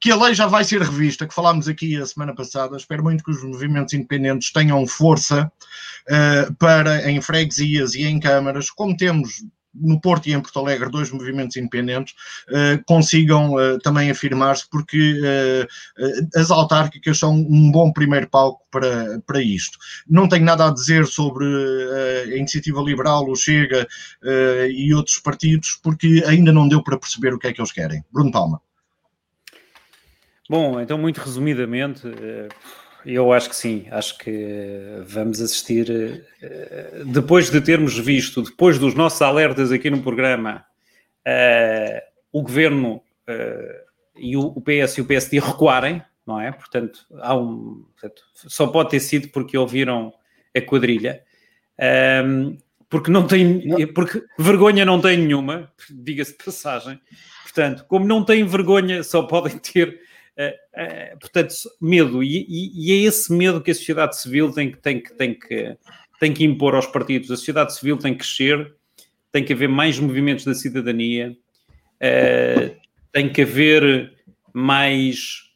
que 0.00 0.10
a 0.10 0.16
lei 0.16 0.34
já 0.34 0.46
vai 0.46 0.64
ser 0.64 0.80
revista, 0.80 1.26
que 1.26 1.34
falámos 1.34 1.68
aqui 1.68 1.96
a 1.96 2.06
semana 2.06 2.34
passada. 2.34 2.76
Espero 2.76 3.02
muito 3.02 3.22
que 3.22 3.30
os 3.30 3.42
movimentos 3.42 3.94
independentes 3.94 4.52
tenham 4.52 4.86
força 4.86 5.50
uh, 6.08 6.54
para, 6.54 7.10
em 7.10 7.20
freguesias 7.20 7.94
e 7.94 8.04
em 8.04 8.18
câmaras, 8.18 8.70
como 8.70 8.96
temos 8.96 9.42
no 9.74 10.00
Porto 10.00 10.26
e 10.26 10.32
em 10.32 10.40
Porto 10.40 10.58
Alegre, 10.58 10.90
dois 10.90 11.10
movimentos 11.10 11.56
independentes, 11.56 12.14
uh, 12.48 12.82
consigam 12.86 13.54
uh, 13.54 13.78
também 13.78 14.10
afirmar-se, 14.10 14.68
porque 14.70 15.18
uh, 15.20 16.38
as 16.38 16.50
autárquicas 16.50 17.18
são 17.18 17.34
um 17.34 17.70
bom 17.70 17.92
primeiro 17.92 18.28
palco 18.28 18.62
para, 18.70 19.20
para 19.26 19.42
isto. 19.42 19.78
Não 20.08 20.28
tenho 20.28 20.44
nada 20.44 20.66
a 20.66 20.72
dizer 20.72 21.06
sobre 21.06 21.46
a 21.46 22.36
Iniciativa 22.36 22.80
Liberal, 22.80 23.28
o 23.28 23.36
Chega 23.36 23.86
e 24.70 24.94
outros 24.94 25.18
partidos, 25.18 25.78
porque 25.82 26.22
ainda 26.26 26.52
não 26.52 26.68
deu 26.68 26.82
para 26.82 26.98
perceber 26.98 27.34
o 27.34 27.38
que 27.38 27.48
é 27.48 27.52
que 27.52 27.60
eles 27.60 27.72
querem. 27.72 28.04
Bruno 28.12 28.30
Palma. 28.30 28.60
Bom, 30.50 30.80
então, 30.80 30.98
muito 30.98 31.18
resumidamente, 31.18 32.02
eh, 32.06 32.48
eu 33.06 33.32
acho 33.32 33.48
que 33.48 33.56
sim, 33.56 33.86
acho 33.90 34.18
que 34.18 35.00
vamos 35.06 35.40
assistir, 35.40 36.26
eh, 36.42 37.04
depois 37.06 37.48
de 37.48 37.60
termos 37.60 37.96
visto, 37.96 38.42
depois 38.42 38.76
dos 38.78 38.94
nossos 38.94 39.22
alertas 39.22 39.70
aqui 39.70 39.88
no 39.88 40.02
programa, 40.02 40.64
eh, 41.24 42.04
o 42.32 42.42
governo 42.42 43.02
e 44.16 44.36
o 44.36 44.60
PS 44.60 44.98
e 44.98 45.00
o 45.00 45.04
PSD 45.04 45.38
recuarem, 45.40 46.02
não 46.26 46.40
é? 46.40 46.50
Portanto, 46.50 47.06
há 47.18 47.36
um, 47.36 47.84
portanto, 47.92 48.22
só 48.34 48.66
pode 48.66 48.90
ter 48.90 49.00
sido 49.00 49.28
porque 49.28 49.56
ouviram 49.56 50.12
a 50.54 50.60
quadrilha. 50.60 51.22
porque 52.90 53.10
não 53.10 53.26
tem, 53.26 53.64
não. 53.64 53.92
porque 53.94 54.22
vergonha 54.38 54.84
não 54.84 55.00
tem 55.00 55.16
nenhuma, 55.16 55.72
diga-se 55.88 56.32
de 56.36 56.44
passagem. 56.44 57.00
Portanto, 57.44 57.84
como 57.86 58.06
não 58.06 58.24
têm 58.24 58.44
vergonha, 58.44 59.02
só 59.04 59.22
podem 59.22 59.56
ter, 59.58 60.00
uh, 60.38 61.14
uh, 61.14 61.18
portanto, 61.18 61.54
medo. 61.80 62.22
E, 62.22 62.46
e, 62.48 62.92
é 62.92 63.06
esse 63.06 63.32
medo 63.32 63.60
que 63.60 63.70
a 63.70 63.74
sociedade 63.74 64.18
civil 64.18 64.52
tem 64.52 64.70
que, 64.70 64.78
tem, 64.78 65.00
que, 65.00 65.12
tem, 65.14 65.34
que, 65.34 65.76
tem 66.20 66.32
que 66.32 66.44
impor 66.44 66.74
aos 66.74 66.86
partidos. 66.86 67.30
A 67.30 67.36
sociedade 67.36 67.74
civil 67.74 67.96
tem 67.96 68.12
que 68.12 68.20
crescer, 68.20 68.74
tem 69.30 69.44
que 69.44 69.52
haver 69.52 69.68
mais 69.68 69.98
movimentos 69.98 70.44
da 70.44 70.54
cidadania, 70.54 71.36
uh, 71.96 72.76
tem 73.12 73.32
que 73.32 73.42
haver 73.42 74.12
mais 74.52 75.48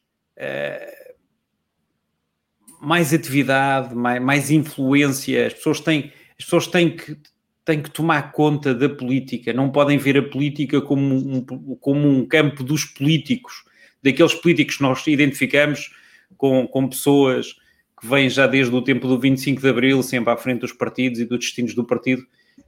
mais 2.80 3.12
atividade, 3.12 3.94
mais, 3.94 4.22
mais 4.22 4.50
influência, 4.50 5.46
as 5.46 5.54
pessoas 5.54 5.80
têm, 5.80 6.12
as 6.38 6.44
pessoas 6.44 6.66
têm 6.66 6.96
que, 6.96 7.16
têm 7.64 7.82
que 7.82 7.90
tomar 7.90 8.32
conta 8.32 8.74
da 8.74 8.88
política, 8.88 9.52
não 9.52 9.70
podem 9.70 9.98
ver 9.98 10.16
a 10.18 10.22
política 10.22 10.80
como 10.80 11.14
um, 11.16 11.44
como 11.80 12.08
um 12.08 12.24
campo 12.24 12.62
dos 12.62 12.84
políticos, 12.84 13.64
daqueles 14.06 14.34
políticos 14.34 14.76
que 14.76 14.82
nós 14.82 15.04
identificamos 15.06 15.90
com, 16.36 16.66
com 16.66 16.88
pessoas 16.88 17.54
que 18.00 18.06
vêm 18.06 18.28
já 18.30 18.46
desde 18.46 18.74
o 18.74 18.82
tempo 18.82 19.08
do 19.08 19.18
25 19.18 19.60
de 19.60 19.68
Abril, 19.68 20.02
sempre 20.02 20.32
à 20.32 20.36
frente 20.36 20.60
dos 20.60 20.72
partidos 20.72 21.18
e 21.18 21.24
dos 21.24 21.38
destinos 21.38 21.74
do 21.74 21.84
partido. 21.84 22.22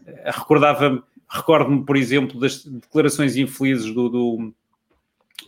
Eh, 0.07 0.30
recordava-me, 0.34 1.03
recordo-me, 1.28 1.84
por 1.84 1.97
exemplo, 1.97 2.41
das 2.41 2.64
declarações 2.64 3.36
infelizes 3.36 3.93
do, 3.93 4.09
do, 4.09 4.55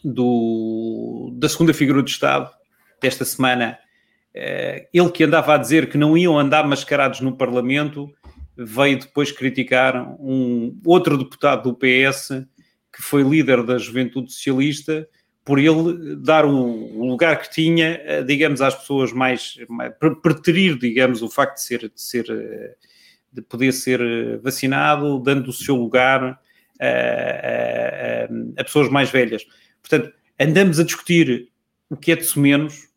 do, 0.04 1.30
da 1.34 1.48
segunda 1.48 1.72
figura 1.72 2.02
do 2.02 2.08
Estado, 2.08 2.50
desta 3.00 3.24
semana, 3.24 3.78
eh, 4.34 4.86
ele 4.92 5.10
que 5.10 5.24
andava 5.24 5.54
a 5.54 5.58
dizer 5.58 5.88
que 5.88 5.98
não 5.98 6.16
iam 6.16 6.38
andar 6.38 6.68
mascarados 6.68 7.20
no 7.20 7.36
Parlamento, 7.36 8.12
veio 8.56 8.98
depois 8.98 9.32
criticar 9.32 9.96
um 10.20 10.78
outro 10.84 11.16
deputado 11.16 11.70
do 11.70 11.76
PS, 11.76 12.46
que 12.92 13.02
foi 13.02 13.22
líder 13.22 13.62
da 13.62 13.78
Juventude 13.78 14.30
Socialista, 14.30 15.08
por 15.50 15.58
ele 15.58 16.14
dar 16.14 16.46
o, 16.46 17.04
lugar 17.04 17.42
que 17.42 17.50
tinha, 17.50 18.00
eh, 18.04 18.22
digamos, 18.22 18.60
às 18.60 18.72
pessoas 18.72 19.12
mais, 19.12 19.56
mais 19.68 19.92
preterir, 20.22 20.78
digamos, 20.78 21.22
o 21.22 21.28
facto 21.28 21.56
de 21.56 21.62
ser, 21.62 21.80
de 21.80 22.00
ser, 22.00 22.30
eh, 22.30 22.76
de 23.32 23.42
poder 23.42 23.72
ser 23.72 24.38
vacinado, 24.38 25.18
dando 25.18 25.48
o 25.48 25.52
seu 25.52 25.74
lugar 25.74 26.22
a, 26.80 26.86
a, 26.86 28.60
a 28.60 28.62
pessoas 28.62 28.88
mais 28.90 29.10
velhas. 29.10 29.44
Portanto, 29.82 30.14
andamos 30.38 30.78
a 30.78 30.84
discutir 30.84 31.48
o 31.88 31.96
que 31.96 32.12
é 32.12 32.14
de 32.14 32.38
menos, 32.38 32.88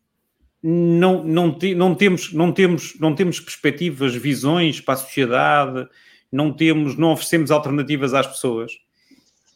não, 0.61 1.23
não, 1.23 1.57
te, 1.57 1.73
não, 1.73 1.95
temos, 1.95 2.31
não, 2.33 2.51
temos, 2.51 2.99
não 2.99 3.15
temos 3.15 3.39
perspectivas, 3.39 4.13
visões 4.13 4.79
para 4.79 4.93
a 4.93 4.97
sociedade, 4.97 5.87
não 6.31 6.53
temos, 6.53 6.95
não 6.99 7.13
oferecemos 7.13 7.49
alternativas 7.49 8.13
às 8.13 8.27
pessoas. 8.27 8.73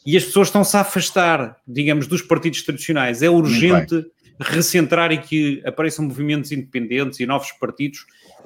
E 0.08 0.16
as 0.16 0.24
pessoas 0.24 0.47
estão-se 0.47 0.78
a 0.78 0.80
afastar, 0.80 1.58
digamos, 1.68 2.08
dos 2.08 2.22
partidos 2.22 2.62
tradicionais. 2.62 3.22
É 3.22 3.30
urgente 3.30 4.05
recentrar 4.39 5.12
e 5.12 5.18
que 5.18 5.62
apareçam 5.66 6.05
movimentos 6.05 6.49
independentes 6.53 7.20
e 7.20 7.26
novos 7.26 7.51
partidos 7.51 8.05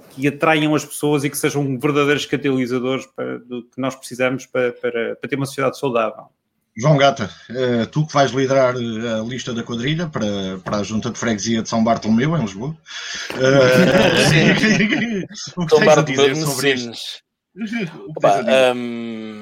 que 0.10 0.28
atraiam 0.28 0.74
as 0.74 0.84
pessoas 0.84 1.24
e 1.24 1.30
que 1.30 1.38
sejam 1.38 1.78
verdadeiros 1.78 2.26
catalisadores 2.26 3.06
para, 3.16 3.38
do 3.38 3.62
que 3.62 3.80
nós 3.80 3.94
precisamos 3.94 4.48
para, 4.48 4.72
para, 4.72 5.16
para 5.16 5.30
ter 5.30 5.36
uma 5.36 5.46
sociedade 5.46 5.78
saudável. 5.78 6.24
João 6.76 6.98
Gata, 6.98 7.30
eh, 7.52 7.86
tu 7.86 8.08
que 8.08 8.14
vais 8.14 8.32
liderar 8.32 8.74
eh, 8.76 9.20
a 9.20 9.24
lista 9.24 9.54
da 9.54 9.62
quadrilha 9.62 10.08
para, 10.08 10.58
para 10.64 10.78
a 10.78 10.84
Junta 10.84 11.12
de 11.12 11.20
Freguesia 11.20 11.62
de 11.62 11.70
São 11.70 11.84
Bartolomeu, 11.84 12.36
em 12.36 12.42
Lisboa. 12.42 12.76
Eh, 13.38 15.26
o 15.56 15.66
que 15.66 15.70
São 15.70 15.80
tens 15.80 15.98
a 15.98 16.02
dizer 16.02 16.36
sobre 16.38 16.74
isto? 16.74 17.22
Opa, 18.18 18.42
um, 18.74 19.41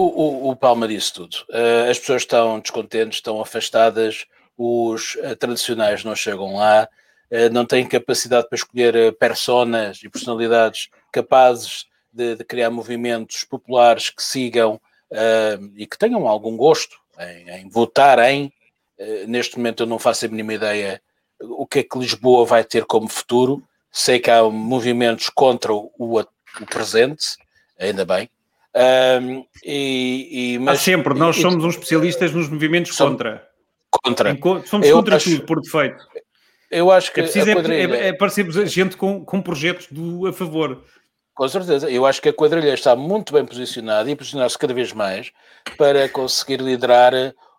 o, 0.00 0.48
o, 0.48 0.50
o 0.50 0.56
Palma 0.56 0.86
disse 0.88 1.12
tudo. 1.12 1.36
as 1.88 1.98
pessoas 1.98 2.22
estão 2.22 2.60
descontentes, 2.60 3.18
estão 3.18 3.40
afastadas, 3.40 4.26
os 4.56 5.16
tradicionais 5.38 6.04
não 6.04 6.14
chegam 6.14 6.56
lá, 6.56 6.88
não 7.52 7.64
têm 7.64 7.86
capacidade 7.86 8.48
para 8.48 8.56
escolher 8.56 9.16
personas 9.16 10.00
e 10.02 10.08
personalidades 10.08 10.88
capazes 11.12 11.86
de, 12.12 12.36
de 12.36 12.44
criar 12.44 12.70
movimentos 12.70 13.44
populares 13.44 14.10
que 14.10 14.22
sigam 14.22 14.80
uh, 15.10 15.72
e 15.76 15.86
que 15.86 15.98
tenham 15.98 16.26
algum 16.26 16.56
gosto 16.56 16.98
em, 17.18 17.50
em 17.50 17.68
votar 17.68 18.18
em. 18.18 18.52
Uh, 18.98 19.26
neste 19.26 19.56
momento 19.56 19.82
eu 19.82 19.86
não 19.86 19.98
faço 19.98 20.26
a 20.26 20.28
mínima 20.28 20.54
ideia 20.54 21.00
o 21.40 21.66
que 21.66 21.78
é 21.78 21.82
que 21.82 21.98
Lisboa 21.98 22.44
vai 22.44 22.64
ter 22.64 22.84
como 22.84 23.08
futuro. 23.08 23.62
Sei 23.90 24.18
que 24.18 24.30
há 24.30 24.42
movimentos 24.44 25.30
contra 25.30 25.72
o, 25.72 25.90
o, 25.98 26.20
o 26.20 26.66
presente, 26.66 27.36
ainda 27.78 28.04
bem. 28.04 28.28
Um, 28.74 29.44
e, 29.64 30.54
e, 30.54 30.58
mas, 30.58 30.78
há 30.78 30.82
sempre, 30.82 31.14
nós 31.14 31.36
e, 31.36 31.42
somos 31.42 31.64
uns 31.64 31.74
especialistas 31.74 32.32
nos 32.32 32.48
movimentos 32.48 32.96
contra. 32.96 33.48
Contra. 33.90 34.36
somos 34.66 34.86
eu 34.86 34.96
contra 34.96 35.16
acho, 35.16 35.30
tudo, 35.30 35.46
por 35.46 35.60
defeito. 35.60 36.06
Eu 36.70 36.90
acho 36.90 37.12
que. 37.12 37.20
É 37.20 37.22
preciso 37.24 37.50
é, 37.50 37.74
é, 37.74 38.08
é 38.08 38.12
parecermos 38.12 38.54
gente 38.70 38.96
com, 38.96 39.24
com 39.24 39.42
projetos 39.42 39.88
do, 39.90 40.26
a 40.26 40.32
favor. 40.32 40.84
Com 41.34 41.48
certeza. 41.48 41.90
Eu 41.90 42.06
acho 42.06 42.22
que 42.22 42.28
a 42.28 42.32
quadrilha 42.32 42.72
está 42.72 42.94
muito 42.94 43.32
bem 43.32 43.44
posicionada 43.44 44.08
e 44.10 44.14
posicionar-se 44.14 44.58
cada 44.58 44.74
vez 44.74 44.92
mais 44.92 45.32
para 45.76 46.08
conseguir 46.08 46.60
liderar 46.60 47.12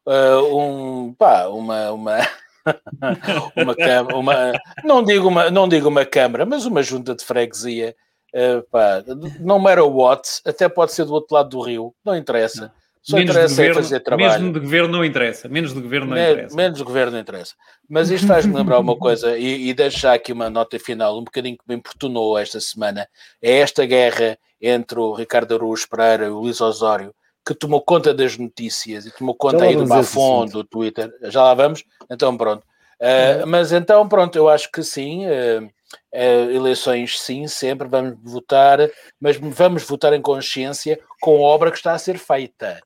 uh, 0.05 0.57
um, 0.57 1.14
pá, 1.14 1.47
uma, 1.47 1.91
uma, 1.91 2.18
uma, 3.55 4.16
uma, 4.16 4.51
não 4.84 5.03
digo 5.03 5.28
uma, 5.28 5.49
não 5.49 5.68
digo 5.68 5.89
uma 5.89 6.05
câmara, 6.05 6.45
mas 6.45 6.66
uma 6.66 6.84
junta 6.84 7.16
de 7.16 7.26
freguesia. 7.26 7.95
Uh, 8.34 8.63
pá, 8.69 9.03
não 9.39 9.59
matter 9.59 9.86
what, 9.86 10.41
até 10.45 10.69
pode 10.69 10.93
ser 10.93 11.05
do 11.05 11.13
outro 11.13 11.36
lado 11.36 11.49
do 11.49 11.61
rio, 11.61 11.93
não 12.03 12.15
interessa. 12.15 12.71
Só 13.01 13.17
menos 13.17 13.32
interessa 13.32 13.55
de 13.55 13.61
governo, 13.61 13.84
fazer 13.84 13.99
trabalho. 14.01 14.32
Mesmo 14.32 14.53
de 14.53 14.59
governo 14.59 14.88
não 14.89 15.05
interessa. 15.05 15.49
Menos 15.49 15.73
de 15.73 15.82
governo 15.82 16.07
não 16.07 16.15
Men 16.15 16.32
interessa. 16.32 16.55
Menos 16.55 16.77
de 16.77 16.84
governo 16.84 17.11
não 17.13 17.19
interessa. 17.19 17.55
Mas 17.89 18.11
isto 18.11 18.27
faz-me 18.27 18.55
lembrar 18.55 18.79
uma 18.79 18.95
coisa, 18.97 19.38
e, 19.38 19.69
e 19.69 19.73
deixar 19.73 20.13
aqui 20.13 20.32
uma 20.32 20.49
nota 20.49 20.77
final, 20.79 21.17
um 21.17 21.23
bocadinho 21.23 21.57
que 21.57 21.63
me 21.67 21.75
importunou 21.75 22.38
esta 22.38 22.59
semana. 22.59 23.07
É 23.41 23.57
esta 23.57 23.86
guerra 23.86 24.38
entre 24.61 24.99
o 24.99 25.13
Ricardo 25.13 25.55
Aruz 25.55 25.86
Pereira 25.86 26.25
e 26.25 26.29
o 26.29 26.39
Luís 26.39 26.61
Osório, 26.61 27.13
que 27.45 27.55
tomou 27.55 27.82
conta 27.82 28.13
das 28.13 28.38
notícias 28.38 29.07
e 29.07 29.11
tomou 29.11 29.34
conta 29.34 29.63
aí 29.63 29.75
do 29.75 29.88
Bafon, 29.88 30.45
do 30.45 30.63
Twitter. 30.63 31.11
Já 31.23 31.43
lá 31.43 31.55
vamos? 31.55 31.84
Então 32.09 32.38
pronto. 32.38 32.63
Uh, 32.99 33.47
mas 33.47 33.71
então 33.71 34.07
pronto, 34.07 34.36
eu 34.36 34.47
acho 34.47 34.71
que 34.71 34.84
sim. 34.84 35.25
Uh, 35.25 35.67
uh, 36.13 36.51
eleições 36.51 37.19
sim, 37.19 37.47
sempre 37.47 37.87
vamos 37.87 38.17
votar, 38.23 38.79
mas 39.19 39.37
vamos 39.37 39.83
votar 39.83 40.13
em 40.13 40.21
consciência 40.21 40.99
com 41.19 41.37
a 41.37 41.49
obra 41.49 41.71
que 41.71 41.77
está 41.77 41.93
a 41.93 41.99
ser 41.99 42.17
feita 42.17 42.81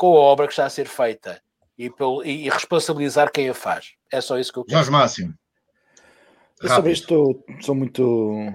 com 0.00 0.16
a 0.16 0.20
obra 0.20 0.46
que 0.46 0.54
está 0.54 0.64
a 0.64 0.70
ser 0.70 0.88
feita 0.88 1.42
e, 1.76 1.90
pelo, 1.90 2.24
e, 2.24 2.46
e 2.46 2.48
responsabilizar 2.48 3.30
quem 3.30 3.50
a 3.50 3.54
faz. 3.54 3.92
É 4.10 4.18
só 4.22 4.38
isso 4.38 4.50
que 4.50 4.58
eu 4.58 4.64
quero. 4.64 4.78
Jorge 4.78 4.90
Máximo. 4.90 5.34
Eu 6.62 6.70
sobre 6.70 6.92
isto 6.92 7.44
sou 7.60 7.74
muito, 7.74 8.02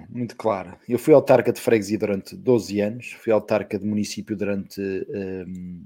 muito 0.09 0.35
claro. 0.35 0.75
Eu 0.89 0.97
fui 0.97 1.13
autarca 1.13 1.53
de 1.53 1.61
freguesia 1.61 1.99
durante 1.99 2.35
12 2.35 2.79
anos, 2.79 3.11
fui 3.11 3.31
autarca 3.31 3.77
de 3.77 3.85
município 3.85 4.35
durante, 4.35 4.81
um, 4.81 5.83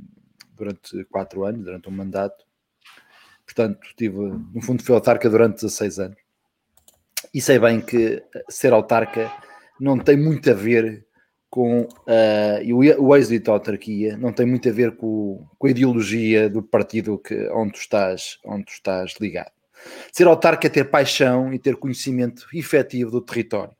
durante 0.55 1.03
4 1.11 1.43
anos, 1.43 1.65
durante 1.65 1.89
um 1.89 1.91
mandato. 1.91 2.45
Portanto, 3.43 3.79
tive, 3.97 4.15
no 4.17 4.61
fundo, 4.61 4.81
fui 4.81 4.95
autarca 4.95 5.29
durante 5.29 5.55
16 5.55 5.99
anos. 5.99 6.17
E 7.33 7.41
sei 7.41 7.59
bem 7.59 7.81
que 7.81 8.23
ser 8.49 8.73
autarca 8.73 9.31
não 9.79 9.97
tem 9.97 10.17
muito 10.17 10.49
a 10.49 10.53
ver 10.53 11.05
com 11.49 11.81
uh, 11.81 12.99
o 12.99 13.15
êxito 13.15 13.45
da 13.45 13.53
autarquia 13.53 14.15
não 14.15 14.31
tem 14.31 14.45
muito 14.45 14.69
a 14.69 14.71
ver 14.71 14.95
com, 14.95 15.47
com, 15.57 15.67
a 15.67 15.71
ideologia 15.71 16.47
do 16.49 16.61
partido 16.61 17.17
que, 17.17 17.49
onde, 17.49 17.73
tu 17.73 17.79
estás, 17.79 18.37
onde 18.45 18.65
tu 18.65 18.73
estás 18.73 19.15
ligado. 19.19 19.51
Ser 20.11 20.27
autarca 20.27 20.67
é 20.67 20.69
ter 20.69 20.85
paixão 20.85 21.51
e 21.53 21.57
ter 21.57 21.75
conhecimento 21.75 22.45
efetivo 22.53 23.09
do 23.09 23.21
território. 23.21 23.75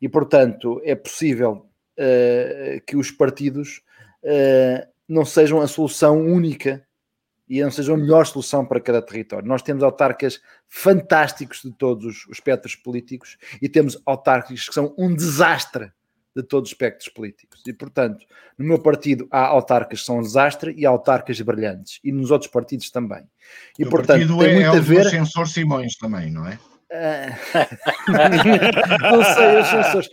E, 0.00 0.08
portanto, 0.08 0.80
é 0.84 0.94
possível 0.94 1.66
uh, 1.98 2.80
que 2.86 2.96
os 2.96 3.10
partidos 3.10 3.82
uh, 4.22 4.86
não 5.08 5.24
sejam 5.24 5.60
a 5.60 5.66
solução 5.66 6.20
única 6.20 6.85
e 7.48 7.62
não 7.62 7.70
sejam 7.70 7.94
a 7.94 7.98
melhor 7.98 8.26
solução 8.26 8.64
para 8.64 8.80
cada 8.80 9.00
território. 9.00 9.46
Nós 9.46 9.62
temos 9.62 9.82
autarcas 9.82 10.40
fantásticos 10.68 11.62
de 11.62 11.72
todos 11.72 12.26
os 12.26 12.28
espectros 12.32 12.74
políticos 12.74 13.36
e 13.60 13.68
temos 13.68 14.00
autarcas 14.04 14.68
que 14.68 14.74
são 14.74 14.94
um 14.98 15.14
desastre 15.14 15.92
de 16.34 16.42
todos 16.42 16.68
os 16.68 16.74
espectros 16.74 17.08
políticos. 17.08 17.62
E, 17.66 17.72
portanto, 17.72 18.26
no 18.58 18.66
meu 18.66 18.78
partido 18.78 19.26
há 19.30 19.46
autarcas 19.46 20.00
que 20.00 20.06
são 20.06 20.18
um 20.18 20.22
desastre 20.22 20.74
e 20.76 20.84
há 20.84 20.90
autarcas 20.90 21.40
brilhantes. 21.40 21.98
E 22.04 22.12
nos 22.12 22.30
outros 22.30 22.50
partidos 22.50 22.90
também. 22.90 23.22
E, 23.78 23.84
o 23.84 23.90
portanto, 23.90 24.18
partido 24.18 24.38
tem 24.38 24.50
é, 24.50 24.54
muito 24.54 24.74
é 24.74 24.78
a 24.78 24.80
ver... 24.80 25.46
Simões 25.46 25.96
também, 25.96 26.30
não 26.30 26.46
é? 26.46 26.58
não 29.02 29.24
sei, 29.24 29.58
os 29.58 30.08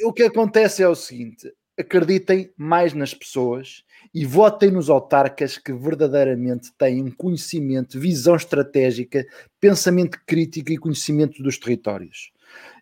eu, 0.00 0.08
o 0.08 0.12
que 0.12 0.22
acontece 0.22 0.82
é 0.82 0.88
o 0.88 0.94
seguinte: 0.94 1.52
acreditem 1.78 2.52
mais 2.56 2.92
nas 2.92 3.12
pessoas 3.12 3.82
e 4.14 4.24
votem 4.24 4.70
nos 4.70 4.88
autarcas 4.88 5.58
que 5.58 5.72
verdadeiramente 5.72 6.70
têm 6.78 7.10
conhecimento, 7.10 7.98
visão 7.98 8.36
estratégica, 8.36 9.24
pensamento 9.60 10.18
crítico 10.26 10.72
e 10.72 10.78
conhecimento 10.78 11.42
dos 11.42 11.58
territórios. 11.58 12.32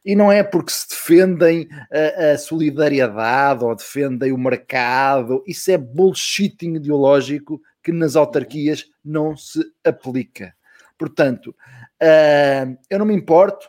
E 0.04 0.16
não 0.16 0.30
é 0.30 0.42
porque 0.42 0.72
se 0.72 0.88
defendem 0.88 1.68
a, 1.90 2.32
a 2.32 2.38
solidariedade 2.38 3.64
ou 3.64 3.74
defendem 3.74 4.32
o 4.32 4.38
mercado, 4.38 5.42
isso 5.46 5.70
é 5.70 5.78
bullshitting 5.78 6.74
ideológico 6.74 7.60
que 7.82 7.92
nas 7.92 8.16
autarquias 8.16 8.86
não 9.04 9.36
se 9.36 9.64
aplica. 9.84 10.54
Portanto, 10.98 11.54
uh, 12.02 12.78
eu 12.90 12.98
não 12.98 13.06
me 13.06 13.14
importo. 13.14 13.66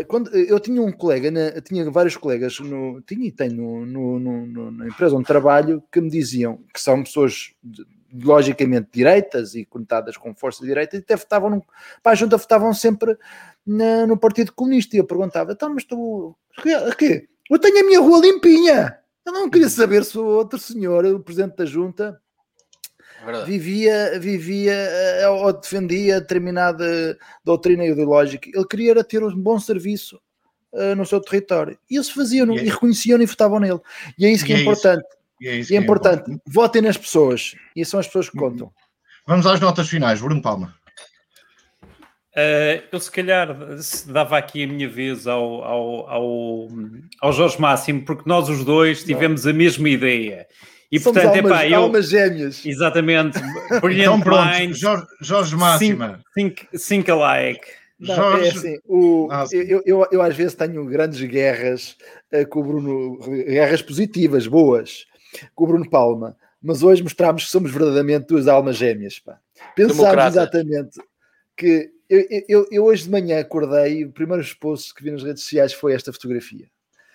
Uh, 0.00 0.06
quando, 0.06 0.34
eu 0.34 0.58
tinha 0.58 0.80
um 0.82 0.92
colega, 0.92 1.30
tinha 1.62 1.90
vários 1.90 2.16
colegas, 2.16 2.58
no, 2.60 3.00
tinha 3.02 3.26
e 3.26 3.32
tenho 3.32 3.84
no, 3.86 4.18
no, 4.18 4.70
na 4.70 4.86
empresa 4.86 5.16
onde 5.16 5.26
trabalho, 5.26 5.82
que 5.92 6.00
me 6.00 6.10
diziam 6.10 6.58
que 6.72 6.80
são 6.80 7.02
pessoas 7.02 7.52
logicamente 8.12 8.88
direitas 8.92 9.54
e 9.54 9.64
conectadas 9.64 10.16
com 10.16 10.34
força 10.34 10.60
de 10.60 10.68
direita, 10.68 10.96
e 10.96 11.00
até 11.00 11.16
votavam, 11.16 11.50
no, 11.50 11.64
para 12.02 12.12
a 12.12 12.14
junta 12.14 12.36
votavam 12.36 12.72
sempre 12.72 13.16
na, 13.66 14.06
no 14.06 14.16
Partido 14.16 14.52
Comunista. 14.52 14.96
E 14.96 15.00
eu 15.00 15.04
perguntava, 15.04 15.52
então, 15.52 15.74
mas 15.74 15.84
tu, 15.84 15.96
o 15.96 16.96
quê? 16.96 17.28
Eu 17.50 17.58
tenho 17.58 17.80
a 17.80 17.86
minha 17.86 18.00
rua 18.00 18.20
limpinha. 18.20 18.98
Eu 19.26 19.32
não 19.32 19.50
queria 19.50 19.68
saber 19.68 20.04
se 20.04 20.18
o 20.18 20.24
outro 20.24 20.58
senhor, 20.58 21.04
o 21.06 21.20
presidente 21.20 21.56
da 21.56 21.64
junta, 21.64 22.20
é 23.26 23.44
vivia, 23.44 24.18
vivia 24.18 24.72
eh, 24.72 25.28
ou 25.28 25.52
defendia 25.52 26.20
determinada 26.20 27.18
doutrina 27.44 27.84
ideológica. 27.84 28.48
Ele 28.52 28.66
queria 28.66 28.90
era 28.92 29.04
ter 29.04 29.22
um 29.22 29.36
bom 29.36 29.58
serviço 29.58 30.20
uh, 30.72 30.94
no 30.94 31.06
seu 31.06 31.20
território. 31.20 31.78
E 31.90 31.96
eles 31.96 32.10
faziam 32.10 32.52
e, 32.54 32.58
é... 32.58 32.64
e 32.64 32.68
reconheciam 32.68 33.20
e 33.20 33.26
votavam 33.26 33.60
nele. 33.60 33.80
E 34.18 34.26
é 34.26 34.30
isso 34.30 34.44
que 34.44 34.52
é, 34.52 34.56
é 34.56 34.60
importante. 34.60 35.04
E 35.40 35.48
é, 35.48 35.56
isso 35.56 35.72
e 35.72 35.76
é, 35.76 35.78
é 35.78 35.82
importante. 35.82 36.30
É 36.30 36.36
Votem 36.46 36.82
nas 36.82 36.96
pessoas. 36.96 37.54
E 37.74 37.84
são 37.84 38.00
as 38.00 38.06
pessoas 38.06 38.28
que 38.28 38.36
contam. 38.36 38.72
Vamos 39.26 39.46
às 39.46 39.60
notas 39.60 39.88
finais. 39.88 40.20
Bruno 40.20 40.42
Palma. 40.42 40.74
Uh, 42.36 42.82
eu 42.90 42.98
se 42.98 43.10
calhar 43.12 43.56
dava 44.08 44.36
aqui 44.36 44.64
a 44.64 44.66
minha 44.66 44.88
vez 44.88 45.24
ao, 45.28 45.62
ao, 45.62 46.10
ao, 46.10 46.68
ao 47.20 47.32
Jorge 47.32 47.60
Máximo, 47.60 48.04
porque 48.04 48.28
nós 48.28 48.48
os 48.48 48.64
dois 48.64 49.04
tivemos 49.04 49.46
a 49.46 49.52
mesma 49.52 49.88
ideia. 49.88 50.48
E 50.94 51.00
Somos 51.00 51.20
portanto, 51.20 51.44
almas, 51.44 51.52
epá, 51.52 51.68
eu, 51.68 51.82
almas 51.82 52.08
gêmeas. 52.08 52.64
Exatamente. 52.64 53.40
Brilliant 53.80 54.16
então, 54.16 54.20
pronto, 54.20 54.46
Minds, 54.46 54.78
Jorge, 54.78 55.06
Jorge 55.20 55.56
Máxima. 55.56 56.20
Think, 56.32 56.68
think, 56.70 56.78
think 56.78 57.10
alike. 57.10 57.66
Não, 57.98 58.14
Jorge... 58.14 58.46
é 58.46 58.50
assim, 58.50 58.78
o, 58.86 59.28
ah, 59.28 59.44
eu, 59.50 59.82
eu, 59.84 60.06
eu, 60.12 60.22
às 60.22 60.36
vezes 60.36 60.54
tenho 60.54 60.84
grandes 60.84 61.20
guerras 61.20 61.96
uh, 62.32 62.46
com 62.48 62.60
o 62.60 62.62
Bruno, 62.62 63.18
guerras 63.44 63.82
positivas, 63.82 64.46
boas, 64.46 65.04
com 65.52 65.64
o 65.64 65.66
Bruno 65.66 65.90
Palma, 65.90 66.36
mas 66.62 66.84
hoje 66.84 67.02
mostramos 67.02 67.44
que 67.44 67.50
somos 67.50 67.72
verdadeiramente 67.72 68.28
duas 68.28 68.46
almas 68.46 68.76
gêmeas. 68.76 69.18
Pá. 69.18 69.40
Pensámos 69.74 70.26
exatamente 70.26 71.00
que 71.56 71.90
eu, 72.08 72.24
eu, 72.48 72.68
eu, 72.70 72.84
hoje 72.84 73.02
de 73.02 73.10
manhã 73.10 73.40
acordei, 73.40 74.04
o 74.04 74.12
primeiro 74.12 74.44
post 74.60 74.94
que 74.94 75.02
vi 75.02 75.10
nas 75.10 75.24
redes 75.24 75.42
sociais 75.42 75.72
foi 75.72 75.92
esta 75.92 76.12
fotografia. 76.12 76.68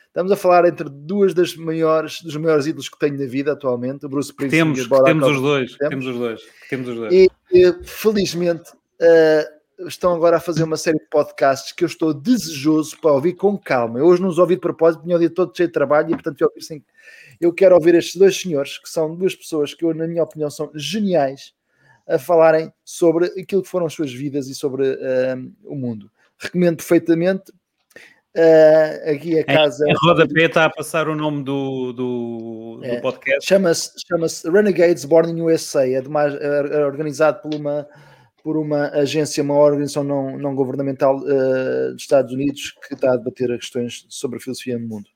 Estamos 0.10 0.32
a 0.32 0.36
falar 0.36 0.66
entre 0.66 0.90
duas 0.90 1.36
das 1.36 1.56
maiores, 1.56 2.22
dos 2.24 2.36
maiores 2.36 2.66
ídolos 2.66 2.90
que 2.90 2.98
tenho 2.98 3.18
na 3.18 3.28
vida 3.28 3.52
atualmente, 3.52 4.08
o 4.08 4.10
Bruce 4.10 4.32
Springsteen 4.32 4.74
temos, 4.74 4.80
e 4.80 5.04
Temos 5.06 5.28
os 5.30 5.42
dois, 5.42 5.78
temos 5.78 6.06
os 6.08 6.18
dois, 6.18 6.42
temos 6.68 6.90
os 6.90 6.96
dois. 6.96 7.14
E, 7.14 7.30
e 7.52 7.74
felizmente 7.84 8.72
uh, 8.72 9.88
estão 9.88 10.16
agora 10.16 10.38
a 10.38 10.40
fazer 10.40 10.64
uma 10.64 10.78
série 10.78 10.98
de 10.98 11.06
podcasts 11.12 11.72
que 11.72 11.84
eu 11.84 11.88
estou 11.88 12.12
desejoso 12.12 12.98
para 13.00 13.12
ouvir 13.12 13.34
com 13.34 13.56
calma. 13.56 14.00
Eu 14.00 14.08
hoje 14.08 14.20
não 14.20 14.30
os 14.30 14.40
ouvi 14.40 14.56
de 14.56 14.62
propósito, 14.62 15.04
tinha 15.04 15.16
o 15.16 15.20
dia 15.20 15.30
todo 15.30 15.56
cheio 15.56 15.70
de 15.70 15.74
trabalho 15.74 16.10
e 16.10 16.14
portanto 16.14 16.42
eu, 16.42 16.52
assim, 16.58 16.84
eu 17.40 17.54
quero 17.54 17.76
ouvir 17.76 17.94
estes 17.94 18.16
dois 18.16 18.36
senhores, 18.36 18.80
que 18.80 18.90
são 18.90 19.16
duas 19.16 19.36
pessoas 19.36 19.76
que 19.76 19.86
eu, 19.86 19.94
na 19.94 20.08
minha 20.08 20.24
opinião, 20.24 20.50
são 20.50 20.72
geniais 20.74 21.54
a 22.08 22.18
falarem 22.18 22.74
sobre 22.84 23.28
aquilo 23.40 23.62
que 23.62 23.70
foram 23.70 23.86
as 23.86 23.94
suas 23.94 24.12
vidas 24.12 24.48
e 24.48 24.56
sobre 24.56 24.90
uh, 24.90 25.54
o 25.66 25.76
mundo. 25.76 26.10
Recomendo 26.40 26.78
perfeitamente. 26.78 27.54
Uh, 28.40 29.12
aqui 29.12 29.38
a 29.38 29.44
casa. 29.44 29.86
Em, 29.86 29.92
em 29.92 29.96
rodapé 29.98 30.46
está 30.46 30.66
a 30.66 30.70
passar 30.70 31.10
o 31.10 31.16
nome 31.16 31.44
do, 31.44 31.92
do, 31.92 32.80
é, 32.84 32.96
do 32.96 33.02
podcast. 33.02 33.46
Chama-se 33.46 33.92
chama 34.08 34.28
Renegades 34.56 35.04
Born 35.04 35.32
in 35.32 35.42
USA. 35.42 35.86
É, 35.86 36.02
mais, 36.04 36.34
é 36.36 36.86
organizado 36.86 37.42
por 37.42 37.54
uma, 37.54 37.86
por 38.42 38.56
uma 38.56 38.88
agência, 38.92 39.44
uma 39.44 39.56
organização 39.56 40.06
não, 40.06 40.38
não 40.38 40.56
governamental 40.56 41.18
uh, 41.18 41.92
dos 41.92 42.02
Estados 42.02 42.32
Unidos 42.32 42.74
que 42.88 42.94
está 42.94 43.12
a 43.12 43.18
debater 43.18 43.50
questões 43.58 44.06
sobre 44.08 44.38
a 44.38 44.40
filosofia 44.40 44.80
no 44.80 44.88
mundo. 44.88 45.10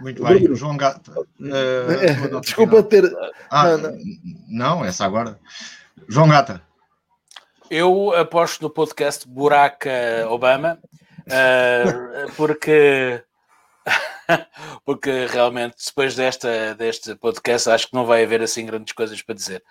Muito 0.00 0.24
bem, 0.24 0.38
Bruno. 0.40 0.56
João 0.56 0.76
Gato. 0.76 1.12
Uh, 1.42 2.40
Desculpa 2.40 2.84
ter. 2.84 3.04
Ah, 3.50 3.76
não, 3.76 3.78
não. 3.78 3.98
não, 4.48 4.84
essa 4.84 5.04
agora. 5.04 5.40
João 6.08 6.28
Gata. 6.28 6.62
Eu 7.68 8.14
aposto 8.14 8.62
no 8.62 8.70
podcast 8.70 9.26
Buraca 9.26 9.90
Obama, 10.28 10.78
uh, 11.26 12.32
porque, 12.36 13.22
porque 14.84 15.26
realmente 15.26 15.76
depois 15.84 16.14
desta, 16.14 16.74
deste 16.74 17.14
podcast 17.16 17.70
acho 17.70 17.88
que 17.88 17.94
não 17.94 18.06
vai 18.06 18.24
haver 18.24 18.42
assim 18.42 18.66
grandes 18.66 18.92
coisas 18.92 19.20
para 19.22 19.34
dizer. 19.34 19.62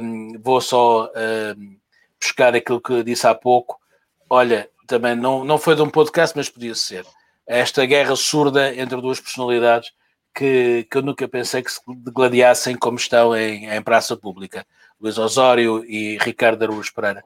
Um, 0.00 0.38
vou 0.40 0.60
só 0.60 1.10
um, 1.56 1.76
buscar 2.20 2.54
aquilo 2.54 2.80
que 2.80 3.02
disse 3.02 3.26
há 3.26 3.34
pouco. 3.34 3.80
Olha, 4.28 4.68
também 4.86 5.14
não, 5.14 5.44
não 5.44 5.58
foi 5.58 5.74
de 5.74 5.82
um 5.82 5.90
podcast, 5.90 6.36
mas 6.36 6.48
podia 6.48 6.74
ser. 6.74 7.04
Esta 7.46 7.84
guerra 7.86 8.14
surda 8.16 8.74
entre 8.74 9.00
duas 9.00 9.20
personalidades 9.20 9.92
que, 10.34 10.86
que 10.90 10.98
eu 10.98 11.02
nunca 11.02 11.26
pensei 11.26 11.62
que 11.62 11.72
se 11.72 11.80
gladiassem 11.86 12.76
como 12.76 12.96
estão 12.96 13.36
em, 13.36 13.68
em 13.68 13.82
praça 13.82 14.16
pública. 14.16 14.66
Luís 15.00 15.16
Osório 15.16 15.84
e 15.84 16.18
Ricardo 16.18 16.62
Araújo 16.62 16.92
Pereira. 16.92 17.24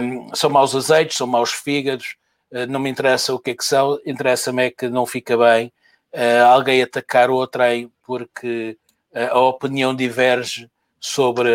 Um, 0.00 0.34
são 0.34 0.48
maus 0.48 0.74
azeites, 0.74 1.16
são 1.16 1.26
maus 1.26 1.50
fígados, 1.52 2.16
uh, 2.16 2.29
não 2.68 2.80
me 2.80 2.90
interessa 2.90 3.34
o 3.34 3.38
que 3.38 3.50
é 3.50 3.54
que 3.54 3.64
são, 3.64 3.98
interessa-me 4.04 4.66
é 4.66 4.70
que 4.70 4.88
não 4.88 5.06
fica 5.06 5.36
bem 5.36 5.72
uh, 6.14 6.46
alguém 6.46 6.82
atacar 6.82 7.30
outrem 7.30 7.90
porque 8.04 8.76
uh, 9.14 9.36
a 9.36 9.40
opinião 9.40 9.94
diverge 9.94 10.70
sobre 11.00 11.48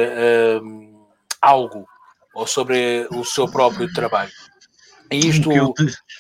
algo 1.40 1.86
ou 2.34 2.48
sobre 2.48 3.08
o 3.12 3.24
seu 3.24 3.48
próprio 3.48 3.92
trabalho. 3.94 4.32
E 5.12 5.20
isto 5.20 5.50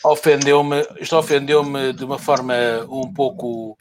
ofendeu-me, 0.03 0.87
isto 0.99 1.17
ofendeu-me 1.17 1.91
de 1.91 2.05
uma 2.05 2.19
forma 2.19 2.53
um 2.87 3.11
pouco 3.11 3.75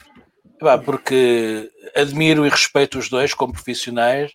porque 0.83 1.69
admiro 1.95 2.45
e 2.45 2.49
respeito 2.49 2.97
os 2.97 3.07
dois 3.07 3.33
como 3.33 3.53
profissionais, 3.53 4.31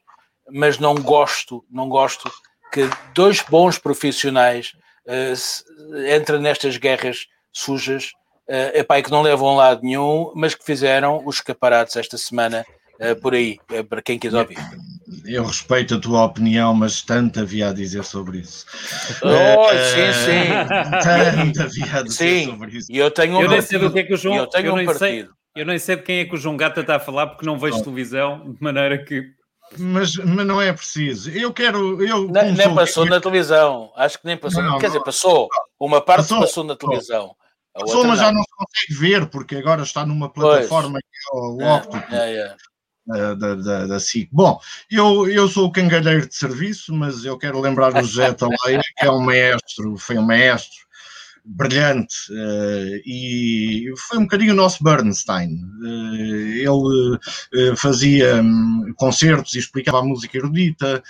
mas 0.48 0.78
não 0.78 0.94
gosto, 0.94 1.64
não 1.68 1.88
gosto 1.88 2.30
que 2.72 2.88
dois 3.14 3.42
bons 3.42 3.78
profissionais 3.78 4.72
uh, 5.06 6.14
entrem 6.16 6.40
nestas 6.40 6.76
guerras 6.76 7.26
sujas, 7.52 8.12
uh, 8.48 8.76
epá, 8.78 8.98
e 8.98 9.02
que 9.02 9.10
não 9.10 9.22
levam 9.22 9.50
a 9.50 9.54
lado 9.54 9.82
nenhum, 9.82 10.32
mas 10.34 10.54
que 10.54 10.64
fizeram 10.64 11.22
os 11.24 11.36
escaparates 11.36 11.96
esta 11.96 12.16
semana 12.18 12.64
uh, 13.00 13.20
por 13.20 13.34
aí, 13.34 13.58
uh, 13.72 13.84
para 13.84 14.02
quem 14.02 14.18
quiser 14.18 14.38
ouvir. 14.38 14.58
Eu 15.24 15.44
respeito 15.44 15.94
a 15.96 16.00
tua 16.00 16.24
opinião, 16.24 16.74
mas 16.74 17.02
tanto 17.02 17.40
havia 17.40 17.70
a 17.70 17.72
dizer 17.72 18.04
sobre 18.04 18.38
isso. 18.38 18.64
Oh, 19.22 19.68
sim, 19.68 20.12
sim. 20.24 20.50
Tanto 21.02 21.62
havia 21.62 21.98
a 21.98 22.02
dizer 22.02 22.16
sim. 22.16 22.44
sobre 22.46 22.76
isso. 22.78 22.90
E 22.90 22.96
eu 22.96 23.10
tenho 23.10 23.36
um 23.36 23.42
eu 23.42 23.50
nem 23.50 23.60
sei 23.60 23.78
do 23.78 23.92
que 23.92 23.98
é 23.98 24.02
que 24.04 24.14
o 24.14 24.16
João. 24.16 24.36
Eu 24.36 24.46
tenho 24.46 24.66
eu 24.66 24.74
um 24.74 24.84
partido. 24.84 24.98
Sei, 24.98 25.28
eu 25.56 25.66
nem 25.66 25.78
sei 25.78 25.96
de 25.96 26.02
quem 26.02 26.20
é 26.20 26.24
que 26.24 26.34
o 26.34 26.38
João 26.38 26.56
Gata 26.56 26.80
está 26.80 26.96
a 26.96 27.00
falar, 27.00 27.26
porque 27.26 27.44
não 27.44 27.58
vejo 27.58 27.78
oh. 27.78 27.82
televisão, 27.82 28.52
de 28.52 28.62
maneira 28.62 29.04
que 29.04 29.32
mas, 29.78 30.16
mas 30.16 30.46
não 30.46 30.60
é 30.60 30.72
preciso. 30.72 31.30
Eu 31.30 31.52
quero. 31.52 32.02
Eu 32.02 32.28
nem, 32.28 32.52
nem 32.52 32.74
passou 32.74 33.04
na 33.06 33.20
televisão. 33.20 33.92
Acho 33.96 34.18
que 34.18 34.26
nem 34.26 34.36
passou. 34.36 34.62
Não, 34.62 34.78
Quer 34.78 34.88
não, 34.88 34.92
dizer, 34.92 35.04
passou. 35.04 35.48
Uma 35.78 36.00
parte 36.00 36.22
passou, 36.22 36.40
passou 36.40 36.64
na 36.64 36.76
televisão. 36.76 37.34
Passou, 37.72 38.04
mas 38.04 38.18
já 38.18 38.32
não 38.32 38.42
se 38.42 38.50
consegue 38.56 39.00
ver, 39.00 39.26
porque 39.26 39.56
agora 39.56 39.82
está 39.82 40.04
numa 40.04 40.28
plataforma 40.28 40.98
pois. 40.98 41.02
que 41.02 41.36
é 41.36 41.40
o 41.40 41.60
é, 41.60 41.72
óptico. 41.72 42.14
É, 42.14 42.36
é. 42.36 42.56
Da, 43.06 43.34
da, 43.34 43.86
da 43.86 43.98
SIC. 43.98 44.28
Bom, 44.30 44.60
eu, 44.90 45.28
eu 45.28 45.48
sou 45.48 45.66
o 45.66 45.72
cangalheiro 45.72 46.28
de 46.28 46.34
serviço, 46.34 46.94
mas 46.94 47.24
eu 47.24 47.36
quero 47.38 47.60
lembrar 47.60 47.94
o 47.94 48.02
José 48.02 48.32
Taleia, 48.32 48.80
que 48.96 49.06
é 49.06 49.10
um 49.10 49.20
maestro, 49.20 49.96
foi 49.96 50.16
um 50.16 50.22
maestro 50.22 50.89
brilhante 51.44 52.14
uh, 52.30 53.02
e 53.04 53.92
foi 53.96 54.18
um 54.18 54.22
bocadinho 54.22 54.52
o 54.52 54.56
nosso 54.56 54.82
Bernstein. 54.82 55.60
Uh, 55.82 56.46
ele 56.54 57.70
uh, 57.70 57.76
fazia 57.76 58.42
um, 58.42 58.92
concertos 58.96 59.54
e 59.54 59.58
explicava 59.58 59.98
a 59.98 60.04
música 60.04 60.36
erudita. 60.36 61.02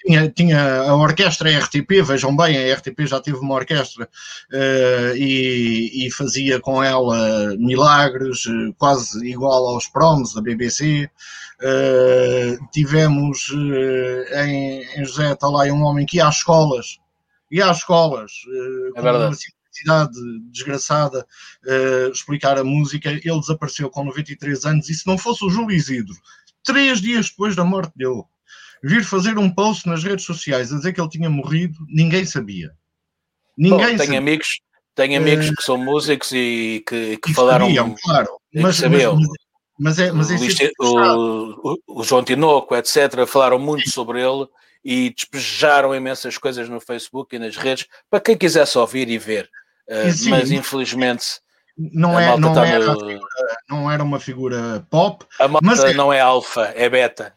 Tinha, 0.00 0.30
tinha, 0.30 0.82
a 0.82 0.94
orquestra 0.94 1.50
RTP, 1.50 2.02
vejam 2.02 2.34
bem, 2.34 2.56
a 2.56 2.74
RTP 2.74 3.00
já 3.00 3.20
teve 3.20 3.38
uma 3.38 3.56
orquestra 3.56 4.08
e, 5.16 6.06
e, 6.06 6.10
fazia 6.12 6.60
com 6.60 6.82
ela 6.82 7.54
milagres, 7.58 8.44
quase 8.78 9.28
igual 9.28 9.66
aos 9.68 9.88
proms 9.88 10.32
da 10.32 10.40
BBC. 10.40 11.10
tivemos 12.72 13.50
em, 14.46 14.84
em 14.96 15.04
José 15.04 15.34
Talai 15.34 15.72
um 15.72 15.82
homem 15.82 16.06
que 16.06 16.18
ia 16.18 16.28
às 16.28 16.36
escolas 16.36 16.98
e 17.50 17.62
às 17.62 17.78
escolas, 17.78 18.32
uh, 18.46 18.98
é 18.98 19.00
com 19.00 19.08
uma 19.08 19.34
simplicidade 19.34 20.12
desgraçada, 20.50 21.26
uh, 21.64 22.12
explicar 22.12 22.58
a 22.58 22.64
música. 22.64 23.10
Ele 23.10 23.40
desapareceu 23.40 23.90
com 23.90 24.04
93 24.04 24.64
anos 24.64 24.88
e 24.88 24.94
se 24.94 25.06
não 25.06 25.16
fosse 25.16 25.44
o 25.44 25.50
Júlio 25.50 25.76
Isidro, 25.76 26.14
três 26.64 27.00
dias 27.00 27.30
depois 27.30 27.56
da 27.56 27.64
morte 27.64 27.92
dele, 27.96 28.22
vir 28.82 29.04
fazer 29.04 29.38
um 29.38 29.50
post 29.50 29.88
nas 29.88 30.04
redes 30.04 30.24
sociais 30.24 30.72
a 30.72 30.76
dizer 30.76 30.92
que 30.92 31.00
ele 31.00 31.10
tinha 31.10 31.30
morrido, 31.30 31.78
ninguém 31.88 32.24
sabia. 32.24 32.70
Ninguém 33.56 33.96
Bom, 33.96 34.04
sabia. 34.04 34.18
amigos 34.18 34.60
Tenho 34.98 35.20
amigos 35.20 35.50
que 35.50 35.62
são 35.62 35.76
músicos 35.78 36.32
e 36.32 36.82
que, 36.84 37.18
que 37.18 37.32
falaram. 37.32 37.66
Sabiam, 37.66 37.94
claro. 38.02 38.28
Mas, 38.52 38.76
sabiam. 38.76 39.14
Mas, 39.14 39.28
mas, 39.78 39.98
é, 40.00 40.10
mas 40.10 40.60
é 40.60 40.70
o, 40.80 41.70
o, 41.86 42.00
o, 42.00 42.02
João 42.02 42.24
Tinoco, 42.24 42.74
etc., 42.74 43.24
falaram 43.24 43.60
muito 43.60 43.88
sobre 43.90 44.20
ele 44.20 44.48
e 44.84 45.10
despejaram 45.10 45.94
imensas 45.94 46.38
coisas 46.38 46.68
no 46.68 46.80
Facebook 46.80 47.34
e 47.34 47.38
nas 47.38 47.56
redes 47.56 47.86
para 48.10 48.20
quem 48.20 48.36
quisesse 48.36 48.76
ouvir 48.78 49.08
e 49.08 49.18
ver. 49.18 49.48
Uh, 49.88 50.30
mas 50.30 50.50
infelizmente 50.50 51.40
não, 51.76 52.18
é, 52.18 52.36
não, 52.36 52.52
tá 52.52 52.66
era 52.66 52.84
no... 52.84 52.98
figura, 52.98 53.28
não 53.70 53.90
era 53.90 54.02
uma 54.02 54.20
figura 54.20 54.86
pop. 54.90 55.24
A 55.38 55.48
mas 55.62 55.82
é, 55.84 55.94
não 55.94 56.12
é 56.12 56.20
alfa, 56.20 56.72
é 56.74 56.88
beta. 56.88 57.32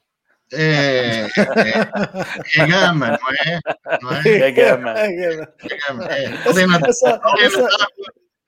É, 0.54 1.28
é, 1.28 2.62
é, 2.62 2.68
gama, 2.68 3.18
não 3.22 3.30
é? 3.30 3.60
Não 4.02 4.12
é? 4.12 4.22
é 4.28 4.52
gama. 4.52 4.92
É 5.00 5.12
gama. 5.12 5.48
É 5.64 5.78
gama. 5.78 6.06
É. 6.12 6.26
Helena, 6.50 6.80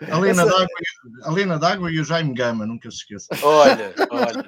Helena 0.02 0.46
D'Água, 0.46 0.68
Helena 1.28 1.60
D'Água 1.60 1.92
e 1.92 2.00
o 2.00 2.04
Jaime 2.04 2.34
Gama, 2.34 2.66
nunca 2.66 2.90
se 2.92 2.98
esqueça. 2.98 3.28
Olha, 3.42 3.94
olha. 4.12 4.46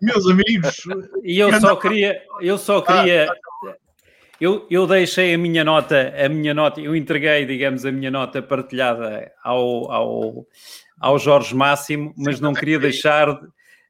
Meus 0.00 0.26
amigos. 0.26 0.76
E 1.24 1.38
eu 1.38 1.58
só 1.60 1.74
queria, 1.74 2.22
eu 2.40 2.58
só 2.58 2.80
queria. 2.80 3.28
Eu, 4.40 4.66
eu 4.70 4.86
deixei 4.86 5.34
a 5.34 5.38
minha 5.38 5.64
nota, 5.64 6.14
a 6.16 6.28
minha 6.28 6.54
nota, 6.54 6.80
eu 6.80 6.94
entreguei, 6.94 7.44
digamos, 7.44 7.84
a 7.84 7.90
minha 7.90 8.10
nota 8.10 8.40
partilhada 8.40 9.32
ao, 9.42 9.90
ao, 9.90 10.46
ao 11.00 11.18
Jorge 11.18 11.54
Máximo, 11.54 12.14
mas 12.16 12.38
não 12.38 12.54
queria 12.54 12.78
deixar, 12.78 13.40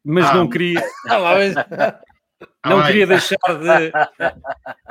mas 0.02 0.24
ah. 0.26 0.34
não 0.34 0.48
queria. 0.48 0.82
Não 2.64 2.84
queria 2.84 3.06
deixar 3.06 3.36
de, 3.36 3.92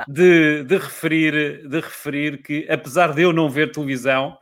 de, 0.06 0.64
de, 0.64 0.76
referir, 0.76 1.66
de 1.66 1.80
referir 1.80 2.42
que, 2.42 2.66
apesar 2.68 3.14
de 3.14 3.22
eu 3.22 3.32
não 3.32 3.48
ver 3.48 3.72
televisão, 3.72 4.36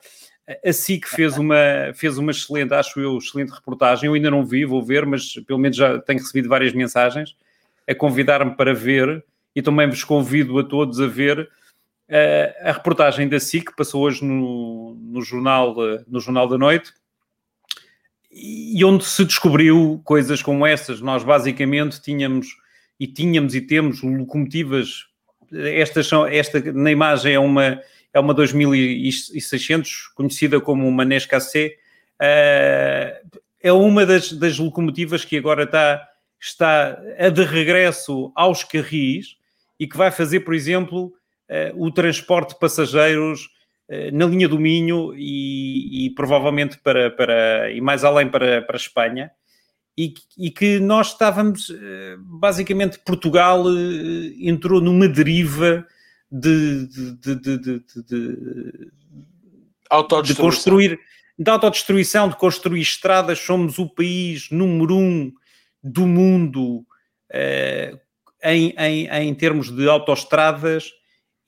a 0.65 0.73
SIC 0.73 1.07
fez 1.07 1.37
uma, 1.37 1.57
fez 1.95 2.19
uma 2.19 2.31
excelente, 2.31 2.73
acho 2.73 3.01
eu, 3.01 3.19
excelente 3.19 3.51
reportagem. 3.51 4.07
Eu 4.07 4.15
ainda 4.15 4.31
não 4.31 4.45
vi, 4.45 4.65
vou 4.65 4.83
ver, 4.83 5.05
mas 5.05 5.35
pelo 5.47 5.59
menos 5.59 5.77
já 5.77 5.99
tenho 6.01 6.21
recebido 6.21 6.49
várias 6.49 6.73
mensagens 6.73 7.37
a 7.89 7.95
convidar-me 7.95 8.57
para 8.57 8.73
ver 8.73 9.25
e 9.57 9.63
também 9.63 9.89
vos 9.89 10.05
convido 10.05 10.59
a 10.59 10.63
todos 10.63 11.01
a 11.01 11.07
ver 11.07 11.41
uh, 11.41 12.69
a 12.69 12.73
reportagem 12.73 13.27
da 13.27 13.41
SIC, 13.41 13.71
que 13.71 13.77
passou 13.77 14.03
hoje 14.03 14.23
no, 14.23 14.95
no, 15.01 15.23
jornal, 15.23 15.75
no 16.07 16.21
Jornal 16.21 16.47
da 16.47 16.59
Noite, 16.59 16.93
e 18.31 18.85
onde 18.85 19.03
se 19.07 19.25
descobriu 19.25 19.99
coisas 20.05 20.43
como 20.43 20.67
essas. 20.67 21.01
Nós 21.01 21.25
basicamente 21.25 22.03
tínhamos 22.03 22.49
e 23.01 23.07
tínhamos 23.07 23.55
e 23.55 23.63
temos 23.63 24.03
locomotivas. 24.03 25.07
Estas 25.51 26.07
são, 26.07 26.27
esta 26.27 26.61
na 26.73 26.91
imagem 26.91 27.33
é 27.33 27.39
uma 27.39 27.81
é 28.13 28.21
uma 28.21 28.33
2600, 28.33 30.09
conhecida 30.15 30.59
como 30.59 30.89
uma 30.89 31.05
Nescafé, 31.05 31.77
uh, 32.21 33.39
é 33.63 33.73
uma 33.73 34.07
das, 34.07 34.33
das, 34.33 34.59
locomotivas 34.59 35.23
que 35.23 35.37
agora 35.37 35.65
está, 35.65 36.09
está 36.41 36.99
a 37.19 37.29
de 37.29 37.45
regresso 37.45 38.33
aos 38.35 38.65
carris 38.65 39.37
e 39.79 39.87
que 39.87 39.97
vai 39.97 40.11
fazer, 40.11 40.41
por 40.41 40.55
exemplo, 40.55 41.13
uh, 41.51 41.85
o 41.85 41.91
transporte 41.91 42.55
de 42.55 42.59
passageiros 42.59 43.49
uh, 43.89 44.13
na 44.13 44.27
linha 44.27 44.49
do 44.49 44.59
Minho 44.59 45.15
e, 45.15 46.07
e, 46.07 46.11
provavelmente 46.11 46.79
para, 46.79 47.11
para 47.11 47.71
e 47.71 47.81
mais 47.81 48.05
além 48.05 48.29
para, 48.29 48.63
para 48.63 48.77
a 48.77 48.79
Espanha. 48.79 49.31
E, 49.99 50.13
e, 50.37 50.51
que 50.51 50.79
nós 50.79 51.13
estávamos, 51.13 51.73
basicamente, 52.19 52.99
Portugal 52.99 53.65
entrou 54.39 54.79
numa 54.79 55.09
deriva 55.09 55.87
de, 56.31 56.87
de, 56.87 57.13
de, 57.15 57.35
de, 57.35 57.59
de, 57.59 57.83
de 60.23 60.35
construir, 60.35 61.01
de 61.39 61.51
autodestruição, 61.51 62.29
de 62.29 62.37
construir 62.37 62.83
estradas. 62.83 63.39
Somos 63.39 63.79
o 63.79 63.89
país 63.89 64.51
número 64.51 64.97
um 64.97 65.33
do 65.83 66.07
mundo 66.07 66.85
em, 68.47 68.75
em, 68.79 69.09
em 69.09 69.35
termos 69.35 69.71
de 69.71 69.89
autoestradas 69.89 70.91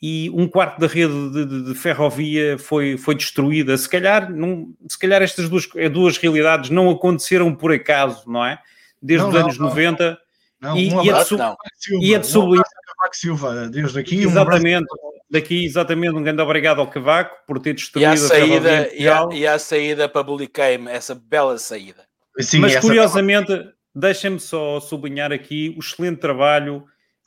e 0.00 0.30
um 0.30 0.46
quarto 0.46 0.78
da 0.78 0.86
rede 0.86 1.30
de, 1.30 1.44
de, 1.44 1.64
de, 1.64 1.74
ferrovia 1.74 2.56
foi, 2.58 2.96
foi 2.96 3.14
destruída. 3.14 3.76
Se 3.76 3.88
calhar, 3.88 4.32
não, 4.32 4.72
se 4.88 4.98
calhar 4.98 5.22
estas 5.22 5.48
duas, 5.48 5.68
duas 5.92 6.16
realidades 6.16 6.70
não 6.70 6.88
aconteceram 6.90 7.54
por 7.54 7.72
acaso, 7.72 8.22
não 8.30 8.44
é? 8.44 8.58
Desde 9.02 9.24
não, 9.24 9.30
os 9.30 9.36
anos 9.36 9.58
não, 9.58 9.68
90. 9.68 10.18
Não, 10.60 10.76
e, 10.76 10.92
um 10.92 11.04
e, 11.04 11.10
é 11.10 11.24
de, 11.24 12.06
e 12.06 12.14
é 12.14 12.18
de 12.18 12.26
sublinhar. 12.26 12.64
Cavaco 12.86 13.16
Silva, 13.16 13.68
desde 13.68 13.98
aqui. 13.98 14.22
Exatamente. 14.22 14.86
Um 14.92 15.08
Daqui, 15.30 15.62
exatamente, 15.62 16.16
um 16.16 16.22
grande 16.22 16.40
obrigado 16.40 16.80
ao 16.80 16.86
Cavaco 16.86 17.36
por 17.46 17.60
ter 17.60 17.74
destruído 17.74 18.08
e 18.08 18.14
a 18.14 18.16
saída. 18.16 18.94
E 18.94 19.06
a, 19.06 19.28
e 19.30 19.46
a 19.46 19.58
saída 19.58 20.08
para 20.08 20.22
Bulicame, 20.22 20.90
essa 20.90 21.14
bela 21.14 21.58
saída. 21.58 22.06
Sim, 22.40 22.60
Mas 22.60 22.76
curiosamente. 22.76 23.52
Deixem-me 23.98 24.38
só 24.38 24.80
sublinhar 24.80 25.32
aqui 25.32 25.74
o 25.76 25.80
excelente 25.80 26.18
trabalho 26.18 26.84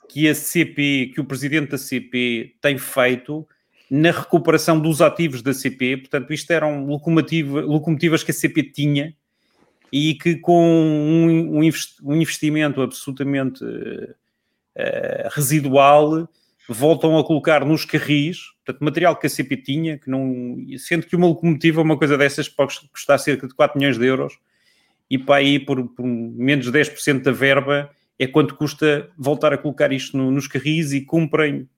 que 0.08 0.28
a 0.28 0.34
CP, 0.34 1.12
que 1.14 1.20
o 1.20 1.24
presidente 1.24 1.70
da 1.70 1.78
CP 1.78 2.54
tem 2.60 2.78
feito 2.78 3.46
na 3.90 4.10
recuperação 4.10 4.80
dos 4.80 5.02
ativos 5.02 5.42
da 5.42 5.52
CP. 5.52 5.98
Portanto, 5.98 6.32
isto 6.32 6.50
eram 6.50 6.86
locomotivas 6.86 8.24
que 8.24 8.30
a 8.30 8.34
CP 8.34 8.62
tinha 8.64 9.14
e 9.92 10.14
que 10.14 10.36
com 10.36 10.66
um, 10.66 11.58
um 11.58 12.14
investimento 12.14 12.80
absolutamente 12.80 13.62
uh, 13.62 15.28
residual, 15.30 16.26
voltam 16.66 17.18
a 17.18 17.24
colocar 17.24 17.64
nos 17.64 17.84
carris, 17.84 18.38
portanto, 18.64 18.82
material 18.82 19.16
que 19.16 19.26
a 19.26 19.30
CP 19.30 19.58
tinha, 19.58 19.98
que 19.98 20.08
não, 20.08 20.56
sendo 20.78 21.06
que 21.06 21.14
uma 21.14 21.26
locomotiva, 21.26 21.82
uma 21.82 21.98
coisa 21.98 22.16
dessas, 22.16 22.48
pode 22.48 22.80
custar 22.90 23.18
cerca 23.18 23.46
de 23.46 23.54
4 23.54 23.78
milhões 23.78 23.98
de 23.98 24.06
euros, 24.06 24.38
e 25.10 25.18
para 25.18 25.36
aí, 25.36 25.58
por, 25.58 25.88
por 25.88 26.04
menos 26.04 26.66
de 26.66 26.72
10% 26.72 27.22
da 27.22 27.32
verba, 27.32 27.90
é 28.18 28.26
quanto 28.26 28.54
custa 28.54 29.10
voltar 29.16 29.52
a 29.52 29.58
colocar 29.58 29.92
isto 29.92 30.16
no, 30.16 30.30
nos 30.30 30.46
carris 30.46 30.92
e 30.92 31.00
cumprem 31.00 31.68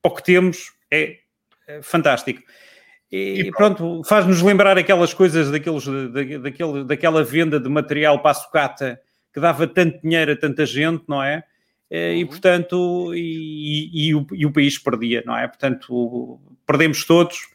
para 0.00 0.12
o 0.12 0.14
que 0.14 0.22
temos, 0.22 0.72
é, 0.90 1.18
é 1.66 1.82
fantástico. 1.82 2.42
E, 3.10 3.40
e 3.40 3.50
pronto, 3.50 4.02
faz-nos 4.04 4.42
lembrar 4.42 4.76
aquelas 4.76 5.14
coisas 5.14 5.50
daqueles, 5.50 5.84
da, 5.86 6.38
daquele, 6.38 6.84
daquela 6.84 7.24
venda 7.24 7.58
de 7.58 7.68
material 7.68 8.20
para 8.20 8.32
a 8.32 8.34
sucata 8.34 9.00
que 9.32 9.40
dava 9.40 9.66
tanto 9.66 10.00
dinheiro 10.02 10.32
a 10.32 10.36
tanta 10.36 10.66
gente, 10.66 11.04
não 11.08 11.22
é? 11.22 11.42
Eh, 11.90 12.16
e 12.16 12.22
uhum. 12.22 12.28
portanto, 12.28 13.14
e, 13.14 14.08
e, 14.08 14.14
o, 14.14 14.26
e, 14.32 14.46
o, 14.46 14.52
país 14.52 14.78
perdia, 14.78 15.22
não 15.24 15.36
é? 15.36 15.48
Portanto, 15.48 16.40
perdemos 16.66 17.04
todos, 17.04 17.48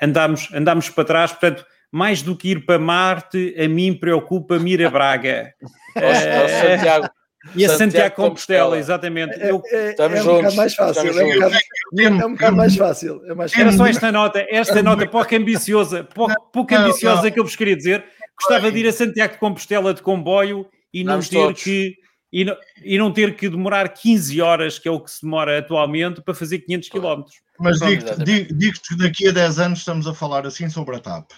andamos, 0.00 0.48
andamos 0.52 0.88
para 0.88 1.04
trás, 1.04 1.30
portanto, 1.30 1.64
mais 1.94 2.22
do 2.22 2.36
que 2.36 2.48
ir 2.48 2.66
para 2.66 2.76
Marte, 2.76 3.54
a 3.56 3.68
mim 3.68 3.94
preocupa-me 3.94 4.72
ir 4.72 4.84
a 4.84 4.90
Braga. 4.90 5.54
é, 5.94 6.76
Santiago. 6.76 7.08
E 7.54 7.64
a 7.64 7.68
Santiago, 7.68 7.78
Santiago 7.78 8.16
Compostela, 8.16 8.76
exatamente. 8.76 9.34
É, 9.34 9.50
é, 9.50 9.90
estamos 9.90 10.18
é 10.18 10.22
um 10.22 10.26
bocado 10.26 10.56
mais 10.56 10.74
fácil. 10.74 11.20
É 11.20 11.24
um 11.24 11.34
bocado, 11.34 11.54
é 12.00 12.26
um 12.26 12.32
bocado 12.32 12.56
mais 12.56 12.76
fácil. 12.76 13.22
É 13.26 13.34
mais 13.34 13.56
Era 13.56 13.70
só 13.70 13.86
esta 13.86 14.10
nota, 14.10 14.44
esta 14.50 14.82
nota 14.82 15.06
pouco 15.06 15.36
ambiciosa, 15.36 16.02
pouco, 16.02 16.34
pouco 16.52 16.74
ambiciosa 16.74 17.30
que 17.30 17.38
eu 17.38 17.44
vos 17.44 17.54
queria 17.54 17.76
dizer. 17.76 18.04
Gostava 18.40 18.72
de 18.72 18.78
ir 18.80 18.88
a 18.88 18.92
Santiago 18.92 19.34
de 19.34 19.38
Compostela 19.38 19.94
de 19.94 20.02
comboio 20.02 20.66
e 20.92 21.04
não 21.04 21.20
ter 21.20 21.54
que 21.54 21.94
e 22.32 22.44
não, 22.44 22.56
e 22.82 22.98
não 22.98 23.12
ter 23.12 23.36
que 23.36 23.48
demorar 23.48 23.88
15 23.88 24.40
horas, 24.42 24.80
que 24.80 24.88
é 24.88 24.90
o 24.90 24.98
que 24.98 25.12
se 25.12 25.22
demora 25.22 25.60
atualmente, 25.60 26.20
para 26.20 26.34
fazer 26.34 26.58
500 26.58 26.88
km. 26.88 27.22
Mas 27.60 27.78
digo-te 27.78 28.52
digo 28.52 28.80
que 28.82 28.96
daqui 28.96 29.28
a 29.28 29.30
10 29.30 29.60
anos 29.60 29.78
estamos 29.78 30.08
a 30.08 30.12
falar 30.14 30.44
assim 30.44 30.68
sobre 30.68 30.96
a 30.96 30.98
TAP. 30.98 31.30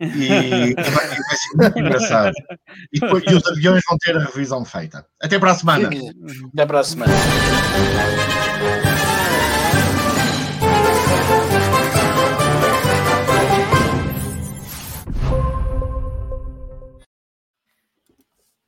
E 0.00 0.74
vai, 0.74 1.06
ser 1.36 1.56
muito 1.56 1.78
engraçado. 1.78 2.32
E, 2.92 3.00
depois, 3.00 3.22
e 3.28 3.34
os 3.34 3.46
aviões 3.46 3.82
vão 3.88 3.98
ter 3.98 4.16
a 4.16 4.20
revisão 4.20 4.64
feita. 4.64 5.04
Até 5.20 5.38
para 5.38 5.52
a 5.52 5.54
semana. 5.54 5.90
Até 6.54 6.66
para 6.66 6.80
a 6.80 6.84
semana. 6.84 7.12